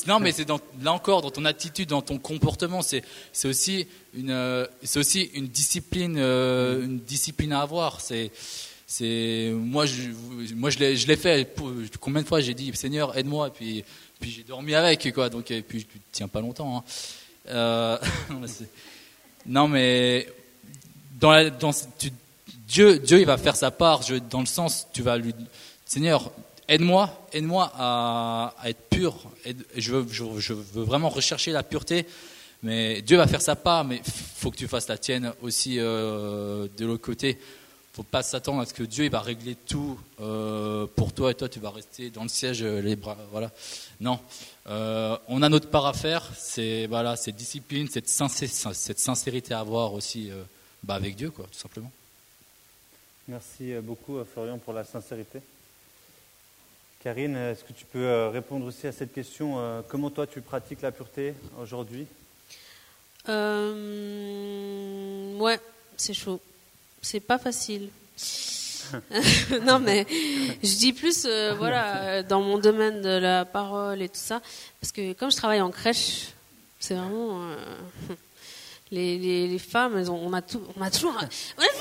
non 0.07 0.21
mais 0.21 0.33
c'est 0.33 0.49
là 0.49 0.93
encore 0.93 1.23
dans 1.23 1.31
ton 1.31 1.45
attitude, 1.45 1.89
dans 1.89 2.03
ton 2.03 2.19
comportement, 2.19 2.83
c'est 2.83 3.03
aussi 3.45 3.87
une 4.15 4.31
euh, 4.31 4.67
c'est 4.83 5.01
aussi 5.01 5.23
une 5.35 5.49
discipline 5.49 6.17
euh, 6.19 6.85
une 6.85 7.01
discipline 7.01 7.53
à 7.53 7.63
avoir. 7.63 8.01
C'est 8.01 8.31
c'est 8.87 9.51
moi 9.55 9.87
je 9.87 10.11
moi 10.55 10.71
je 10.71 11.07
l'ai 11.07 11.17
fait. 11.17 11.57
combien 12.01 12.23
de 12.23 12.29
fois 12.29 12.41
j'ai 12.41 12.55
dit 12.55 12.71
Seigneur 12.75 13.17
aide-moi 13.19 13.49
et 13.49 13.51
puis 13.51 13.85
puis 14.21 14.31
j'ai 14.31 14.43
dormi 14.43 14.75
avec, 14.75 15.13
quoi. 15.13 15.29
Donc, 15.29 15.51
et 15.51 15.63
puis 15.63 15.85
tu 15.85 16.01
tiens 16.13 16.29
pas 16.29 16.41
longtemps. 16.41 16.85
Hein. 17.49 17.99
Non, 19.47 19.67
mais 19.67 20.29
dans, 21.19 21.31
la, 21.31 21.49
dans 21.49 21.71
Dieu, 22.67 22.99
Dieu, 22.99 23.21
il 23.21 23.25
va 23.25 23.39
faire 23.39 23.57
sa 23.57 23.71
part. 23.71 24.03
Je, 24.03 24.17
dans 24.17 24.41
le 24.41 24.47
sens, 24.47 24.87
tu 24.93 25.01
vas 25.01 25.17
lui, 25.17 25.35
Seigneur, 25.87 26.31
aide-moi, 26.69 27.27
aide-moi 27.33 27.73
à, 27.75 28.55
être 28.64 28.89
pur. 28.91 29.16
je, 29.77 29.93
veux, 29.93 30.83
vraiment 30.83 31.09
rechercher 31.09 31.53
la 31.53 31.62
pureté. 31.62 32.07
Mais 32.62 33.03
Dieu 33.03 33.16
va 33.16 33.27
faire 33.27 33.43
sa 33.43 33.57
part, 33.57 33.85
mais 33.85 34.01
faut 34.05 34.51
que 34.51 34.57
tu 34.57 34.69
fasses 34.69 34.89
la 34.89 34.99
tienne 34.99 35.33
aussi 35.43 35.77
euh, 35.79 36.66
de 36.77 36.87
l'autre 36.87 37.03
côté 37.03 37.39
faut 37.95 38.05
pas 38.05 38.23
s'attendre 38.23 38.61
à 38.61 38.64
ce 38.64 38.73
que 38.73 38.85
Dieu 38.85 39.07
il 39.07 39.11
va 39.11 39.21
régler 39.21 39.57
tout 39.57 39.99
euh, 40.21 40.87
pour 40.95 41.12
toi 41.12 41.33
et 41.33 41.35
toi 41.35 41.49
tu 41.49 41.59
vas 41.59 41.71
rester 41.71 42.11
dans 42.11 42.23
le 42.23 42.29
siège 42.29 42.62
euh, 42.62 42.81
les 42.81 42.95
bras 42.95 43.16
voilà 43.33 43.51
non 44.01 44.21
on 44.66 45.43
a 45.43 45.49
notre 45.49 45.69
part 45.69 45.85
à 45.85 45.93
faire 45.93 46.31
c'est 46.37 46.87
voilà 46.87 47.16
cette 47.16 47.35
discipline 47.35 47.89
cette, 47.89 48.09
cette 48.09 49.01
sincérité 49.01 49.53
à 49.53 49.59
avoir 49.59 49.95
aussi 49.95 50.31
bah, 50.85 50.95
avec 50.95 51.16
Dieu 51.16 51.33
quoi 51.33 51.47
tout 51.51 51.59
simplement 51.59 51.91
merci 53.27 53.73
beaucoup 53.83 54.23
Florian 54.33 54.59
pour 54.59 54.75
la 54.75 54.85
sincérité 54.85 55.41
Karine 57.01 57.37
est-ce 57.37 57.65
que 57.65 57.73
tu 57.73 57.85
peux 57.85 58.27
répondre 58.27 58.67
aussi 58.67 58.87
à 58.87 58.93
cette 58.93 59.13
question 59.13 59.83
comment 59.89 60.11
toi 60.11 60.27
tu 60.27 60.41
pratiques 60.41 60.83
la 60.83 60.91
pureté 60.91 61.35
aujourd'hui? 61.61 62.07
Ouais 65.39 65.61
c'est 65.97 66.15
chaud 66.15 66.41
c'est 67.01 67.21
pas 67.21 67.39
facile. 67.39 67.91
non 69.63 69.79
mais 69.79 70.07
je 70.63 70.77
dis 70.79 70.93
plus 70.93 71.27
euh, 71.27 71.55
voilà 71.55 71.97
euh, 71.97 72.23
dans 72.23 72.41
mon 72.41 72.59
domaine 72.59 73.01
de 73.03 73.09
la 73.09 73.45
parole 73.45 74.03
et 74.03 74.09
tout 74.09 74.15
ça 74.15 74.41
parce 74.81 74.93
que 74.93 75.13
comme 75.13 75.31
je 75.31 75.37
travaille 75.37 75.61
en 75.61 75.71
crèche 75.71 76.29
c'est 76.81 76.95
vraiment 76.95 77.43
euh, 77.43 77.57
les, 78.91 79.49
les, 79.49 79.59
femmes 79.59 79.99
elles 79.99 80.11
ont, 80.11 80.20
on 80.22 80.32
a 80.32 80.43
tout, 80.43 80.62
on 80.76 80.82
a 80.82 80.91
toujours 80.91 81.14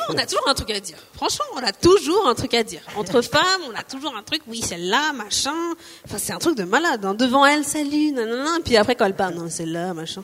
on 0.10 0.18
a 0.18 0.26
toujours 0.26 0.48
un 0.48 0.54
truc 0.54 0.72
à 0.72 0.80
dire 0.80 0.98
franchement 1.14 1.46
on 1.56 1.64
a 1.64 1.72
toujours 1.72 2.28
un 2.28 2.36
truc 2.36 2.54
à 2.54 2.64
dire 2.64 2.82
entre 2.98 3.22
femmes 3.22 3.62
on 3.70 3.76
a 3.76 3.84
toujours 3.84 4.16
un 4.16 4.24
truc 4.24 4.42
oui 4.48 4.62
celle-là 4.62 5.14
machin 5.14 5.74
enfin 6.06 6.18
c'est 6.18 6.34
un 6.34 6.40
truc 6.40 6.58
de 6.58 6.64
malade 6.64 7.06
hein. 7.06 7.14
devant 7.14 7.46
elle 7.46 7.64
salut 7.64 8.12
nanana 8.12 8.58
puis 8.64 8.76
après 8.78 8.96
quand 8.96 9.06
elle 9.06 9.16
parle 9.16 9.36
non 9.36 9.50
celle-là 9.50 9.94
machin 9.94 10.24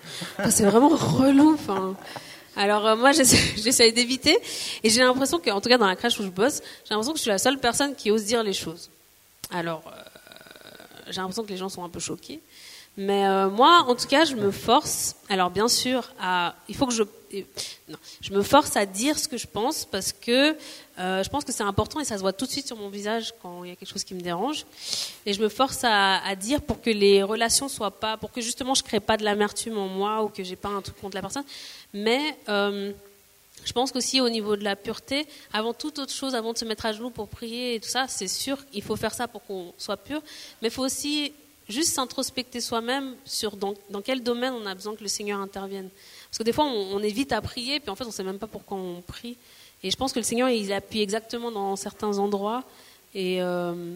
c'est 0.50 0.66
vraiment 0.66 0.90
relou 0.90 1.54
enfin 1.54 1.96
alors 2.56 2.86
euh, 2.86 2.96
moi 2.96 3.12
j'essaie 3.12 3.92
d'éviter 3.92 4.38
et 4.84 4.90
j'ai 4.90 5.02
l'impression 5.02 5.40
qu'en 5.40 5.62
tout 5.62 5.70
cas 5.70 5.78
dans 5.78 5.88
la 5.88 5.96
crèche 5.96 6.20
où 6.20 6.24
je 6.24 6.30
bosse, 6.30 6.62
j'ai 6.86 6.92
l'impression 6.92 7.14
que 7.14 7.18
je 7.18 7.24
suis 7.24 7.32
la 7.32 7.38
seule 7.38 7.60
personne 7.60 7.96
qui 7.96 8.12
ose 8.12 8.26
dire 8.26 8.44
les 8.44 8.54
choses. 8.54 8.90
Alors 9.52 9.84
euh, 9.88 10.02
j'ai 11.10 11.22
l'impression 11.22 11.44
que 11.44 11.50
les 11.50 11.58
gens 11.58 11.70
sont 11.70 11.84
un 11.84 11.90
peu 11.90 12.00
choqués. 12.00 12.42
Mais 12.96 13.26
euh, 13.26 13.50
moi, 13.50 13.86
en 13.88 13.96
tout 13.96 14.08
cas, 14.08 14.24
je 14.24 14.36
me 14.36 14.52
force. 14.52 15.16
Alors, 15.30 15.50
bien 15.50 15.68
sûr, 15.68 16.12
à, 16.20 16.56
il 16.70 16.76
faut 16.76 16.86
que 16.86 16.94
je, 16.94 17.04
non, 17.90 17.98
je 18.22 18.32
me 18.34 18.44
force 18.44 18.76
à 18.78 18.86
dire 18.86 19.18
ce 19.18 19.28
que 19.28 19.38
je 19.38 19.48
pense 19.48 19.86
parce 19.86 20.14
que 20.14 20.56
euh, 21.00 21.24
je 21.24 21.30
pense 21.30 21.44
que 21.44 21.52
c'est 21.52 21.64
important 21.64 22.00
et 22.00 22.06
ça 22.06 22.18
se 22.18 22.22
voit 22.22 22.34
tout 22.34 22.46
de 22.46 22.52
suite 22.52 22.68
sur 22.68 22.78
mon 22.78 22.90
visage 22.90 23.34
quand 23.42 23.64
il 23.64 23.70
y 23.70 23.74
a 23.74 23.76
quelque 23.76 23.90
chose 23.90 24.04
qui 24.04 24.14
me 24.14 24.22
dérange. 24.22 24.66
Et 25.26 25.34
je 25.34 25.42
me 25.42 25.50
force 25.50 25.80
à, 25.84 26.36
dire 26.36 26.62
pour 26.62 26.82
que 26.82 26.90
les 26.90 27.24
relations 27.24 27.68
soient 27.68 27.92
pas, 27.92 28.18
pour 28.18 28.32
que 28.32 28.42
justement 28.42 28.76
je 28.76 28.84
crée 28.84 29.00
pas 29.00 29.18
de 29.18 29.24
l'amertume 29.24 29.78
en 29.78 29.88
moi 29.88 30.24
ou 30.24 30.28
que 30.28 30.44
j'ai 30.44 30.56
pas 30.56 30.70
un 30.70 30.82
truc 30.82 31.00
contre 31.02 31.16
la 31.16 31.22
personne. 31.22 31.46
Mais 31.94 32.38
euh, 32.50 32.92
je 33.66 33.72
pense 33.72 33.92
qu'aussi 33.92 34.22
au 34.22 34.30
niveau 34.30 34.56
de 34.56 34.64
la 34.64 34.76
pureté, 34.76 35.26
avant 35.52 35.74
toute 35.74 35.98
autre 36.00 36.14
chose, 36.14 36.36
avant 36.36 36.54
de 36.54 36.58
se 36.58 36.66
mettre 36.66 36.86
à 36.86 36.94
genoux 36.94 37.10
pour 37.10 37.28
prier 37.28 37.76
et 37.76 37.80
tout 37.80 37.90
ça, 37.90 38.08
c'est 38.08 38.28
sûr, 38.28 38.58
il 38.74 38.84
faut 38.84 38.96
faire 38.96 39.14
ça 39.14 39.28
pour 39.28 39.44
qu'on 39.46 39.74
soit 39.78 39.98
pur. 39.98 40.22
Mais 40.62 40.68
il 40.68 40.72
faut 40.72 40.84
aussi 40.84 41.34
juste 41.70 41.94
s'introspecter 41.94 42.62
soi-même 42.62 43.16
sur 43.26 43.56
dans, 43.56 43.74
dans, 43.90 44.02
quel 44.02 44.22
domaine 44.22 44.54
on 44.54 44.66
a 44.66 44.76
besoin 44.76 44.96
que 44.96 45.04
le 45.04 45.08
Seigneur 45.08 45.40
intervienne. 45.40 45.90
Parce 46.30 46.38
que 46.40 46.44
des 46.44 46.54
fois, 46.54 46.66
on, 46.66 46.96
on 46.96 47.00
est 47.00 47.10
vite 47.10 47.32
à 47.32 47.42
prier, 47.42 47.80
puis 47.80 47.90
en 47.90 47.96
fait, 47.96 48.04
on 48.04 48.08
ne 48.08 48.14
sait 48.14 48.24
même 48.24 48.40
pas 48.40 48.48
pourquoi 48.48 48.78
on 48.78 49.02
prie. 49.02 49.38
Et 49.84 49.92
je 49.92 49.98
pense 49.98 50.14
que 50.14 50.20
le 50.20 50.24
Seigneur, 50.24 50.50
il 50.50 50.72
appuie 50.72 51.02
exactement 51.02 51.52
dans 51.52 51.76
certains 51.76 52.18
endroits. 52.18 52.64
Et, 53.14 53.42
euh, 53.42 53.96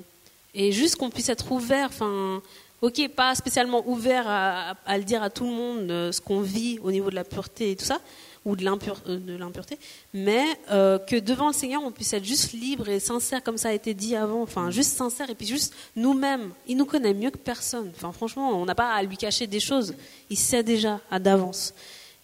et 0.53 0.72
juste 0.72 0.97
qu'on 0.97 1.09
puisse 1.09 1.30
être 1.30 1.51
ouvert, 1.51 1.88
enfin, 1.88 2.41
ok, 2.82 3.07
pas 3.09 3.34
spécialement 3.36 3.84
ouvert 3.88 4.28
à, 4.28 4.76
à, 4.86 4.97
le 4.97 5.03
dire 5.03 5.24
à 5.24 5.30
tout 5.30 5.45
le 5.45 5.51
monde 5.51 5.89
euh, 5.89 6.11
ce 6.11 6.22
qu'on 6.22 6.41
vit 6.41 6.80
au 6.84 6.91
niveau 6.91 7.09
de 7.09 7.15
la 7.15 7.24
pureté 7.24 7.72
et 7.72 7.76
tout 7.76 7.86
ça, 7.86 7.99
ou 8.48 8.56
de 8.56 8.66
euh, 8.66 9.38
l'impureté, 9.38 9.78
mais 10.14 10.45
euh, 10.72 10.98
que 11.00 11.18
devant 11.18 11.48
le 11.48 11.54
Seigneur, 11.54 11.84
on 11.84 11.91
puisse 11.91 12.14
être 12.14 12.24
juste 12.24 12.54
libre 12.54 12.88
et 12.88 13.02
sincère, 13.02 13.43
comme 13.43 13.58
ça 13.58 13.70
a 13.70 13.74
été 13.74 13.93
dit 13.93 14.16
avant, 14.16 14.41
enfin, 14.41 14.72
juste 14.72 14.95
sincère, 14.95 15.30
et 15.30 15.36
puis 15.36 15.45
juste 15.45 15.74
nous-mêmes. 15.98 16.52
Il 16.66 16.78
nous 16.78 16.86
connaît 16.86 17.14
mieux 17.14 17.30
que 17.30 17.38
personne. 17.38 17.91
Enfin, 17.93 18.14
franchement, 18.14 18.52
on 18.58 18.66
n'a 18.66 18.74
pas 18.74 18.93
à 18.93 19.04
lui 19.04 19.18
cacher 19.18 19.48
des 19.48 19.60
choses. 19.60 19.95
Il 20.30 20.38
sait 20.38 20.64
déjà 20.64 21.02
à 21.12 21.20
d'avance. 21.20 21.74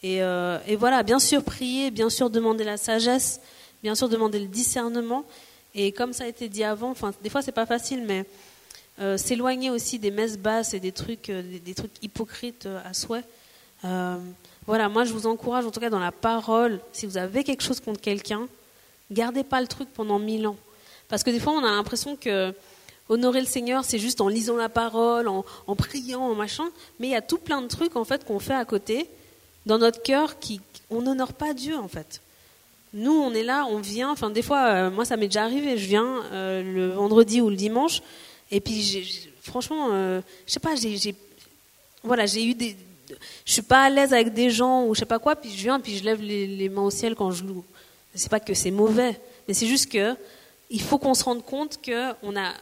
Et, 0.01 0.23
euh, 0.23 0.59
voilà, 0.79 1.03
bien 1.03 1.19
sûr, 1.19 1.43
prier, 1.43 1.91
bien 1.91 2.09
sûr, 2.09 2.29
demander 2.29 2.63
la 2.63 2.77
sagesse, 2.77 3.41
bien 3.83 3.93
sûr 3.93 4.07
demander 4.07 4.39
le 4.39 4.47
discernement. 4.47 5.25
Et 5.75 5.91
comme 5.91 6.13
ça 6.13 6.23
a 6.23 6.27
été 6.27 6.47
dit 6.47 6.63
avant, 6.63 6.91
enfin, 6.91 7.11
des 7.21 7.29
fois 7.29 7.41
c'est 7.41 7.51
pas 7.51 7.65
facile, 7.65 8.05
mais 8.05 8.25
s'éloigner 9.17 9.71
aussi 9.71 9.97
des 9.97 10.11
messes 10.11 10.37
basses 10.37 10.75
et 10.75 10.79
des 10.79 10.91
trucs, 10.91 11.31
des, 11.31 11.73
trucs 11.73 11.91
hypocrites 12.03 12.67
à 12.85 12.93
souhait. 12.93 13.23
Voilà, 14.65 14.89
moi 14.89 15.03
je 15.03 15.13
vous 15.13 15.27
encourage, 15.27 15.65
en 15.65 15.71
tout 15.71 15.79
cas 15.79 15.89
dans 15.89 15.99
la 15.99 16.11
parole, 16.11 16.79
si 16.91 17.05
vous 17.05 17.17
avez 17.17 17.43
quelque 17.43 17.63
chose 17.63 17.79
contre 17.79 17.99
quelqu'un, 17.99 18.47
gardez 19.11 19.43
pas 19.43 19.61
le 19.61 19.67
truc 19.67 19.89
pendant 19.93 20.19
mille 20.19 20.47
ans. 20.47 20.57
Parce 21.09 21.23
que 21.23 21.29
des 21.29 21.39
fois 21.39 21.53
on 21.53 21.63
a 21.63 21.71
l'impression 21.71 22.15
que 22.15 22.53
honorer 23.09 23.41
le 23.41 23.47
Seigneur, 23.47 23.83
c'est 23.83 23.99
juste 23.99 24.21
en 24.21 24.27
lisant 24.27 24.55
la 24.55 24.69
parole, 24.69 25.27
en, 25.27 25.43
priant, 25.75 26.21
en 26.21 26.35
machin, 26.35 26.69
mais 26.99 27.07
il 27.07 27.11
y 27.11 27.15
a 27.15 27.21
tout 27.21 27.37
plein 27.37 27.61
de 27.61 27.67
trucs 27.67 27.95
en 27.95 28.05
fait 28.05 28.25
qu'on 28.25 28.39
fait 28.39 28.53
à 28.53 28.65
côté 28.65 29.09
dans 29.65 29.77
notre 29.77 30.01
cœur 30.01 30.39
qui 30.39 30.61
on 30.89 31.01
n'honore 31.01 31.33
pas 31.33 31.53
Dieu 31.53 31.77
en 31.77 31.87
fait. 31.87 32.21
Nous, 32.93 33.11
on 33.11 33.33
est 33.33 33.43
là, 33.43 33.65
on 33.65 33.79
vient. 33.79 34.11
Enfin, 34.11 34.29
des 34.29 34.43
fois, 34.43 34.67
euh, 34.67 34.91
moi, 34.91 35.03
ça 35.03 35.17
m'est 35.17 35.25
déjà 35.25 35.45
arrivé. 35.45 35.79
Je 35.79 35.87
viens 35.87 36.21
euh, 36.31 36.61
le 36.61 36.91
vendredi 36.91 37.41
ou 37.41 37.49
le 37.49 37.55
dimanche, 37.55 38.03
et 38.51 38.61
puis, 38.61 39.25
franchement, 39.41 39.89
euh, 39.93 40.21
je 40.45 40.53
sais 40.53 40.59
pas, 40.59 40.75
j'ai, 40.75 41.15
voilà, 42.03 42.27
j'ai 42.27 42.45
eu 42.45 42.53
des, 42.53 42.77
je 43.45 43.51
suis 43.51 43.61
pas 43.61 43.83
à 43.83 43.89
l'aise 43.89 44.13
avec 44.13 44.33
des 44.33 44.49
gens 44.49 44.85
ou 44.85 44.95
je 44.95 44.99
sais 44.99 45.05
pas 45.05 45.19
quoi, 45.19 45.35
puis 45.35 45.51
je 45.51 45.63
viens, 45.63 45.79
puis 45.79 45.97
je 45.97 46.03
lève 46.03 46.21
les, 46.21 46.47
les 46.47 46.69
mains 46.69 46.83
au 46.83 46.91
ciel 46.91 47.15
quand 47.15 47.31
je 47.31 47.43
loue. 47.43 47.63
C'est 48.15 48.29
pas 48.29 48.39
que 48.39 48.53
c'est 48.53 48.71
mauvais, 48.71 49.19
mais 49.47 49.53
c'est 49.53 49.67
juste 49.67 49.91
que 49.91 50.15
il 50.69 50.81
faut 50.81 50.97
qu'on 50.97 51.13
se 51.13 51.23
rende 51.23 51.43
compte 51.43 51.79
que 51.81 52.13
on 52.23 52.35
a, 52.35 52.53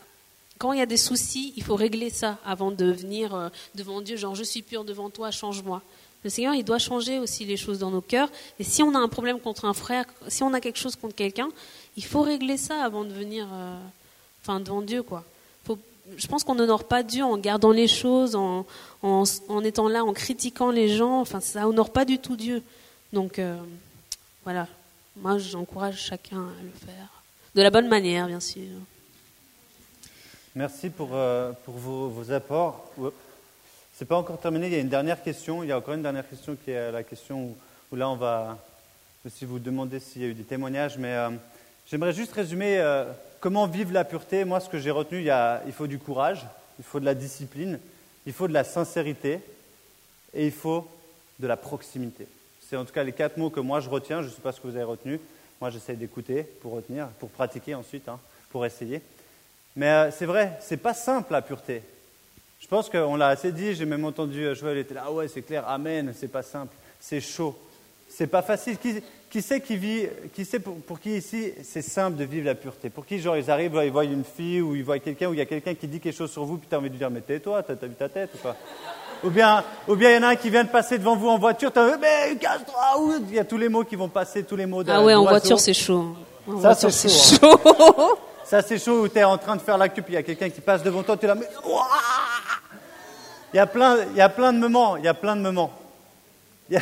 quand 0.58 0.74
il 0.74 0.80
y 0.80 0.82
a 0.82 0.86
des 0.86 0.98
soucis, 0.98 1.54
il 1.56 1.64
faut 1.64 1.76
régler 1.76 2.10
ça 2.10 2.38
avant 2.46 2.72
de 2.72 2.86
venir 2.86 3.34
euh, 3.34 3.50
devant 3.76 4.02
Dieu, 4.02 4.18
genre 4.18 4.36
je 4.36 4.44
suis 4.44 4.62
pur 4.62 4.84
devant 4.84 5.10
toi, 5.10 5.32
change-moi. 5.32 5.82
Le 6.24 6.30
Seigneur, 6.30 6.54
il 6.54 6.64
doit 6.64 6.78
changer 6.78 7.18
aussi 7.18 7.46
les 7.46 7.58
choses 7.58 7.80
dans 7.80 7.90
nos 7.90 8.02
cœurs. 8.02 8.30
Et 8.60 8.64
si 8.64 8.84
on 8.84 8.94
a 8.94 9.00
un 9.00 9.08
problème 9.08 9.40
contre 9.40 9.66
un 9.66 9.74
frère, 9.74 10.06
si 10.28 10.44
on 10.44 10.54
a 10.54 10.62
quelque 10.62 10.78
chose 10.78 10.96
contre 10.96 11.16
quelqu'un, 11.16 11.50
il 11.98 12.06
faut 12.06 12.22
régler 12.22 12.58
ça 12.58 12.84
avant 12.84 13.04
de 13.04 13.12
venir, 13.12 13.48
euh, 13.52 13.76
enfin, 14.44 14.60
devant 14.60 14.82
Dieu, 14.82 15.02
quoi. 15.02 15.24
Je 16.18 16.28
pense 16.28 16.44
qu'on 16.44 16.56
n'honore 16.56 16.84
pas 16.86 17.04
Dieu 17.04 17.24
en 17.24 17.38
gardant 17.38 17.72
les 17.72 17.88
choses, 17.88 18.36
en, 18.36 18.66
en, 19.04 19.64
étant 19.64 19.88
là, 19.88 20.04
en 20.04 20.14
critiquant 20.14 20.72
les 20.72 20.90
gens. 20.90 21.22
Enfin, 21.22 21.40
ça 21.40 21.68
honore 21.68 21.92
pas 21.92 22.06
du 22.06 22.20
tout 22.20 22.36
Dieu. 22.36 22.64
Donc, 23.14 23.40
euh, 23.40 23.58
voilà. 24.44 24.68
Moi, 25.18 25.38
j'encourage 25.38 25.98
chacun 25.98 26.38
à 26.38 26.64
le 26.64 26.72
faire. 26.86 27.08
De 27.54 27.62
la 27.62 27.70
bonne 27.70 27.88
manière, 27.88 28.28
bien 28.28 28.40
sûr. 28.40 28.64
Merci 30.56 30.90
pour, 30.90 31.10
euh, 31.14 31.52
pour 31.66 31.76
vos, 31.76 32.10
vos 32.10 32.32
apports. 32.32 32.92
C'est 33.94 34.06
pas 34.06 34.18
encore 34.18 34.40
terminé, 34.40 34.68
il 34.68 34.74
y 34.74 34.78
a 34.78 34.80
une 34.80 34.90
dernière 34.90 35.22
question. 35.22 35.64
Il 35.64 35.70
y 35.70 35.72
a 35.72 35.78
encore 35.78 35.94
une 35.94 36.02
dernière 36.02 36.28
question 36.28 36.56
qui 36.56 36.72
est 36.72 36.92
la 36.92 37.04
question 37.04 37.56
où, 37.92 37.96
là 37.96 38.10
on 38.10 38.16
va 38.16 38.58
aussi 39.26 39.46
vous 39.46 39.60
demander 39.60 40.00
s'il 40.00 40.22
y 40.22 40.26
a 40.26 40.28
eu 40.30 40.34
des 40.34 40.44
témoignages. 40.44 40.98
Mais 40.98 41.14
euh, 41.14 41.30
j'aimerais 41.88 42.14
juste 42.14 42.34
résumer 42.34 42.80
comment 43.42 43.68
vivre 43.68 43.92
la 43.92 44.06
pureté? 44.06 44.46
Moi, 44.46 44.62
ce 44.62 44.70
que 44.70 44.80
j'ai 44.80 44.92
retenu, 44.92 45.26
il, 45.66 45.74
faut 45.74 45.88
du 45.88 46.00
courage, 46.00 46.46
il 46.80 46.86
faut 46.86 47.02
de 47.02 47.06
la 47.06 47.16
discipline, 47.16 47.80
il 48.26 48.32
faut 48.32 48.48
de 48.48 48.54
la 48.54 48.64
sincérité 48.64 49.42
et 50.34 50.46
il 50.46 50.54
faut 50.54 50.88
de 51.40 51.48
la 51.48 51.58
proximité. 51.58 52.28
C'est 52.62 52.78
en 52.78 52.86
tout 52.86 52.94
cas 52.94 53.04
les 53.04 53.12
quatre 53.12 53.36
mots 53.36 53.50
que 53.50 53.60
moi 53.60 53.82
je 53.82 53.90
retiens. 53.90 54.22
Je 54.22 54.28
ne 54.28 54.32
sais 54.32 54.42
pas 54.42 54.54
ce 54.54 54.62
que 54.62 54.68
vous 54.68 54.76
avez 54.76 54.86
retenu. 54.86 55.20
Moi, 55.60 55.70
j'essaie 55.70 55.96
d'écouter 55.96 56.44
pour 56.44 56.72
retenir, 56.72 57.08
pour 57.20 57.30
pratiquer 57.30 57.76
ensuite, 57.76 58.08
hein, 58.08 58.20
pour 58.50 58.66
essayer. 58.66 59.02
Mais 59.76 59.90
euh, 59.90 60.12
c'est 60.12 60.26
vrai, 60.26 60.58
c'est 60.62 60.78
pas 60.78 60.94
simple 60.94 61.34
la 61.34 61.42
pureté. 61.42 61.84
Je 62.60 62.68
pense 62.68 62.90
qu'on 62.90 63.16
l'a 63.16 63.28
assez 63.28 63.52
dit, 63.52 63.74
j'ai 63.76 63.86
même 63.86 64.06
entendu 64.06 64.56
Joël 64.56 64.78
était 64.78 64.94
là, 64.94 65.04
ah 65.08 65.12
ouais, 65.12 65.28
c'est 65.28 65.42
clair, 65.42 65.68
amen, 65.68 66.14
c'est 66.16 66.28
pas 66.28 66.44
simple, 66.44 66.76
c'est 67.00 67.20
chaud, 67.20 67.58
c'est 68.12 68.28
pas 68.28 68.42
facile. 68.42 68.78
Qui, 68.78 69.02
qui 69.30 69.42
sait 69.42 69.62
qui 69.62 69.78
vit, 69.78 70.08
qui 70.34 70.44
sait 70.44 70.60
pour, 70.60 70.76
pour 70.76 71.00
qui 71.00 71.16
ici 71.18 71.54
c'est 71.64 71.82
simple 71.82 72.18
de 72.18 72.26
vivre 72.26 72.46
la 72.46 72.56
pureté? 72.56 72.90
Pour 72.90 73.06
qui, 73.06 73.20
genre, 73.20 73.38
ils 73.38 73.50
arrivent, 73.50 73.80
ils 73.84 73.92
voient 73.92 74.04
une 74.04 74.26
fille 74.26 74.62
ou 74.62 74.76
ils 74.76 74.84
voient 74.84 75.00
quelqu'un, 75.00 75.30
ou 75.30 75.34
il 75.34 75.40
y 75.40 75.42
a 75.42 75.46
quelqu'un 75.46 75.74
qui 75.74 75.88
dit 75.88 76.00
quelque 76.00 76.18
chose 76.18 76.32
sur 76.32 76.44
vous, 76.44 76.58
puis 76.58 76.68
tu 76.68 76.76
as 76.76 76.78
envie 76.78 76.90
de 76.90 76.98
dire, 76.98 77.10
mais 77.10 77.22
tais-toi, 77.22 77.64
t'as 77.64 77.74
vu 77.74 77.96
ta 77.96 78.10
tête 78.10 78.32
ou 78.36 78.38
pas? 78.40 78.56
Ou 79.24 79.30
bien, 79.30 79.64
ou 79.88 79.96
bien 79.96 80.12
il 80.12 80.16
y 80.16 80.18
en 80.18 80.24
a 80.24 80.28
un 80.30 80.36
qui 80.36 80.50
vient 80.50 80.64
de 80.64 80.70
passer 80.70 80.98
devant 80.98 81.16
vous 81.16 81.30
en 81.30 81.38
voiture, 81.38 81.72
t'as 81.72 81.96
mais 81.98 82.36
casse-toi, 82.40 83.20
il 83.30 83.36
y 83.36 83.40
a 83.40 83.46
tous 83.46 83.58
les 83.58 83.70
mots 83.70 83.84
qui 83.84 83.96
vont 83.96 84.10
passer, 84.10 84.44
tous 84.44 84.56
les 84.56 84.66
mots 84.66 84.84
Ah 84.88 85.04
ouais, 85.04 85.14
en 85.14 85.24
voiture 85.24 85.60
c'est 85.60 85.74
chaud. 85.74 86.16
En 86.48 86.60
Ça 86.60 86.74
c'est 86.74 86.90
c'est 86.90 87.38
chaud. 87.38 87.60
Ça 88.44 88.62
c'est 88.62 88.80
chaud 88.80 89.04
où 89.04 89.08
tu 89.08 89.20
es 89.20 89.24
en 89.24 89.38
train 89.38 89.56
de 89.56 89.62
faire 89.62 89.78
la 89.78 89.88
queue, 89.90 90.02
puis 90.02 90.14
il 90.14 90.16
y 90.16 90.20
a 90.20 90.24
quelqu'un 90.24 90.50
qui 90.50 90.60
passe 90.60 90.84
devant 90.84 91.04
toi, 91.04 91.16
tu 91.16 91.26
es 91.26 91.28
là, 91.28 91.36
mais. 91.36 91.48
Ouah 91.64 91.88
il 93.54 93.58
y 93.58 93.60
a 93.60 93.68
plein, 93.68 93.98
il 94.12 94.18
y 94.18 94.22
a 94.22 94.30
plein 94.30 94.54
de 94.54 94.60
moments, 94.60 94.96
il 94.96 95.04
y 95.04 95.08
a 95.08 95.14
plein 95.14 95.36
de 95.36 95.42
moments. 95.42 95.72
Il 96.70 96.76
y 96.76 96.78
a, 96.78 96.82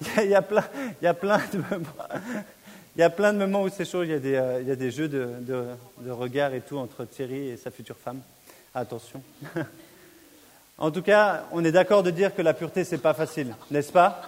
il 0.22 0.30
y 0.30 0.34
a 0.34 0.42
plein, 0.42 0.64
il 1.00 1.04
y 1.04 1.08
a 1.08 1.14
plein 1.14 1.40
de 1.52 1.58
moments. 1.58 2.08
Il 2.96 3.00
y 3.00 3.04
a 3.04 3.10
plein 3.10 3.32
de 3.32 3.38
moments 3.38 3.62
où 3.62 3.68
c'est 3.68 3.84
chaud. 3.84 4.02
Il 4.02 4.10
y 4.10 4.14
a 4.14 4.18
des, 4.18 4.34
euh, 4.34 4.90
jeux 4.90 5.08
de, 5.08 5.28
de, 5.40 5.64
de 5.98 6.10
regard 6.10 6.54
et 6.54 6.60
tout 6.60 6.78
entre 6.78 7.04
Thierry 7.04 7.48
et 7.50 7.56
sa 7.56 7.70
future 7.70 7.96
femme. 7.96 8.20
Attention. 8.74 9.22
En 10.80 10.90
tout 10.90 11.02
cas, 11.02 11.44
on 11.52 11.62
est 11.62 11.72
d'accord 11.72 12.02
de 12.02 12.10
dire 12.10 12.34
que 12.34 12.40
la 12.40 12.54
pureté, 12.54 12.84
c'est 12.84 12.96
pas 12.96 13.12
facile, 13.12 13.54
n'est-ce 13.70 13.92
pas? 13.92 14.22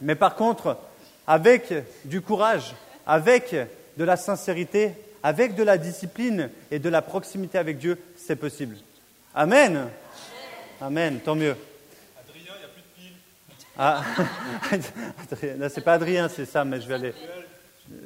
Mais 0.00 0.16
par 0.16 0.34
contre, 0.34 0.76
avec 1.28 1.72
du 2.04 2.20
courage, 2.20 2.74
avec 3.06 3.54
de 3.96 4.04
la 4.04 4.16
sincérité, 4.16 4.94
avec 5.22 5.54
de 5.54 5.62
la 5.62 5.78
discipline 5.78 6.50
et 6.72 6.80
de 6.80 6.88
la 6.88 7.02
proximité 7.02 7.56
avec 7.56 7.78
Dieu, 7.78 7.98
c'est 8.16 8.34
possible. 8.34 8.76
Amen. 9.32 9.88
Amen, 10.80 11.20
tant 11.20 11.36
mieux. 11.36 11.56
Adrien, 12.20 12.52
il 12.56 12.58
n'y 12.58 12.64
a 12.64 12.68
plus 12.68 12.82
de 12.82 12.86
piles. 12.96 13.16
Ah, 13.78 14.02
c'est 15.68 15.84
pas 15.84 15.94
Adrien, 15.94 16.28
c'est 16.28 16.46
ça, 16.46 16.64
mais 16.64 16.80
je 16.80 16.88
vais 16.88 16.94
aller. 16.94 17.14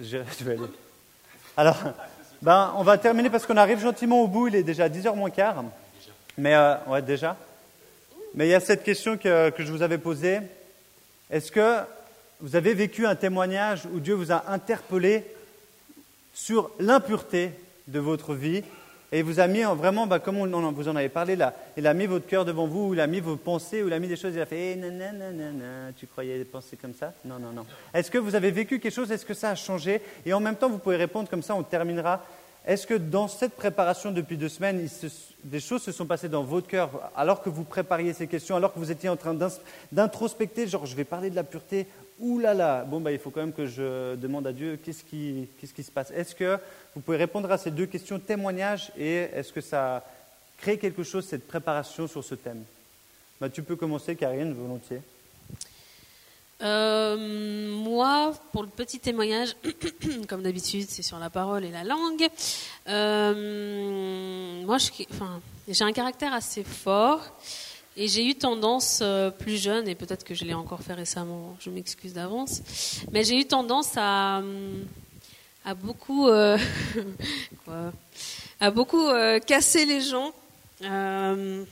Je 0.02 0.18
vais 0.44 0.52
aller. 0.52 0.62
Alors, 1.56 1.78
ben, 2.42 2.72
on 2.76 2.82
va 2.82 2.98
terminer 2.98 3.30
parce 3.30 3.46
qu'on 3.46 3.56
arrive 3.56 3.80
gentiment 3.80 4.22
au 4.22 4.28
bout, 4.28 4.48
il 4.48 4.56
est 4.56 4.62
déjà 4.62 4.88
10h 4.88 5.14
moins 5.14 5.30
quart. 5.30 5.64
Mais, 6.36 6.54
euh, 6.54 6.74
ouais, 6.88 7.02
déjà. 7.02 7.36
Mais 8.34 8.46
il 8.46 8.50
y 8.50 8.54
a 8.54 8.60
cette 8.60 8.82
question 8.82 9.16
que, 9.16 9.50
que 9.50 9.64
je 9.64 9.70
vous 9.70 9.82
avais 9.82 9.98
posée. 9.98 10.40
Est-ce 11.30 11.52
que 11.52 11.78
vous 12.40 12.56
avez 12.56 12.74
vécu 12.74 13.06
un 13.06 13.14
témoignage 13.14 13.86
où 13.92 14.00
Dieu 14.00 14.14
vous 14.14 14.32
a 14.32 14.44
interpellé 14.48 15.24
sur 16.32 16.70
l'impureté 16.80 17.52
de 17.86 18.00
votre 18.00 18.34
vie 18.34 18.64
et 19.12 19.22
vous 19.22 19.40
a 19.40 19.46
mis 19.46 19.64
en- 19.64 19.74
vraiment, 19.74 20.06
bah, 20.06 20.18
comme 20.18 20.38
on 20.38 20.72
vous 20.72 20.88
en 20.88 20.96
avez 20.96 21.08
parlé 21.08 21.36
là, 21.36 21.54
il 21.76 21.86
a 21.86 21.94
mis 21.94 22.06
votre 22.06 22.26
cœur 22.26 22.44
devant 22.44 22.66
vous, 22.66 22.94
il 22.94 23.00
a 23.00 23.06
mis 23.06 23.20
vos 23.20 23.36
pensées, 23.36 23.82
ou 23.82 23.88
il 23.88 23.92
a 23.92 23.98
mis 23.98 24.08
des 24.08 24.16
choses, 24.16 24.34
il 24.34 24.40
a 24.40 24.46
fait 24.46 24.72
eh, 24.72 24.76
nanana, 24.76 25.92
tu 25.96 26.06
croyais 26.06 26.44
penser 26.44 26.76
comme 26.76 26.94
ça? 26.94 27.12
Non, 27.24 27.38
non, 27.38 27.52
non. 27.52 27.66
Est-ce 27.94 28.10
que 28.10 28.18
vous 28.18 28.34
avez 28.34 28.50
vécu 28.50 28.78
quelque 28.78 28.92
chose? 28.94 29.10
Est-ce 29.10 29.26
que 29.26 29.34
ça 29.34 29.50
a 29.50 29.54
changé? 29.54 30.00
Et 30.24 30.32
en 30.32 30.40
même 30.40 30.56
temps, 30.56 30.68
vous 30.70 30.78
pouvez 30.78 30.96
répondre 30.96 31.28
comme 31.28 31.42
ça, 31.42 31.54
on 31.54 31.62
terminera. 31.62 32.24
Est-ce 32.66 32.86
que 32.86 32.94
dans 32.94 33.26
cette 33.26 33.54
préparation 33.54 34.10
depuis 34.12 34.36
deux 34.36 34.50
semaines, 34.50 34.80
il 34.80 34.90
se- 34.90 35.06
des 35.42 35.60
choses 35.60 35.82
se 35.82 35.92
sont 35.92 36.04
passées 36.04 36.28
dans 36.28 36.42
votre 36.42 36.66
cœur 36.68 37.10
alors 37.16 37.42
que 37.42 37.48
vous 37.48 37.64
prépariez 37.64 38.12
ces 38.12 38.26
questions, 38.26 38.54
alors 38.54 38.74
que 38.74 38.78
vous 38.78 38.90
étiez 38.90 39.08
en 39.08 39.16
train 39.16 39.34
d'introspecter, 39.90 40.66
genre 40.66 40.86
je 40.86 40.94
vais 40.94 41.04
parler 41.04 41.30
de 41.30 41.36
la 41.36 41.42
pureté, 41.44 41.86
ouh 42.20 42.38
là 42.38 42.54
là, 42.54 42.84
bon 42.84 43.00
bah 43.00 43.12
il 43.12 43.18
faut 43.18 43.30
quand 43.30 43.40
même 43.40 43.52
que 43.52 43.66
je 43.66 44.14
demande 44.16 44.46
à 44.46 44.52
Dieu 44.52 44.78
qu'est-ce 44.84 45.02
qui, 45.04 45.48
se 45.82 45.90
passe. 45.90 46.10
Est-ce 46.10 46.34
que 46.34 46.58
vous 46.94 47.00
pouvez 47.00 47.16
répondre 47.16 47.50
à 47.50 47.58
ces 47.58 47.70
deux 47.70 47.86
questions, 47.86 48.18
témoignage, 48.18 48.92
et 48.96 49.28
est-ce 49.34 49.52
que 49.52 49.60
ça 49.60 50.04
crée 50.58 50.78
quelque 50.78 51.02
chose, 51.02 51.26
cette 51.26 51.46
préparation 51.46 52.06
sur 52.06 52.22
ce 52.22 52.34
thème? 52.34 52.62
Bah, 53.40 53.48
Tu 53.48 53.62
peux 53.62 53.76
commencer, 53.76 54.14
Karine, 54.16 54.52
volontiers. 54.52 55.00
Euh, 56.62 57.74
moi, 57.74 58.34
pour 58.52 58.62
le 58.62 58.68
petit 58.68 59.00
témoignage, 59.00 59.56
comme 60.28 60.42
d'habitude, 60.42 60.86
c'est 60.88 61.02
sur 61.02 61.18
la 61.18 61.30
parole 61.30 61.64
et 61.64 61.70
la 61.70 61.84
langue. 61.84 62.28
Euh, 62.88 64.62
moi, 64.64 64.76
j'ai 65.68 65.84
un 65.84 65.92
caractère 65.92 66.34
assez 66.34 66.62
fort 66.62 67.22
et 67.96 68.08
j'ai 68.08 68.24
eu 68.24 68.34
tendance, 68.34 69.00
euh, 69.02 69.30
plus 69.30 69.60
jeune, 69.60 69.88
et 69.88 69.94
peut-être 69.94 70.24
que 70.24 70.34
je 70.34 70.44
l'ai 70.44 70.54
encore 70.54 70.82
fait 70.82 70.94
récemment, 70.94 71.56
je 71.60 71.70
m'excuse 71.70 72.12
d'avance, 72.12 72.62
mais 73.12 73.24
j'ai 73.24 73.38
eu 73.38 73.44
tendance 73.44 73.92
à, 73.96 74.38
hum, 74.38 74.86
à 75.64 75.74
beaucoup, 75.74 76.28
euh, 76.28 76.58
beaucoup 78.74 79.08
euh, 79.08 79.38
casser 79.40 79.84
les 79.84 80.00
gens. 80.00 80.32
Euh, 80.82 81.64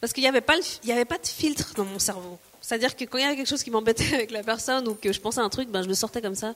parce 0.00 0.12
qu'il 0.12 0.22
n'y 0.22 0.28
avait, 0.28 0.40
pas 0.40 0.54
avait 0.88 1.04
pas 1.04 1.18
de 1.18 1.26
filtre 1.26 1.74
dans 1.74 1.84
mon 1.84 2.00
cerveau. 2.00 2.38
C'est-à-dire 2.60 2.96
que 2.96 3.04
quand 3.04 3.18
il 3.18 3.22
y 3.22 3.24
avait 3.24 3.36
quelque 3.36 3.48
chose 3.48 3.62
qui 3.62 3.70
m'embêtait 3.70 4.14
avec 4.14 4.30
la 4.32 4.42
personne 4.42 4.88
ou 4.88 4.94
que 4.94 5.12
je 5.12 5.20
pensais 5.20 5.40
à 5.40 5.44
un 5.44 5.48
truc, 5.48 5.68
ben, 5.68 5.82
je 5.82 5.88
le 5.88 5.94
sortais 5.94 6.20
comme 6.20 6.34
ça. 6.34 6.54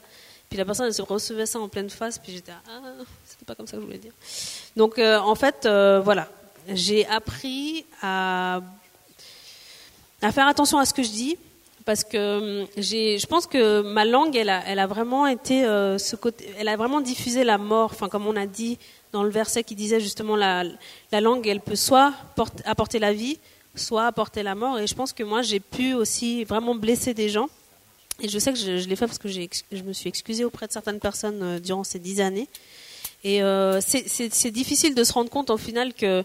Puis 0.49 0.59
la 0.59 0.64
personne, 0.64 0.86
elle 0.86 0.94
se 0.94 1.03
recevait 1.03 1.47
ça 1.47 1.59
en 1.59 1.68
pleine 1.68 1.90
face, 1.90 2.18
puis 2.18 2.32
j'étais 2.32 2.53
ah, 2.53 2.80
c'était 3.24 3.44
pas 3.44 3.57
comme 3.57 3.66
ça 3.66 3.76
que 3.76 3.80
je 3.80 3.86
voulais 3.86 3.99
dire. 3.99 4.12
Donc 4.76 4.97
en 4.99 5.34
fait, 5.34 5.66
voilà, 6.05 6.28
j'ai 6.68 7.05
appris 7.07 7.84
à, 8.01 8.61
à 10.26 10.32
faire 10.32 10.46
attention 10.46 10.78
à 10.78 10.84
ce 10.84 10.92
que 10.94 11.02
je 11.02 11.10
dis, 11.10 11.36
parce 11.84 12.02
que 12.04 12.62
hum, 12.62 12.66
j'ai, 12.76 13.18
je 13.18 13.26
pense 13.26 13.46
que 13.46 13.80
ma 13.82 14.04
langue, 14.04 14.34
elle 14.36 14.48
a, 14.50 14.62
elle 14.66 14.78
a 14.80 14.86
vraiment 14.86 15.26
été 15.26 15.64
euh, 15.64 15.98
ce 15.98 16.16
côté, 16.16 16.46
elle 16.58 16.68
a 16.68 16.76
vraiment 16.76 17.00
diffusé 17.00 17.44
la 17.44 17.58
mort. 17.58 17.90
Enfin, 17.92 18.08
comme 18.08 18.26
on 18.26 18.36
a 18.36 18.46
dit 18.46 18.78
dans 19.12 19.22
le 19.22 19.30
verset 19.30 19.62
qui 19.64 19.74
disait 19.74 20.00
justement 20.00 20.36
la, 20.36 20.64
la 21.12 21.20
langue, 21.20 21.46
elle 21.46 21.60
peut 21.60 21.76
soit 21.76 22.12
porter- 22.34 22.62
apporter 22.66 22.98
la 22.98 23.12
vie, 23.12 23.38
soit 23.74 24.06
apporter 24.06 24.42
la 24.42 24.54
mort. 24.54 24.78
Et 24.80 24.86
je 24.86 24.94
pense 24.94 25.12
que 25.12 25.22
moi, 25.22 25.42
j'ai 25.42 25.60
pu 25.60 25.94
aussi 25.94 26.44
vraiment 26.44 26.74
blesser 26.74 27.14
des 27.14 27.28
gens. 27.28 27.48
Et 28.20 28.28
je 28.28 28.38
sais 28.38 28.52
que 28.52 28.58
je, 28.58 28.88
l'ai 28.88 28.96
fait 28.96 29.06
parce 29.06 29.18
que 29.18 29.28
j'ai 29.28 29.48
je 29.70 29.82
me 29.82 29.92
suis 29.92 30.08
excusée 30.08 30.44
auprès 30.44 30.66
de 30.66 30.72
certaines 30.72 31.00
personnes 31.00 31.40
euh, 31.42 31.58
durant 31.60 31.84
ces 31.84 31.98
dix 31.98 32.20
années. 32.20 32.48
Et 33.22 33.42
euh, 33.42 33.80
c'est- 33.80 34.08
c'est 34.08 34.32
c'est 34.34 34.50
difficile 34.50 34.94
de 34.94 35.04
se 35.04 35.12
rendre 35.12 35.30
compte 35.30 35.50
au 35.50 35.56
final 35.58 35.92
que, 35.94 36.24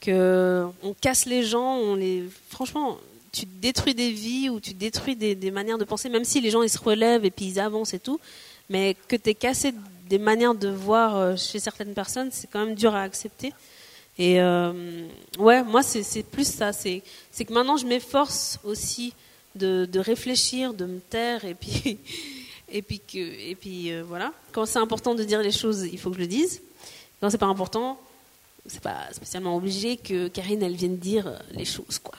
que 0.00 0.64
on 0.82 0.94
casse 0.94 1.26
les 1.26 1.42
gens, 1.42 1.74
on 1.76 1.94
les, 1.96 2.24
franchement, 2.50 2.98
tu 3.34 3.46
détruis 3.46 3.94
des 3.94 4.12
vies 4.12 4.48
ou 4.48 4.60
tu 4.60 4.74
détruis 4.74 5.16
des, 5.16 5.50
manières 5.50 5.78
de 5.78 5.84
penser, 5.84 6.08
même 6.08 6.24
si 6.24 6.40
les 6.40 6.50
gens 6.50 6.62
ils 6.62 6.70
se 6.70 6.78
relèvent 6.78 7.24
et 7.24 7.30
puis 7.30 7.46
ils 7.46 7.60
avancent 7.60 7.92
et 7.92 7.98
tout, 7.98 8.20
mais 8.70 8.96
que 9.08 9.16
tu 9.16 9.30
es 9.30 9.34
cassé 9.34 9.74
des 10.08 10.18
manières 10.18 10.54
de 10.54 10.68
voir 10.68 11.16
euh, 11.16 11.36
chez 11.36 11.58
certaines 11.58 11.94
personnes, 11.94 12.28
c'est 12.30 12.46
quand 12.46 12.64
même 12.64 12.74
dur 12.74 12.94
à 12.94 13.02
accepter. 13.02 13.52
Et 14.18 14.40
euh, 14.40 15.08
ouais, 15.38 15.64
moi 15.64 15.82
c'est 15.82 16.22
plus 16.22 16.46
ça, 16.46 16.72
c'est 16.72 17.02
que 17.02 17.52
maintenant 17.52 17.76
je 17.76 17.86
m'efforce 17.86 18.60
aussi 18.62 19.12
de, 19.56 19.86
de 19.90 19.98
réfléchir, 19.98 20.72
de 20.72 20.84
me 20.84 21.00
taire 21.00 21.44
et 21.44 21.54
puis 21.54 21.98
et 22.68 22.82
puis 22.82 23.00
que 23.00 23.18
et 23.18 23.56
puis 23.56 23.92
euh, 23.92 24.04
voilà. 24.06 24.32
Quand 24.52 24.66
c'est 24.66 24.78
important 24.78 25.16
de 25.16 25.24
dire 25.24 25.40
les 25.40 25.50
choses, 25.50 25.88
il 25.92 25.98
faut 25.98 26.10
que 26.10 26.16
je 26.16 26.20
le 26.20 26.28
dise. 26.28 26.62
Quand 27.20 27.30
c'est 27.30 27.38
pas 27.38 27.46
important, 27.46 27.98
c'est 28.66 28.80
pas 28.80 29.12
spécialement 29.12 29.56
obligé 29.56 29.96
que 29.96 30.28
Karine 30.28 30.62
elle 30.62 30.74
vienne 30.74 30.96
dire 30.96 31.26
euh, 31.26 31.38
les 31.52 31.64
choses 31.64 31.98
quoi. 31.98 32.14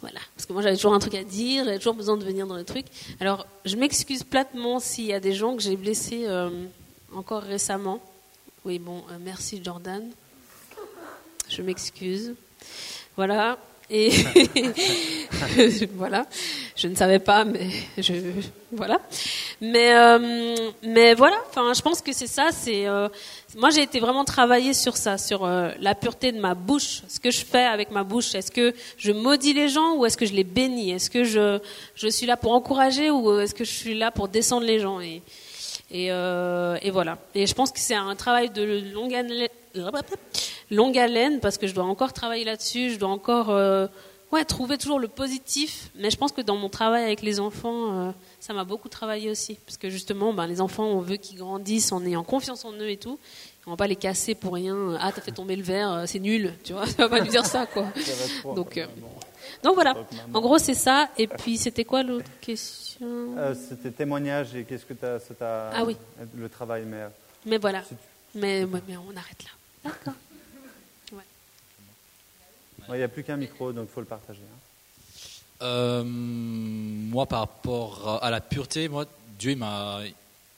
Voilà, 0.00 0.20
parce 0.34 0.46
que 0.46 0.52
moi 0.52 0.62
j'avais 0.62 0.76
toujours 0.76 0.94
un 0.94 0.98
truc 0.98 1.14
à 1.14 1.24
dire, 1.24 1.64
j'avais 1.64 1.78
toujours 1.78 1.94
besoin 1.94 2.16
de 2.16 2.24
venir 2.24 2.46
dans 2.46 2.56
les 2.56 2.64
trucs. 2.64 2.86
Alors 3.20 3.46
je 3.64 3.76
m'excuse 3.76 4.22
platement 4.22 4.80
s'il 4.80 5.06
y 5.06 5.12
a 5.12 5.20
des 5.20 5.34
gens 5.34 5.56
que 5.56 5.62
j'ai 5.62 5.76
blessés 5.76 6.24
euh, 6.26 6.50
encore 7.14 7.42
récemment. 7.42 8.00
Oui 8.64 8.78
bon, 8.78 9.04
euh, 9.10 9.16
merci 9.20 9.60
Jordan. 9.62 10.08
Je 11.48 11.62
m'excuse. 11.62 12.34
Voilà. 13.16 13.58
Et 13.88 14.10
voilà, 15.94 16.26
je 16.74 16.88
ne 16.88 16.96
savais 16.96 17.20
pas, 17.20 17.44
mais 17.44 17.68
je 17.98 18.14
voilà. 18.72 18.98
Mais 19.60 19.94
euh, 19.94 20.56
mais 20.82 21.14
voilà. 21.14 21.36
Enfin, 21.48 21.72
je 21.72 21.80
pense 21.82 22.02
que 22.02 22.12
c'est 22.12 22.26
ça. 22.26 22.48
C'est 22.50 22.88
euh, 22.88 23.08
moi 23.56 23.70
j'ai 23.70 23.82
été 23.82 24.00
vraiment 24.00 24.24
travailler 24.24 24.74
sur 24.74 24.96
ça, 24.96 25.18
sur 25.18 25.44
euh, 25.44 25.70
la 25.78 25.94
pureté 25.94 26.32
de 26.32 26.40
ma 26.40 26.54
bouche. 26.54 27.02
Ce 27.08 27.20
que 27.20 27.30
je 27.30 27.44
fais 27.44 27.64
avec 27.64 27.92
ma 27.92 28.02
bouche. 28.02 28.34
Est-ce 28.34 28.50
que 28.50 28.74
je 28.98 29.12
maudis 29.12 29.52
les 29.52 29.68
gens 29.68 29.94
ou 29.94 30.04
est-ce 30.04 30.16
que 30.16 30.26
je 30.26 30.34
les 30.34 30.44
bénis? 30.44 30.90
Est-ce 30.90 31.08
que 31.08 31.22
je 31.22 31.60
je 31.94 32.08
suis 32.08 32.26
là 32.26 32.36
pour 32.36 32.52
encourager 32.52 33.10
ou 33.10 33.38
est-ce 33.38 33.54
que 33.54 33.64
je 33.64 33.72
suis 33.72 33.96
là 33.96 34.10
pour 34.10 34.26
descendre 34.26 34.66
les 34.66 34.80
gens? 34.80 35.00
Et 35.00 35.22
et, 35.90 36.08
euh, 36.10 36.76
et 36.82 36.90
voilà. 36.90 37.18
Et 37.34 37.46
je 37.46 37.54
pense 37.54 37.70
que 37.70 37.78
c'est 37.78 37.94
un 37.94 38.14
travail 38.16 38.50
de 38.50 38.92
longue 38.92 39.14
haleine, 39.14 39.48
longue 40.70 40.98
haleine 40.98 41.40
parce 41.40 41.58
que 41.58 41.66
je 41.66 41.74
dois 41.74 41.84
encore 41.84 42.12
travailler 42.12 42.44
là-dessus. 42.44 42.90
Je 42.90 42.98
dois 42.98 43.08
encore 43.08 43.50
euh, 43.50 43.86
ouais, 44.32 44.44
trouver 44.44 44.78
toujours 44.78 44.98
le 44.98 45.08
positif. 45.08 45.90
Mais 45.96 46.10
je 46.10 46.16
pense 46.16 46.32
que 46.32 46.40
dans 46.40 46.56
mon 46.56 46.68
travail 46.68 47.04
avec 47.04 47.22
les 47.22 47.40
enfants, 47.40 48.08
euh, 48.08 48.10
ça 48.40 48.52
m'a 48.52 48.64
beaucoup 48.64 48.88
travaillé 48.88 49.30
aussi. 49.30 49.54
Parce 49.66 49.76
que 49.76 49.90
justement, 49.90 50.32
ben, 50.32 50.46
les 50.46 50.60
enfants, 50.60 50.84
on 50.86 51.00
veut 51.00 51.16
qu'ils 51.16 51.38
grandissent 51.38 51.92
en 51.92 52.04
ayant 52.04 52.24
confiance 52.24 52.64
en 52.64 52.72
eux 52.72 52.90
et 52.90 52.96
tout. 52.96 53.18
On 53.68 53.70
va 53.72 53.76
pas 53.76 53.88
les 53.88 53.96
casser 53.96 54.36
pour 54.36 54.54
rien. 54.54 54.96
Ah, 55.00 55.10
t'as 55.12 55.20
fait 55.20 55.32
tomber 55.32 55.56
le 55.56 55.62
verre, 55.64 55.90
euh, 55.92 56.04
c'est 56.06 56.20
nul. 56.20 56.54
Tu 56.62 56.72
vois, 56.72 56.84
tu 56.86 56.92
vas 56.94 57.08
pas 57.08 57.18
lui 57.18 57.28
dire 57.28 57.44
ça, 57.44 57.66
quoi. 57.66 57.86
Donc, 58.54 58.76
euh, 58.78 58.86
donc 59.64 59.74
voilà. 59.74 59.94
En 60.32 60.40
gros, 60.40 60.58
c'est 60.58 60.74
ça. 60.74 61.08
Et 61.18 61.26
puis, 61.26 61.56
c'était 61.56 61.82
quoi 61.84 62.04
l'autre 62.04 62.30
question? 62.40 63.06
Euh, 63.36 63.54
C'était 63.68 63.90
témoignage 63.90 64.54
et 64.54 64.62
qu'est-ce 64.64 64.84
que 64.84 64.92
t'as- 64.94 65.18
ça 65.18 65.34
t'a. 65.34 65.70
Ah 65.74 65.84
oui. 65.84 65.96
Le 66.36 66.48
travail, 66.48 66.84
mais. 66.86 66.96
euh, 66.98 67.08
Mais 67.44 67.58
voilà. 67.58 67.82
Mais, 68.36 68.62
ouais, 68.64 68.80
mais 68.86 68.96
on 68.96 69.16
arrête 69.16 69.42
là. 69.44 69.50
D'accord. 69.90 70.14
Il 72.88 72.94
n'y 72.96 73.02
a 73.02 73.08
plus 73.08 73.24
qu'un 73.24 73.36
micro, 73.36 73.72
donc 73.72 73.88
il 73.90 73.92
faut 73.92 74.00
le 74.00 74.06
partager. 74.06 74.40
hein. 74.40 74.58
Euh, 75.62 76.04
moi, 76.04 77.26
par 77.26 77.40
rapport 77.40 78.20
à 78.22 78.30
la 78.30 78.40
pureté, 78.40 78.88
moi, 78.88 79.06
Dieu 79.38 79.56
m'a, 79.56 80.00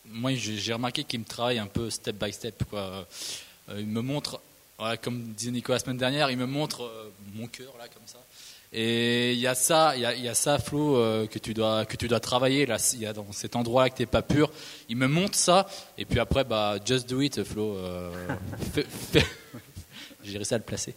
moi, 0.06 0.32
j'ai 0.34 0.72
remarqué 0.72 1.04
qu'il 1.04 1.20
me 1.20 1.24
travaille 1.24 1.58
un 1.58 1.66
peu 1.66 1.88
step 1.90 2.16
by 2.22 2.32
step. 2.32 2.62
Euh, 2.74 3.02
il 3.76 3.86
me 3.86 4.00
montre, 4.00 4.40
comme 5.02 5.32
disait 5.36 5.50
Nico 5.50 5.72
la 5.72 5.78
semaine 5.78 5.98
dernière, 5.98 6.30
il 6.30 6.36
me 6.38 6.46
montre 6.46 6.82
euh, 6.82 7.10
mon 7.34 7.46
cœur 7.46 7.74
là, 7.78 7.84
comme 7.88 8.02
ça. 8.06 8.18
Et 8.72 9.32
il 9.32 9.38
y 9.38 9.46
a 9.46 9.54
ça, 9.54 9.96
il 9.96 10.02
y 10.02 10.28
a, 10.28 10.34
ça, 10.34 10.58
Flo, 10.58 10.96
que 11.30 11.38
tu 11.38 11.54
dois 11.54 11.86
que 11.86 11.96
tu 11.96 12.06
dois 12.06 12.20
travailler 12.20 12.66
là. 12.66 12.76
Il 12.92 13.00
y 13.00 13.06
a 13.06 13.14
dans 13.14 13.32
cet 13.32 13.56
endroit-là 13.56 13.88
que 13.88 13.96
t'es 13.96 14.04
pas 14.04 14.20
pur. 14.20 14.50
Il 14.90 14.98
me 14.98 15.06
montre 15.08 15.36
ça, 15.36 15.66
et 15.96 16.04
puis 16.04 16.20
après, 16.20 16.44
bah, 16.44 16.76
just 16.84 17.08
do 17.08 17.22
it, 17.22 17.42
Flo. 17.44 17.76
Euh, 17.76 18.10
J'ai 20.22 20.36
réussi 20.36 20.52
à 20.52 20.58
le 20.58 20.64
placer. 20.64 20.94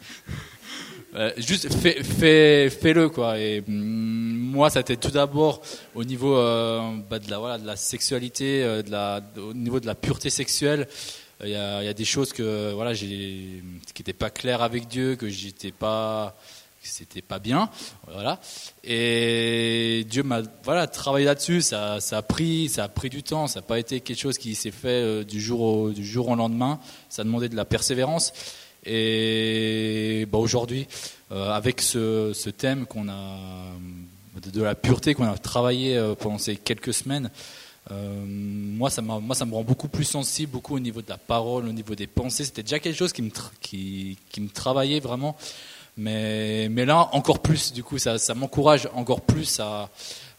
Euh, 1.16 1.32
juste 1.38 1.74
fais, 1.74 2.04
fais, 2.04 2.70
fais-le 2.70 3.10
quoi. 3.10 3.38
Et 3.40 3.62
mm, 3.62 4.52
moi, 4.52 4.70
ça 4.70 4.80
a 4.80 4.82
été 4.82 4.98
tout 4.98 5.12
d'abord 5.12 5.62
au 5.96 6.04
niveau 6.04 6.38
euh, 6.38 6.96
bah, 7.10 7.20
de 7.20 7.30
la 7.30 7.40
voilà 7.40 7.58
de 7.58 7.66
la 7.66 7.76
sexualité, 7.76 8.64
euh, 8.64 8.82
de 8.82 8.92
la, 8.92 9.22
au 9.38 9.54
niveau 9.54 9.80
de 9.80 9.88
la 9.88 9.96
pureté 9.96 10.30
sexuelle. 10.30 10.88
Il 11.44 11.50
y, 11.50 11.56
a, 11.56 11.82
il 11.82 11.86
y 11.86 11.90
a 11.90 11.94
des 11.94 12.06
choses 12.06 12.34
que 12.34 12.72
voilà 12.74 12.94
j'ai 12.94 13.64
qui 13.94 14.02
n'étaient 14.02 14.14
pas 14.14 14.30
claires 14.30 14.62
avec 14.62 14.88
Dieu, 14.88 15.16
que 15.16 15.28
j'étais 15.28 15.72
pas 15.72 16.36
c'était 16.84 17.22
pas 17.22 17.40
bien, 17.40 17.70
voilà. 18.08 18.40
Et 18.84 20.06
Dieu 20.10 20.24
m'a 20.24 20.42
voilà 20.64 20.88
travaillé 20.88 21.26
là-dessus. 21.26 21.62
Ça, 21.62 22.00
ça 22.00 22.18
a 22.18 22.22
pris, 22.22 22.70
ça 22.70 22.86
a 22.86 22.88
pris 22.88 23.10
du 23.10 23.22
temps. 23.22 23.48
Ça 23.48 23.60
n'a 23.60 23.66
pas 23.66 23.80
été 23.80 24.02
quelque 24.02 24.20
chose 24.20 24.38
qui 24.38 24.56
s'est 24.56 24.72
fait 24.72 24.88
euh, 24.88 25.24
du 25.24 25.40
jour 25.40 25.62
au 25.62 25.92
du 25.92 26.06
jour 26.06 26.30
au 26.30 26.36
lendemain. 26.36 26.80
Ça 27.10 27.22
a 27.22 27.26
demandé 27.26 27.50
de 27.50 27.56
la 27.56 27.66
persévérance. 27.66 28.34
Et 28.86 30.28
bah, 30.32 30.40
aujourd'hui, 30.40 30.88
euh, 31.32 31.52
avec 31.52 31.82
ce, 31.82 32.50
thème 32.50 32.86
qu'on 32.86 33.10
a 33.10 33.38
de, 34.42 34.62
la 34.62 34.76
pureté 34.76 35.14
qu'on 35.14 35.26
a 35.26 35.38
travaillé 35.38 35.98
euh, 35.98 36.16
pendant 36.16 36.40
ces 36.40 36.56
quelques 36.56 36.94
semaines, 36.94 37.30
euh, 37.92 38.24
moi, 38.26 38.90
ça 38.90 39.02
moi, 39.02 39.36
ça 39.36 39.46
me 39.46 39.54
rend 39.54 39.64
beaucoup 39.64 39.88
plus 39.88 40.04
sensible, 40.04 40.52
beaucoup 40.52 40.76
au 40.76 40.80
niveau 40.80 41.02
de 41.02 41.10
la 41.10 41.18
parole, 41.18 41.68
au 41.68 41.72
niveau 41.74 41.96
des 41.96 42.08
pensées. 42.08 42.46
C'était 42.46 42.64
déjà 42.64 42.80
quelque 42.80 42.98
chose 42.98 43.14
qui 43.14 43.22
me, 43.22 43.32
qui, 43.60 44.18
qui 44.30 44.42
me 44.42 44.50
travaillait 44.50 45.00
vraiment. 45.00 45.36
Mais, 45.98 46.70
mais 46.70 46.86
là, 46.86 47.10
encore 47.12 47.40
plus, 47.40 47.74
du 47.74 47.84
coup, 47.84 47.98
ça, 47.98 48.18
ça 48.18 48.34
m'encourage 48.34 48.90
encore 48.94 49.22
plus 49.22 49.60
à, 49.60 49.90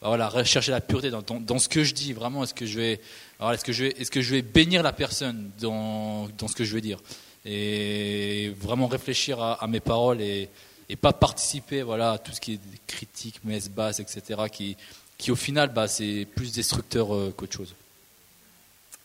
voilà, 0.01 0.28
rechercher 0.28 0.72
la 0.72 0.80
pureté 0.80 1.11
dans, 1.11 1.22
dans, 1.22 1.59
ce 1.59 1.68
que 1.68 1.84
je 1.84 1.95
dis. 1.95 2.12
Vraiment, 2.12 2.43
est-ce 2.43 2.55
que 2.55 2.66
je 2.66 2.78
vais, 2.78 3.01
est-ce 3.40 3.64
que 3.64 4.01
est-ce 4.01 4.11
que 4.11 4.22
je 4.22 4.34
vais 4.34 4.43
bénir 4.43 4.82
la 4.82 4.93
personne 4.93 5.51
dans, 5.61 6.28
dans 6.38 6.49
ce 6.49 6.55
que 6.55 6.64
je 6.64 6.74
vais 6.74 6.80
dire? 6.80 6.99
Et 7.45 8.55
vraiment 8.61 8.86
réfléchir 8.86 9.40
à, 9.40 9.55
à 9.55 9.66
mes 9.66 9.80
paroles 9.80 10.20
et, 10.20 10.49
et 10.88 10.97
pas 10.97 11.12
participer 11.12 11.82
voilà, 11.82 12.12
à 12.12 12.18
tout 12.18 12.32
ce 12.32 12.40
qui 12.40 12.55
est 12.55 12.61
critique, 12.86 13.40
messe 13.45 13.68
basse, 13.68 13.99
etc., 14.01 14.43
qui, 14.51 14.76
qui 15.18 15.30
au 15.30 15.36
final, 15.36 15.72
bah, 15.72 15.88
c'est 15.88 16.26
plus 16.36 16.53
destructeur 16.53 17.14
euh, 17.14 17.34
qu'autre 17.36 17.55
chose. 17.57 17.74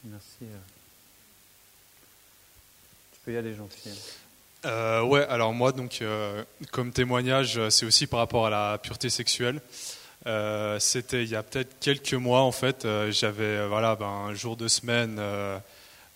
Merci. 0.04 0.44
euh. 0.44 0.58
Tu 3.14 3.20
peux 3.26 3.34
y 3.34 3.38
aller, 3.38 3.56
Jean-Philippe. 3.56 3.98
Euh, 4.66 5.02
ouais, 5.04 5.26
alors 5.28 5.54
moi, 5.54 5.72
donc, 5.72 6.00
euh, 6.02 6.44
comme 6.72 6.92
témoignage, 6.92 7.60
c'est 7.70 7.86
aussi 7.86 8.08
par 8.08 8.20
rapport 8.20 8.46
à 8.48 8.50
la 8.50 8.78
pureté 8.78 9.10
sexuelle. 9.10 9.62
Euh, 10.26 10.80
C'était 10.80 11.24
il 11.24 11.30
y 11.30 11.36
a 11.36 11.44
peut-être 11.44 11.80
quelques 11.80 12.14
mois, 12.14 12.42
en 12.42 12.52
fait, 12.52 12.86
euh, 12.86 13.12
j'avais, 13.12 13.66
voilà, 13.68 13.96
ben, 13.96 14.06
un 14.08 14.34
jour 14.34 14.58
de 14.58 14.68
semaine, 14.68 15.20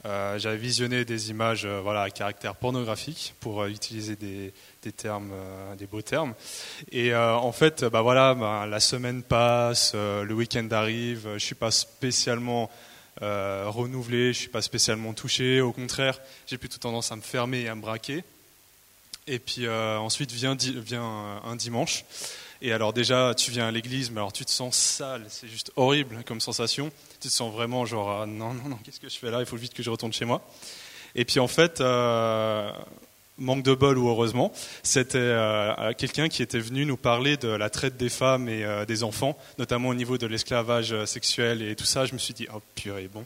euh, 0.06 0.39
j'avais 0.39 0.58
visionné 0.58 1.06
des 1.06 1.30
images, 1.30 1.66
euh, 1.66 1.80
voilà, 1.82 2.02
à 2.02 2.10
caractère 2.10 2.56
pornographique, 2.56 3.36
pour 3.39 3.62
euh, 3.62 3.68
utiliser 3.68 4.16
des, 4.16 4.52
des 4.82 4.91
termes, 4.91 5.32
des 5.78 5.86
beaux 5.86 6.02
termes. 6.02 6.34
Et 6.91 7.14
en 7.16 7.52
fait, 7.52 7.84
bah 7.86 8.02
voilà, 8.02 8.34
ben, 8.34 8.66
la 8.66 8.80
semaine 8.80 9.22
passe, 9.22 9.93
le 9.93 10.34
week-end 10.34 10.68
arrive, 10.72 11.30
je 11.34 11.45
suis 11.45 11.56
pas 11.56 11.72
spécialement 11.72 12.72
renouvelé, 13.20 14.34
je 14.34 14.39
suis 14.39 14.49
pas 14.49 14.64
spécialement 14.64 15.14
touché. 15.14 15.62
Au 15.62 15.72
contraire, 15.72 16.20
j'ai 16.47 16.58
plutôt 16.58 16.80
tendance 16.80 17.12
à 17.12 17.16
me 17.16 17.22
fermer 17.22 17.62
et 17.62 17.70
à 17.70 17.76
me 17.76 17.82
braquer. 17.82 18.24
Et 19.28 19.38
puis 19.38 19.70
ensuite 19.70 20.32
vient, 20.32 20.56
vient 20.56 21.39
un 21.43 21.56
dimanche. 21.56 22.06
Et 22.64 22.72
alors 22.74 22.93
déjà, 22.93 23.34
tu 23.34 23.49
viens 23.49 23.68
à 23.68 23.72
l'église, 23.72 24.12
mais 24.12 24.18
alors 24.18 24.32
tu 24.32 24.45
te 24.45 24.51
sens 24.51 24.78
sale, 24.78 25.26
c'est 25.30 25.47
juste 25.47 25.72
horrible 25.76 26.24
comme 26.26 26.39
sensation. 26.39 26.91
Tu 27.20 27.28
te 27.28 27.34
sens 27.34 27.51
vraiment 27.51 27.86
genre 27.88 28.22
ah, 28.22 28.26
non 28.28 28.53
non 28.53 28.70
non, 28.70 28.78
qu'est-ce 28.84 28.99
que 28.99 29.09
je 29.09 29.18
fais 29.18 29.32
là? 29.32 29.39
Il 29.39 29.47
faut 29.47 29.57
vite 29.57 29.74
que 29.74 29.82
je 29.82 29.89
retourne 29.89 30.14
chez 30.14 30.26
moi. 30.26 30.47
Et 31.16 31.26
puis 31.26 31.39
en 31.39 31.47
fait, 31.47 31.82
euh, 31.82 32.72
manque 33.39 33.64
de 33.64 33.74
bol 33.74 33.97
ou 33.97 34.09
heureusement, 34.09 34.53
c'était 34.84 35.18
euh, 35.18 35.93
quelqu'un 35.97 36.30
qui 36.30 36.43
était 36.43 36.59
venu 36.59 36.86
nous 36.86 36.97
parler 36.97 37.36
de 37.36 37.47
la 37.47 37.72
traite 37.72 37.97
des 37.97 38.09
femmes 38.09 38.47
et 38.47 38.64
euh, 38.64 38.86
des 38.86 39.03
enfants, 39.03 39.36
notamment 39.57 39.89
au 39.89 39.95
niveau 39.95 40.20
de 40.20 40.28
l'esclavage 40.28 41.05
sexuel 41.05 41.64
et 41.64 41.76
tout 41.76 41.86
ça. 41.86 42.05
Je 42.05 42.14
me 42.14 42.20
suis 42.20 42.36
dit 42.36 42.47
oh 42.53 42.62
purée 42.76 43.09
bon, 43.12 43.26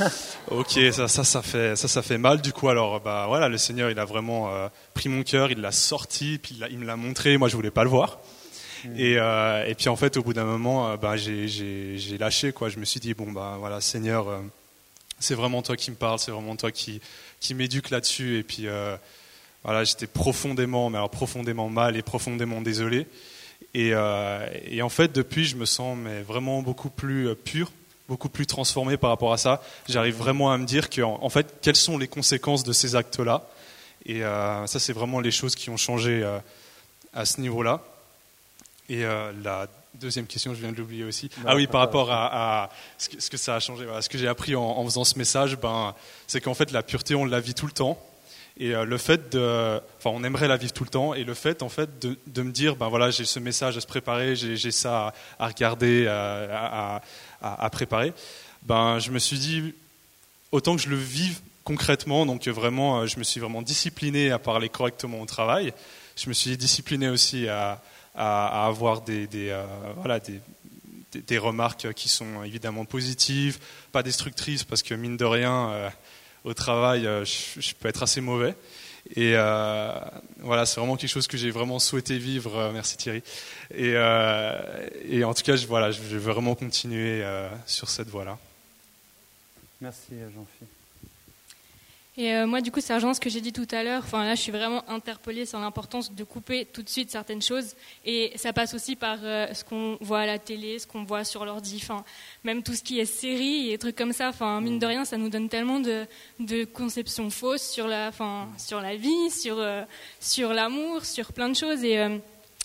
ok 0.50 0.78
ça 0.92 1.08
ça 1.08 1.24
ça 1.24 1.40
fait 1.40 1.76
ça 1.76 1.88
ça 1.88 2.02
fait 2.02 2.18
mal 2.18 2.42
du 2.42 2.52
coup. 2.52 2.68
Alors 2.68 3.00
bah 3.00 3.24
voilà, 3.26 3.48
le 3.48 3.56
Seigneur 3.56 3.90
il 3.90 3.98
a 3.98 4.04
vraiment 4.04 4.50
pris 4.92 5.08
mon 5.08 5.22
cœur, 5.22 5.50
il 5.50 5.62
l'a 5.62 5.72
sorti, 5.72 6.38
puis 6.42 6.58
il, 6.60 6.68
il 6.72 6.78
me 6.78 6.84
l'a 6.84 6.96
montré. 6.96 7.38
Moi 7.38 7.48
je 7.48 7.56
voulais 7.56 7.70
pas 7.70 7.82
le 7.82 7.90
voir. 7.90 8.18
Et, 8.96 9.16
euh, 9.18 9.64
et 9.66 9.74
puis 9.74 9.88
en 9.88 9.96
fait, 9.96 10.16
au 10.16 10.22
bout 10.22 10.32
d'un 10.32 10.44
moment, 10.44 10.90
euh, 10.90 10.96
bah, 10.96 11.16
j'ai- 11.16 11.48
lâché. 12.18 12.52
Quoi. 12.52 12.68
Je 12.68 12.78
me 12.78 12.84
suis 12.84 13.00
dit, 13.00 13.14
bon, 13.14 13.30
bah, 13.32 13.56
voilà, 13.58 13.80
Seigneur, 13.80 14.28
euh, 14.28 14.40
c'est 15.18 15.34
vraiment 15.34 15.62
toi 15.62 15.76
qui 15.76 15.90
me 15.90 15.96
parles, 15.96 16.18
c'est 16.18 16.30
vraiment 16.30 16.56
toi 16.56 16.70
qui, 16.70 17.00
qui 17.40 17.54
m'éduque 17.54 17.90
là-dessus. 17.90 18.38
Et 18.38 18.42
puis 18.42 18.66
euh, 18.66 18.96
voilà, 19.64 19.84
j'étais 19.84 20.06
profondément, 20.06 20.90
mais 20.90 20.98
alors 20.98 21.10
profondément 21.10 21.68
mal 21.68 21.96
et 21.96 22.02
profondément 22.02 22.60
désolé. 22.60 23.06
Et, 23.74 23.92
et 24.70 24.82
en 24.82 24.88
fait, 24.88 25.12
depuis, 25.12 25.44
je 25.44 25.56
me 25.56 25.66
sens 25.66 25.98
mais 25.98 26.22
vraiment 26.22 26.62
beaucoup 26.62 26.88
plus 26.88 27.34
pur, 27.34 27.70
beaucoup 28.08 28.28
plus 28.30 28.46
transformé 28.46 28.96
par 28.96 29.10
rapport 29.10 29.32
à 29.34 29.38
ça. 29.38 29.62
J'arrive 29.88 30.14
vraiment 30.16 30.50
à 30.50 30.56
me 30.56 30.64
dire 30.64 30.88
que, 30.88 31.02
fait, 31.28 31.46
quelles 31.60 31.76
sont 31.76 31.98
les 31.98 32.08
conséquences 32.08 32.64
de 32.64 32.72
ces 32.72 32.96
actes-là. 32.96 33.46
Et 34.06 34.20
ça, 34.20 34.78
c'est 34.78 34.92
vraiment 34.94 35.20
les 35.20 35.30
choses 35.30 35.54
qui 35.54 35.68
ont 35.68 35.76
changé 35.76 36.24
à 37.12 37.24
ce 37.26 37.40
niveau-là. 37.40 37.82
Et 38.88 39.04
euh, 39.04 39.32
la 39.42 39.66
deuxième 39.94 40.26
question, 40.26 40.54
je 40.54 40.60
viens 40.60 40.72
de 40.72 40.76
l'oublier 40.76 41.04
aussi. 41.04 41.30
Non, 41.38 41.44
ah 41.48 41.54
oui, 41.56 41.66
par 41.66 41.80
rapport 41.80 42.10
à, 42.10 42.64
à 42.64 42.70
ce, 42.98 43.08
que, 43.08 43.20
ce 43.20 43.30
que 43.30 43.36
ça 43.36 43.56
a 43.56 43.60
changé. 43.60 43.84
Voilà, 43.84 44.02
ce 44.02 44.08
que 44.08 44.18
j'ai 44.18 44.28
appris 44.28 44.54
en, 44.54 44.62
en 44.62 44.84
faisant 44.84 45.04
ce 45.04 45.18
message, 45.18 45.56
ben, 45.56 45.94
c'est 46.26 46.40
qu'en 46.40 46.54
fait, 46.54 46.70
la 46.70 46.82
pureté, 46.82 47.14
on 47.14 47.24
la 47.24 47.40
vit 47.40 47.54
tout 47.54 47.66
le 47.66 47.72
temps. 47.72 47.98
Et 48.58 48.74
euh, 48.74 48.84
le 48.84 48.96
fait 48.96 49.30
de, 49.32 49.80
enfin, 49.98 50.10
on 50.14 50.24
aimerait 50.24 50.48
la 50.48 50.56
vivre 50.56 50.72
tout 50.72 50.84
le 50.84 50.90
temps. 50.90 51.14
Et 51.14 51.24
le 51.24 51.34
fait, 51.34 51.62
en 51.62 51.68
fait, 51.68 51.98
de, 52.00 52.16
de 52.26 52.42
me 52.42 52.52
dire, 52.52 52.76
ben 52.76 52.88
voilà, 52.88 53.10
j'ai 53.10 53.24
ce 53.24 53.38
message 53.38 53.76
à 53.76 53.80
se 53.80 53.86
préparer, 53.86 54.34
j'ai 54.36 54.70
ça 54.70 55.08
à, 55.38 55.44
à 55.44 55.48
regarder, 55.48 56.06
à, 56.06 57.02
à- 57.42 57.70
préparer. 57.70 58.12
Ben, 58.62 58.98
je 58.98 59.10
me 59.10 59.18
suis 59.18 59.38
dit, 59.38 59.74
autant 60.52 60.74
que 60.76 60.82
je 60.82 60.88
le 60.88 60.96
vive 60.96 61.40
concrètement, 61.64 62.24
donc 62.24 62.46
vraiment, 62.48 63.00
euh, 63.00 63.06
je 63.06 63.18
me 63.18 63.24
suis 63.24 63.40
vraiment 63.40 63.60
discipliné 63.60 64.30
à 64.30 64.38
parler 64.38 64.68
correctement 64.68 65.20
au 65.20 65.26
travail. 65.26 65.72
Je 66.16 66.28
me 66.28 66.34
suis 66.34 66.56
discipliné 66.56 67.08
aussi 67.10 67.48
à, 67.48 67.82
à- 68.16 68.66
avoir 68.66 69.02
des, 69.02 69.26
des, 69.26 69.50
euh, 69.50 69.64
voilà, 69.96 70.20
des, 70.20 70.40
des- 71.12 71.38
remarques 71.38 71.92
qui 71.94 72.08
sont 72.08 72.42
évidemment 72.44 72.84
positives, 72.84 73.58
pas 73.92 74.02
destructrices, 74.02 74.64
parce 74.64 74.82
que 74.82 74.94
mine 74.94 75.16
de 75.16 75.24
rien, 75.24 75.70
euh, 75.70 75.90
au 76.44 76.54
travail, 76.54 77.06
euh, 77.06 77.24
je, 77.24 77.74
peux 77.74 77.88
être 77.88 78.02
assez 78.02 78.20
mauvais. 78.20 78.54
Et 79.14 79.34
voilà, 80.40 80.66
c'est 80.66 80.80
vraiment 80.80 80.96
quelque 80.96 81.10
chose 81.10 81.28
que 81.28 81.36
j'ai 81.36 81.52
vraiment 81.52 81.78
souhaité 81.78 82.18
vivre. 82.18 82.72
merci 82.72 82.96
Thierry. 82.96 83.22
Et, 83.72 83.92
et 85.08 85.22
en 85.22 85.32
tout 85.32 85.44
cas, 85.44 85.54
je, 85.54 85.64
voilà, 85.68 85.92
je 85.92 86.00
veux 86.00 86.18
vraiment 86.18 86.56
continuer 86.56 87.24
sur 87.66 87.88
cette 87.88 88.08
voie-là. 88.08 88.36
Merci, 89.80 90.14
Jean-Philippe. 90.34 90.75
Et 92.18 92.32
euh, 92.32 92.46
moi, 92.46 92.62
du 92.62 92.70
coup, 92.70 92.80
rejoint 92.80 93.12
ce 93.12 93.20
que 93.20 93.28
j'ai 93.28 93.42
dit 93.42 93.52
tout 93.52 93.68
à 93.70 93.82
l'heure. 93.82 94.02
Enfin, 94.02 94.24
là, 94.24 94.34
je 94.34 94.40
suis 94.40 94.52
vraiment 94.52 94.88
interpellée 94.88 95.44
sur 95.44 95.58
l'importance 95.58 96.14
de 96.14 96.24
couper 96.24 96.64
tout 96.64 96.82
de 96.82 96.88
suite 96.88 97.10
certaines 97.10 97.42
choses. 97.42 97.74
Et 98.06 98.32
ça 98.36 98.54
passe 98.54 98.72
aussi 98.72 98.96
par 98.96 99.18
euh, 99.22 99.52
ce 99.52 99.64
qu'on 99.64 99.98
voit 100.00 100.20
à 100.20 100.26
la 100.26 100.38
télé, 100.38 100.78
ce 100.78 100.86
qu'on 100.86 101.04
voit 101.04 101.24
sur 101.24 101.44
l'ordi. 101.44 101.78
Enfin, 101.82 102.04
même 102.42 102.62
tout 102.62 102.74
ce 102.74 102.82
qui 102.82 103.00
est 103.00 103.04
séries 103.04 103.70
et 103.70 103.76
trucs 103.76 103.96
comme 103.96 104.14
ça. 104.14 104.30
Enfin, 104.30 104.62
mine 104.62 104.78
de 104.78 104.86
rien, 104.86 105.04
ça 105.04 105.18
nous 105.18 105.28
donne 105.28 105.50
tellement 105.50 105.78
de, 105.78 106.06
de 106.40 106.64
conceptions 106.64 107.28
fausses 107.28 107.68
sur 107.68 107.86
la, 107.86 108.08
enfin, 108.08 108.48
sur 108.56 108.80
la 108.80 108.96
vie, 108.96 109.30
sur, 109.30 109.58
euh, 109.58 109.82
sur 110.18 110.54
l'amour, 110.54 111.04
sur 111.04 111.34
plein 111.34 111.50
de 111.50 111.56
choses. 111.56 111.84
Et 111.84 111.98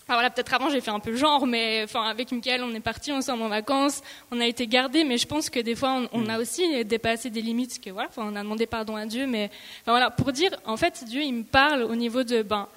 alors 0.08 0.18
voilà, 0.18 0.30
peut-être 0.30 0.52
avant 0.52 0.68
j'ai 0.68 0.80
fait 0.80 0.90
un 0.90 0.98
peu 1.00 1.14
genre, 1.16 1.46
mais 1.46 1.82
enfin 1.84 2.02
avec 2.02 2.32
Mickaël 2.32 2.62
on 2.62 2.74
est 2.74 2.80
parti 2.80 3.12
ensemble 3.12 3.42
en 3.44 3.48
vacances, 3.48 4.02
on 4.30 4.40
a 4.40 4.46
été 4.46 4.66
gardés, 4.66 5.04
mais 5.04 5.16
je 5.16 5.26
pense 5.26 5.48
que 5.48 5.60
des 5.60 5.74
fois 5.74 6.02
on, 6.12 6.24
on 6.24 6.28
a 6.28 6.38
aussi 6.38 6.84
dépassé 6.84 7.30
des 7.30 7.40
limites, 7.40 7.80
que 7.80 7.90
voilà, 7.90 8.08
enfin, 8.08 8.28
on 8.30 8.36
a 8.36 8.42
demandé 8.42 8.66
pardon 8.66 8.96
à 8.96 9.06
Dieu, 9.06 9.26
mais 9.26 9.50
enfin, 9.82 9.92
voilà 9.92 10.10
pour 10.10 10.32
dire 10.32 10.50
en 10.66 10.76
fait 10.76 11.04
Dieu 11.06 11.22
il 11.22 11.32
me 11.34 11.44
parle 11.44 11.82
au 11.82 11.94
niveau 11.94 12.24
de 12.24 12.42
ben 12.42 12.68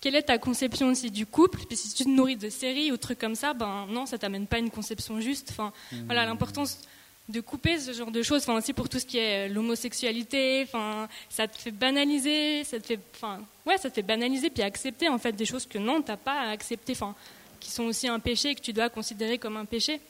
quelle 0.00 0.16
est 0.16 0.24
ta 0.24 0.36
conception 0.36 0.88
aussi 0.88 1.10
du 1.10 1.24
couple, 1.24 1.60
puis 1.66 1.76
si 1.76 1.94
tu 1.94 2.04
te 2.04 2.08
nourris 2.10 2.36
de 2.36 2.50
séries 2.50 2.92
ou 2.92 2.98
trucs 2.98 3.18
comme 3.18 3.34
ça, 3.34 3.54
ben 3.54 3.86
non 3.88 4.04
ça 4.04 4.18
t'amène 4.18 4.46
pas 4.46 4.58
une 4.58 4.70
conception 4.70 5.20
juste, 5.20 5.48
enfin 5.50 5.72
voilà 6.06 6.26
l'importance 6.26 6.80
de 7.28 7.40
couper 7.40 7.78
ce 7.78 7.92
genre 7.92 8.10
de 8.10 8.22
choses, 8.22 8.42
enfin 8.42 8.54
aussi 8.54 8.72
pour 8.72 8.88
tout 8.88 8.98
ce 8.98 9.06
qui 9.06 9.18
est 9.18 9.48
l'homosexualité, 9.48 10.62
enfin 10.64 11.08
ça 11.30 11.48
te 11.48 11.56
fait 11.58 11.70
banaliser, 11.70 12.64
ça 12.64 12.78
te 12.78 12.86
fait, 12.86 13.00
enfin 13.14 13.40
ouais, 13.64 13.78
ça 13.78 13.88
te 13.88 13.94
fait 13.94 14.02
banaliser 14.02 14.50
puis 14.50 14.62
accepter 14.62 15.08
en 15.08 15.18
fait 15.18 15.32
des 15.32 15.46
choses 15.46 15.66
que 15.66 15.78
non 15.78 16.02
t'as 16.02 16.18
pas 16.18 16.40
à 16.42 16.50
accepter, 16.50 16.92
enfin 16.92 17.14
qui 17.60 17.70
sont 17.70 17.84
aussi 17.84 18.08
un 18.08 18.20
péché 18.20 18.50
et 18.50 18.54
que 18.54 18.60
tu 18.60 18.74
dois 18.74 18.90
considérer 18.90 19.38
comme 19.38 19.56
un 19.56 19.64
péché. 19.64 20.00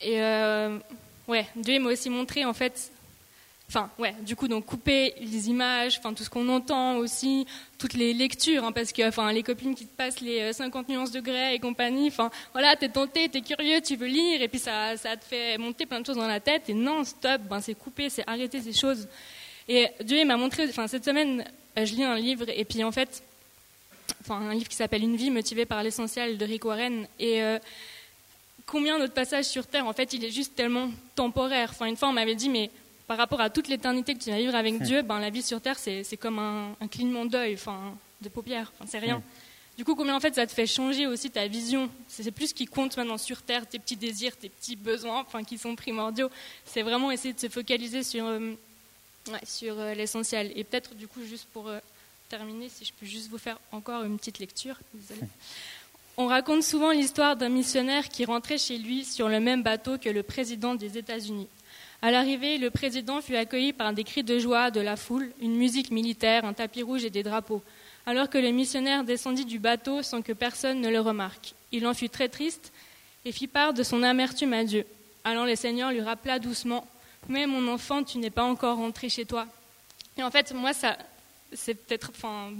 Et 0.00 0.20
euh, 0.22 0.78
ouais, 1.28 1.46
Dieu 1.54 1.78
m'a 1.78 1.90
aussi 1.90 2.08
montré 2.08 2.46
en 2.46 2.54
fait, 2.54 2.90
enfin 3.72 3.88
ouais, 3.98 4.14
du 4.20 4.36
coup 4.36 4.48
donc 4.48 4.66
couper 4.66 5.14
les 5.18 5.48
images, 5.48 5.98
enfin 5.98 6.12
tout 6.12 6.22
ce 6.22 6.28
qu'on 6.28 6.48
entend 6.50 6.96
aussi, 6.96 7.46
toutes 7.78 7.94
les 7.94 8.12
lectures, 8.12 8.64
hein, 8.64 8.72
parce 8.72 8.92
que 8.92 9.32
les 9.32 9.42
copines 9.42 9.74
qui 9.74 9.86
te 9.86 9.96
passent 9.96 10.20
les 10.20 10.40
euh, 10.40 10.52
50 10.52 10.90
nuances 10.90 11.10
de 11.10 11.20
grès 11.20 11.54
et 11.54 11.58
compagnie, 11.58 12.08
enfin 12.08 12.30
voilà, 12.52 12.76
t'es 12.76 12.90
tenté, 12.90 13.28
t'es 13.30 13.40
curieux, 13.40 13.80
tu 13.80 13.96
veux 13.96 14.08
lire 14.08 14.42
et 14.42 14.48
puis 14.48 14.58
ça, 14.58 14.94
te 14.96 15.24
fait 15.24 15.56
monter 15.56 15.86
plein 15.86 16.00
de 16.00 16.06
choses 16.06 16.16
dans 16.16 16.26
la 16.26 16.40
tête 16.40 16.68
et 16.68 16.74
non 16.74 17.02
stop, 17.04 17.40
ben 17.48 17.60
c'est 17.60 17.74
couper, 17.74 18.10
c'est 18.10 18.28
arrêter 18.28 18.60
ces 18.60 18.74
choses. 18.74 19.08
Et 19.68 19.88
Dieu 20.04 20.22
m'a 20.26 20.36
montré, 20.36 20.70
cette 20.70 21.04
semaine, 21.04 21.44
euh, 21.78 21.86
je 21.86 21.94
lis 21.94 22.04
un 22.04 22.16
livre 22.16 22.44
et 22.48 22.64
puis 22.64 22.84
en 22.84 22.92
fait 22.92 23.22
un 24.30 24.54
livre 24.54 24.68
qui 24.68 24.76
s'appelle 24.76 25.02
Une 25.02 25.16
vie 25.16 25.30
motivée 25.30 25.66
par 25.66 25.82
l'essentiel 25.82 26.38
de 26.38 26.44
Rick 26.44 26.64
Warren. 26.64 27.06
Et 27.18 27.42
euh, 27.42 27.58
combien 28.66 28.98
notre 28.98 29.14
passage 29.14 29.46
sur 29.46 29.66
Terre, 29.66 29.86
en 29.86 29.92
fait, 29.92 30.12
il 30.12 30.24
est 30.24 30.30
juste 30.30 30.54
tellement 30.54 30.90
temporaire. 31.14 31.70
Enfin, 31.70 31.86
une 31.86 31.96
fois, 31.96 32.08
on 32.08 32.12
m'avait 32.12 32.34
dit, 32.34 32.48
mais 32.48 32.70
par 33.06 33.16
rapport 33.16 33.40
à 33.40 33.50
toute 33.50 33.68
l'éternité 33.68 34.14
que 34.14 34.22
tu 34.22 34.30
vas 34.30 34.38
vivre 34.38 34.54
avec 34.54 34.74
Hmm. 34.74 34.84
Dieu, 34.84 35.02
ben, 35.02 35.18
la 35.18 35.30
vie 35.30 35.42
sur 35.42 35.60
Terre, 35.60 35.78
c'est 35.78 36.04
c'est 36.04 36.16
comme 36.16 36.38
un, 36.38 36.76
un 36.80 36.88
clignement 36.88 37.24
d'œil, 37.24 37.54
enfin, 37.54 37.94
de 38.20 38.28
paupières, 38.28 38.72
enfin, 38.74 38.86
c'est 38.88 38.98
rien. 38.98 39.22
Du 39.78 39.84
coup, 39.86 39.94
combien 39.94 40.14
en 40.14 40.20
fait 40.20 40.34
ça 40.34 40.46
te 40.46 40.52
fait 40.52 40.66
changer 40.66 41.06
aussi 41.06 41.30
ta 41.30 41.46
vision? 41.46 41.88
C'est 42.06 42.22
c'est 42.22 42.30
plus 42.30 42.48
ce 42.48 42.54
qui 42.54 42.66
compte 42.66 42.96
maintenant 42.96 43.16
sur 43.18 43.40
Terre, 43.40 43.66
tes 43.66 43.78
petits 43.78 43.96
désirs, 43.96 44.36
tes 44.36 44.50
petits 44.50 44.76
besoins, 44.76 45.20
enfin, 45.20 45.42
qui 45.44 45.56
sont 45.56 45.74
primordiaux. 45.74 46.30
C'est 46.66 46.82
vraiment 46.82 47.10
essayer 47.10 47.32
de 47.32 47.40
se 47.40 47.48
focaliser 47.48 48.02
sur, 48.02 48.26
euh, 48.26 48.52
ouais, 49.28 49.40
sur 49.46 49.78
euh, 49.78 49.94
l'essentiel. 49.94 50.52
Et 50.56 50.64
peut-être, 50.64 50.94
du 50.94 51.08
coup, 51.08 51.20
juste 51.24 51.48
pour 51.54 51.68
euh, 51.68 51.78
terminer, 52.28 52.68
si 52.68 52.84
je 52.84 52.92
peux 52.92 53.06
juste 53.06 53.30
vous 53.30 53.38
faire 53.38 53.58
encore 53.72 54.04
une 54.04 54.18
petite 54.18 54.38
lecture. 54.38 54.76
Désolée. 54.92 55.26
On 56.18 56.26
raconte 56.26 56.62
souvent 56.62 56.90
l'histoire 56.90 57.36
d'un 57.36 57.48
missionnaire 57.48 58.10
qui 58.10 58.26
rentrait 58.26 58.58
chez 58.58 58.76
lui 58.76 59.06
sur 59.06 59.30
le 59.30 59.40
même 59.40 59.62
bateau 59.62 59.96
que 59.96 60.10
le 60.10 60.22
président 60.22 60.74
des 60.74 60.98
États-Unis. 60.98 61.48
À 62.04 62.10
l'arrivée, 62.10 62.58
le 62.58 62.70
président 62.70 63.20
fut 63.20 63.36
accueilli 63.36 63.72
par 63.72 63.92
des 63.92 64.02
cris 64.02 64.24
de 64.24 64.36
joie 64.40 64.72
de 64.72 64.80
la 64.80 64.96
foule, 64.96 65.30
une 65.40 65.54
musique 65.54 65.92
militaire, 65.92 66.44
un 66.44 66.52
tapis 66.52 66.82
rouge 66.82 67.04
et 67.04 67.10
des 67.10 67.22
drapeaux. 67.22 67.62
Alors 68.06 68.28
que 68.28 68.38
le 68.38 68.50
missionnaire 68.50 69.04
descendit 69.04 69.44
du 69.44 69.60
bateau 69.60 70.02
sans 70.02 70.20
que 70.20 70.32
personne 70.32 70.80
ne 70.80 70.88
le 70.88 70.98
remarque. 70.98 71.54
Il 71.70 71.86
en 71.86 71.94
fut 71.94 72.08
très 72.08 72.28
triste 72.28 72.72
et 73.24 73.30
fit 73.30 73.46
part 73.46 73.72
de 73.72 73.84
son 73.84 74.02
amertume 74.02 74.52
à 74.52 74.64
Dieu. 74.64 74.84
Alors 75.22 75.46
le 75.46 75.54
Seigneur 75.54 75.92
lui 75.92 76.00
rappela 76.00 76.40
doucement 76.40 76.84
Mais 77.28 77.46
mon 77.46 77.68
enfant, 77.72 78.02
tu 78.02 78.18
n'es 78.18 78.30
pas 78.30 78.42
encore 78.42 78.78
rentré 78.78 79.08
chez 79.08 79.24
toi. 79.24 79.46
Et 80.18 80.24
en 80.24 80.30
fait, 80.32 80.52
moi, 80.52 80.72
ça, 80.72 80.98
c'est 81.52 81.74
peut-être, 81.74 82.10
enfin, 82.10 82.50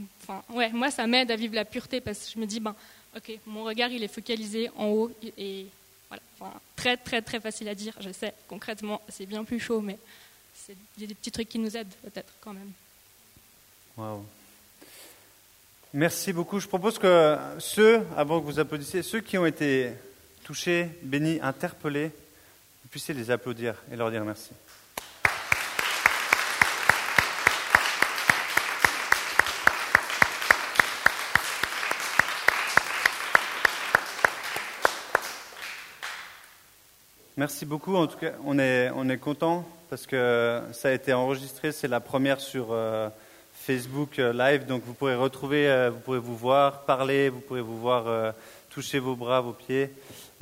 moi, 0.73 0.93
ça 0.93 1.09
m'aide 1.09 1.33
à 1.33 1.37
vivre 1.37 1.57
la 1.57 1.65
pureté 1.65 2.01
parce 2.01 2.27
que 2.27 2.33
je 2.33 2.39
me 2.39 2.47
dis, 2.47 2.61
ben, 2.61 2.77
ok, 3.17 3.41
mon 3.47 3.65
regard, 3.65 3.91
il 3.91 4.05
est 4.05 4.09
focalisé 4.09 4.71
en 4.77 4.87
haut 4.87 5.11
et 5.37 5.67
voilà, 6.39 6.55
très, 6.77 6.97
très, 6.97 7.23
très 7.23 7.41
facile 7.41 7.69
à 7.69 7.75
dire. 7.75 7.95
Je 8.01 8.11
sais, 8.13 8.35
concrètement, 8.49 9.01
c'est 9.09 9.27
bien 9.27 9.45
plus 9.45 9.61
chaud, 9.61 9.81
mais 9.81 9.99
il 10.69 11.03
y 11.03 11.05
a 11.05 11.07
des 11.07 11.15
petits 11.15 11.33
trucs 11.33 11.49
qui 11.49 11.59
nous 11.59 11.77
aident 11.77 11.93
peut-être 12.03 12.33
quand 12.41 12.53
même. 12.53 12.73
Waouh. 13.97 14.25
Merci 15.95 16.33
beaucoup. 16.33 16.59
Je 16.59 16.67
propose 16.67 16.99
que 16.99 17.37
ceux, 17.59 18.07
avant 18.17 18.41
que 18.41 18.47
vous 18.47 18.59
applaudissiez, 18.59 19.03
ceux 19.03 19.21
qui 19.21 19.37
ont 19.37 19.45
été 19.45 19.93
touchés, 20.45 20.89
bénis, 21.03 21.39
interpellés, 21.43 22.09
vous 22.09 22.89
puissiez 22.91 23.15
les 23.15 23.31
applaudir 23.31 23.75
et 23.93 23.97
leur 23.97 24.11
dire 24.11 24.25
merci. 24.25 24.51
Merci 37.39 37.65
beaucoup. 37.65 37.97
En 37.97 38.07
tout 38.07 38.19
cas, 38.19 38.33
on 38.45 38.59
est, 38.59 38.91
on 38.95 39.09
est 39.09 39.17
content 39.17 39.67
parce 39.89 40.07
que 40.07 40.61
ça 40.73 40.89
a 40.89 40.93
été 40.93 41.15
enregistré. 41.15 41.73
C'est 41.73 41.89
la 41.89 42.01
première 42.01 42.41
sur 42.41 42.69
euh, 42.73 43.09
Facebook 43.55 44.19
euh, 44.19 44.35
Live. 44.35 44.67
Donc 44.67 44.83
vous 44.85 44.93
pourrez 44.93 45.15
retrouver, 45.15 45.67
euh, 45.67 45.89
vous 45.89 45.99
pourrez 46.01 46.19
vous 46.19 46.37
voir, 46.37 46.83
parler, 46.83 47.31
vous 47.31 47.41
pourrez 47.41 47.63
vous 47.63 47.81
voir 47.81 48.35
toucher 48.69 48.99
vos 48.99 49.17
bras, 49.17 49.41
vos 49.41 49.55
pieds. 49.55 49.89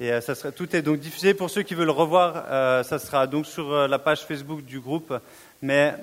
Et 0.00 0.20
ça 0.20 0.34
sera, 0.34 0.50
tout 0.50 0.74
est 0.74 0.82
donc 0.82 0.98
diffusé. 0.98 1.32
Pour 1.32 1.48
ceux 1.48 1.62
qui 1.62 1.76
veulent 1.76 1.90
revoir, 1.90 2.84
ça 2.84 2.98
sera 2.98 3.28
donc 3.28 3.46
sur 3.46 3.86
la 3.86 3.98
page 4.00 4.22
Facebook 4.26 4.64
du 4.64 4.80
groupe. 4.80 5.14
Mais 5.62 5.94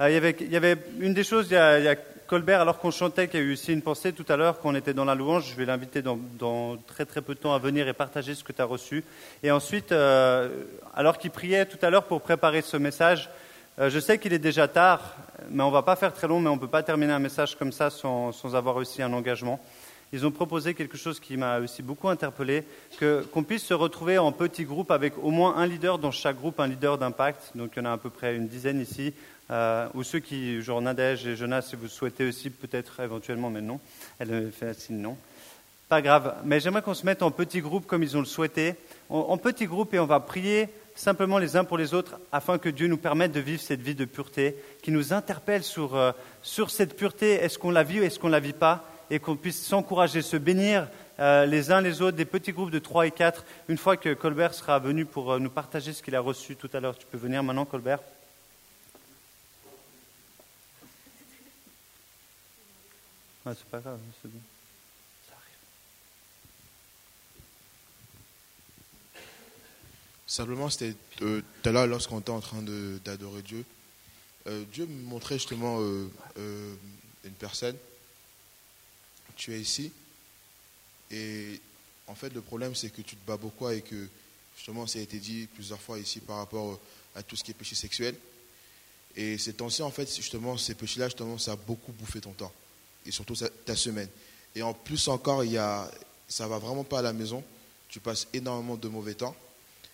il, 0.00 0.10
y 0.10 0.16
avait, 0.16 0.36
il 0.40 0.50
y 0.50 0.56
avait 0.56 0.76
une 0.98 1.14
des 1.14 1.22
choses, 1.22 1.46
il 1.50 1.54
y 1.54 1.56
a 1.56 1.96
Colbert, 2.26 2.60
alors 2.60 2.78
qu'on 2.78 2.90
chantait, 2.90 3.28
qui 3.28 3.36
a 3.36 3.40
eu 3.40 3.52
aussi 3.52 3.72
une 3.72 3.82
pensée 3.82 4.12
tout 4.12 4.24
à 4.28 4.36
l'heure, 4.36 4.58
qu'on 4.58 4.74
était 4.74 4.94
dans 4.94 5.04
la 5.04 5.14
louange. 5.14 5.50
Je 5.50 5.56
vais 5.56 5.64
l'inviter 5.64 6.02
dans, 6.02 6.76
très 6.86 7.04
très 7.04 7.22
peu 7.22 7.34
de 7.34 7.38
temps 7.38 7.54
à 7.54 7.58
venir 7.58 7.88
et 7.88 7.92
partager 7.92 8.34
ce 8.34 8.42
que 8.42 8.52
tu 8.52 8.60
as 8.60 8.64
reçu. 8.64 9.04
Et 9.42 9.50
ensuite, 9.50 9.92
euh, 9.92 10.64
alors 10.94 11.18
qu'il 11.18 11.30
priait 11.30 11.66
tout 11.66 11.78
à 11.82 11.90
l'heure 11.90 12.04
pour 12.04 12.20
préparer 12.20 12.62
ce 12.62 12.76
message, 12.76 13.30
euh, 13.78 13.90
je 13.90 14.00
sais 14.00 14.18
qu'il 14.18 14.32
est 14.32 14.38
déjà 14.38 14.68
tard, 14.68 15.16
mais 15.50 15.62
on 15.62 15.70
va 15.70 15.82
pas 15.82 15.96
faire 15.96 16.12
très 16.12 16.26
long, 16.26 16.40
mais 16.40 16.50
on 16.50 16.58
peut 16.58 16.66
pas 16.66 16.82
terminer 16.82 17.12
un 17.12 17.18
message 17.18 17.56
comme 17.56 17.72
ça 17.72 17.90
sans, 17.90 18.32
avoir 18.54 18.76
aussi 18.76 19.02
un 19.02 19.12
engagement. 19.12 19.60
Ils 20.12 20.24
ont 20.24 20.30
proposé 20.30 20.74
quelque 20.74 20.96
chose 20.96 21.20
qui 21.20 21.36
m'a 21.36 21.58
aussi 21.58 21.82
beaucoup 21.82 22.08
interpellé, 22.08 22.64
qu'on 23.32 23.42
puisse 23.42 23.64
se 23.64 23.74
retrouver 23.74 24.18
en 24.18 24.32
petits 24.32 24.64
groupes 24.64 24.90
avec 24.90 25.14
au 25.22 25.30
moins 25.30 25.56
un 25.56 25.66
leader 25.66 25.98
dans 25.98 26.12
chaque 26.12 26.36
groupe, 26.36 26.60
un 26.60 26.68
leader 26.68 26.96
d'impact. 26.96 27.52
Donc 27.54 27.72
il 27.76 27.80
y 27.80 27.82
en 27.82 27.90
a 27.90 27.92
à 27.92 27.98
peu 27.98 28.10
près 28.10 28.36
une 28.36 28.46
dizaine 28.46 28.80
ici. 28.80 29.12
Euh, 29.50 29.88
ou 29.94 30.02
ceux 30.02 30.18
qui, 30.18 30.60
genre 30.60 30.82
Nadège 30.82 31.26
et 31.26 31.36
Jonas, 31.36 31.62
si 31.62 31.76
vous 31.76 31.88
souhaitez 31.88 32.26
aussi, 32.26 32.50
peut-être 32.50 33.00
éventuellement, 33.00 33.50
mais 33.50 33.60
non. 33.60 33.80
Elle 34.18 34.50
fait 34.50 34.68
un 34.68 34.72
signe 34.72 34.98
non. 34.98 35.16
Pas 35.88 36.02
grave. 36.02 36.34
Mais 36.44 36.58
j'aimerais 36.58 36.82
qu'on 36.82 36.94
se 36.94 37.06
mette 37.06 37.22
en 37.22 37.30
petits 37.30 37.60
groupes 37.60 37.86
comme 37.86 38.02
ils 38.02 38.16
ont 38.16 38.20
le 38.20 38.26
souhaité. 38.26 38.74
En, 39.08 39.38
petits 39.38 39.66
groupes 39.66 39.94
et 39.94 40.00
on 40.00 40.06
va 40.06 40.18
prier 40.18 40.68
simplement 40.96 41.38
les 41.38 41.56
uns 41.56 41.62
pour 41.62 41.78
les 41.78 41.94
autres 41.94 42.18
afin 42.32 42.58
que 42.58 42.68
Dieu 42.68 42.88
nous 42.88 42.96
permette 42.96 43.30
de 43.30 43.38
vivre 43.38 43.60
cette 43.60 43.82
vie 43.82 43.94
de 43.94 44.04
pureté, 44.04 44.56
qui 44.82 44.90
nous 44.90 45.12
interpelle 45.12 45.62
sur, 45.62 45.94
euh, 45.94 46.10
sur 46.42 46.70
cette 46.70 46.96
pureté. 46.96 47.34
Est-ce 47.34 47.58
qu'on 47.58 47.70
la 47.70 47.84
vit 47.84 48.00
ou 48.00 48.02
est-ce 48.02 48.18
qu'on 48.18 48.28
la 48.28 48.40
vit 48.40 48.52
pas? 48.52 48.84
Et 49.10 49.20
qu'on 49.20 49.36
puisse 49.36 49.64
s'encourager, 49.64 50.22
se 50.22 50.36
bénir 50.36 50.88
euh, 51.20 51.46
les 51.46 51.70
uns 51.70 51.80
les 51.80 52.02
autres, 52.02 52.16
des 52.16 52.24
petits 52.24 52.50
groupes 52.50 52.72
de 52.72 52.80
3 52.80 53.06
et 53.06 53.12
4. 53.12 53.44
Une 53.68 53.78
fois 53.78 53.96
que 53.96 54.12
Colbert 54.14 54.54
sera 54.54 54.80
venu 54.80 55.04
pour 55.04 55.38
nous 55.38 55.50
partager 55.50 55.92
ce 55.92 56.02
qu'il 56.02 56.16
a 56.16 56.20
reçu 56.20 56.56
tout 56.56 56.70
à 56.72 56.80
l'heure, 56.80 56.98
tu 56.98 57.06
peux 57.06 57.18
venir 57.18 57.44
maintenant, 57.44 57.64
Colbert 57.64 58.00
C'est 63.54 63.64
pas 63.66 63.78
grave, 63.78 64.00
c'est 64.20 64.28
bon. 64.28 64.40
Ça 65.28 65.34
arrive. 65.34 65.54
Simplement, 70.26 70.68
c'était 70.68 70.96
euh, 71.22 71.42
tout 71.62 71.68
à 71.68 71.72
l'heure, 71.72 71.86
lorsqu'on 71.86 72.18
était 72.18 72.30
en 72.30 72.40
train 72.40 72.62
d'adorer 73.04 73.42
Dieu, 73.42 73.64
euh, 74.48 74.64
Dieu 74.72 74.86
me 74.86 75.02
montrait 75.04 75.36
justement 75.36 75.78
euh, 75.80 76.08
une 77.24 77.32
personne. 77.32 77.76
Tu 79.36 79.54
es 79.54 79.60
ici. 79.60 79.92
Et 81.12 81.60
en 82.08 82.16
fait, 82.16 82.30
le 82.30 82.40
problème, 82.40 82.74
c'est 82.74 82.90
que 82.90 83.02
tu 83.02 83.14
te 83.14 83.26
bats 83.26 83.36
beaucoup 83.36 83.68
et 83.68 83.82
que, 83.82 84.08
justement, 84.56 84.88
ça 84.88 84.98
a 84.98 85.02
été 85.02 85.18
dit 85.20 85.46
plusieurs 85.54 85.80
fois 85.80 86.00
ici 86.00 86.18
par 86.18 86.38
rapport 86.38 86.80
à 87.14 87.22
tout 87.22 87.36
ce 87.36 87.44
qui 87.44 87.52
est 87.52 87.54
péché 87.54 87.76
sexuel. 87.76 88.16
Et 89.14 89.38
ces 89.38 89.52
temps-ci, 89.52 89.82
en 89.82 89.90
fait, 89.92 90.12
justement, 90.12 90.58
ces 90.58 90.74
péchés-là, 90.74 91.06
justement, 91.06 91.38
ça 91.38 91.52
a 91.52 91.56
beaucoup 91.56 91.92
bouffé 91.92 92.20
ton 92.20 92.32
temps. 92.32 92.52
Et 93.06 93.12
surtout 93.12 93.36
ta 93.64 93.76
semaine. 93.76 94.08
Et 94.54 94.62
en 94.62 94.74
plus 94.74 95.08
encore, 95.08 95.44
il 95.44 95.52
y 95.52 95.58
a, 95.58 95.90
ça 96.28 96.48
va 96.48 96.58
vraiment 96.58 96.84
pas 96.84 96.98
à 96.98 97.02
la 97.02 97.12
maison. 97.12 97.44
Tu 97.88 98.00
passes 98.00 98.26
énormément 98.32 98.76
de 98.76 98.88
mauvais 98.88 99.14
temps. 99.14 99.36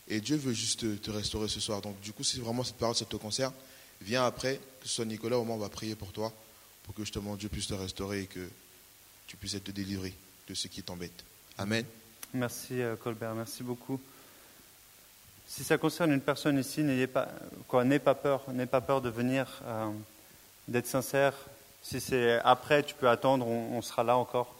Et 0.08 0.20
Dieu 0.20 0.36
veut 0.36 0.52
juste 0.52 1.00
te, 1.00 1.10
restaurer 1.10 1.48
ce 1.48 1.60
soir. 1.60 1.80
Donc, 1.80 2.00
du 2.00 2.12
coup, 2.12 2.24
si 2.24 2.40
vraiment 2.40 2.64
cette 2.64 2.76
parole, 2.76 2.94
ça 2.94 3.04
te 3.04 3.16
concerne, 3.16 3.52
viens 4.00 4.24
après, 4.24 4.60
que 4.80 4.88
ce 4.88 4.94
soit 4.94 5.04
Nicolas, 5.04 5.38
au 5.38 5.44
moins, 5.44 5.56
on 5.56 5.60
va 5.60 5.68
prier 5.68 5.94
pour 5.94 6.12
toi, 6.12 6.32
pour 6.84 6.94
que 6.94 7.02
justement 7.02 7.36
Dieu 7.36 7.48
puisse 7.48 7.68
te 7.68 7.74
restaurer 7.74 8.22
et 8.22 8.26
que 8.26 8.48
tu 9.26 9.36
puisses 9.36 9.54
être 9.54 9.70
délivré 9.70 10.14
de 10.48 10.54
ce 10.54 10.68
qui 10.68 10.82
t'embête. 10.82 11.24
Amen. 11.58 11.84
Merci 12.34 12.80
euh, 12.80 12.96
Colbert, 12.96 13.34
merci 13.34 13.62
beaucoup. 13.62 14.00
Si 15.46 15.64
ça 15.64 15.76
concerne 15.76 16.12
une 16.12 16.20
personne 16.20 16.58
ici, 16.58 16.82
n'ayez 16.82 17.06
pas, 17.06 17.28
quoi, 17.68 17.84
n'aie 17.84 17.98
pas 17.98 18.14
peur, 18.14 18.42
n'aie 18.52 18.66
pas 18.66 18.80
peur 18.80 19.02
de 19.02 19.10
venir, 19.10 19.60
euh, 19.64 19.90
d'être 20.66 20.86
sincère. 20.86 21.34
Si 21.82 22.00
c'est 22.00 22.40
après, 22.44 22.82
tu 22.82 22.94
peux 22.94 23.08
attendre, 23.08 23.46
on, 23.46 23.76
on 23.76 23.82
sera 23.82 24.04
là 24.04 24.16
encore. 24.16 24.54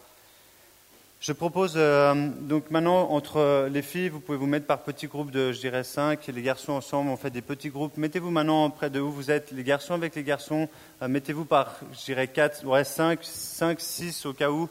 Je 1.23 1.31
propose 1.31 1.75
euh, 1.77 2.13
donc 2.41 2.69
maintenant 2.69 3.09
entre 3.11 3.69
les 3.71 3.81
filles, 3.81 4.09
vous 4.09 4.19
pouvez 4.19 4.37
vous 4.37 4.45
mettre 4.45 4.65
par 4.65 4.79
petits 4.79 5.07
groupes 5.07 5.31
de, 5.31 5.53
je 5.53 5.59
dirais, 5.61 5.85
5 5.85 6.27
et 6.27 6.31
les 6.33 6.41
garçons 6.41 6.73
ensemble, 6.73 7.09
on 7.09 7.15
fait 7.15 7.29
des 7.29 7.41
petits 7.41 7.69
groupes. 7.69 7.95
Mettez-vous 7.95 8.29
maintenant 8.29 8.69
près 8.69 8.89
de 8.89 8.99
où 8.99 9.09
vous 9.09 9.31
êtes, 9.31 9.51
les 9.51 9.63
garçons 9.63 9.93
avec 9.93 10.15
les 10.15 10.23
garçons, 10.23 10.67
euh, 11.01 11.07
mettez-vous 11.07 11.45
par, 11.45 11.77
je 11.93 12.03
dirais, 12.03 12.27
4, 12.27 12.65
ouais, 12.65 12.83
5, 12.83 13.19
5, 13.23 13.79
6 13.79 14.25
au 14.25 14.33
cas 14.33 14.49
où. 14.49 14.67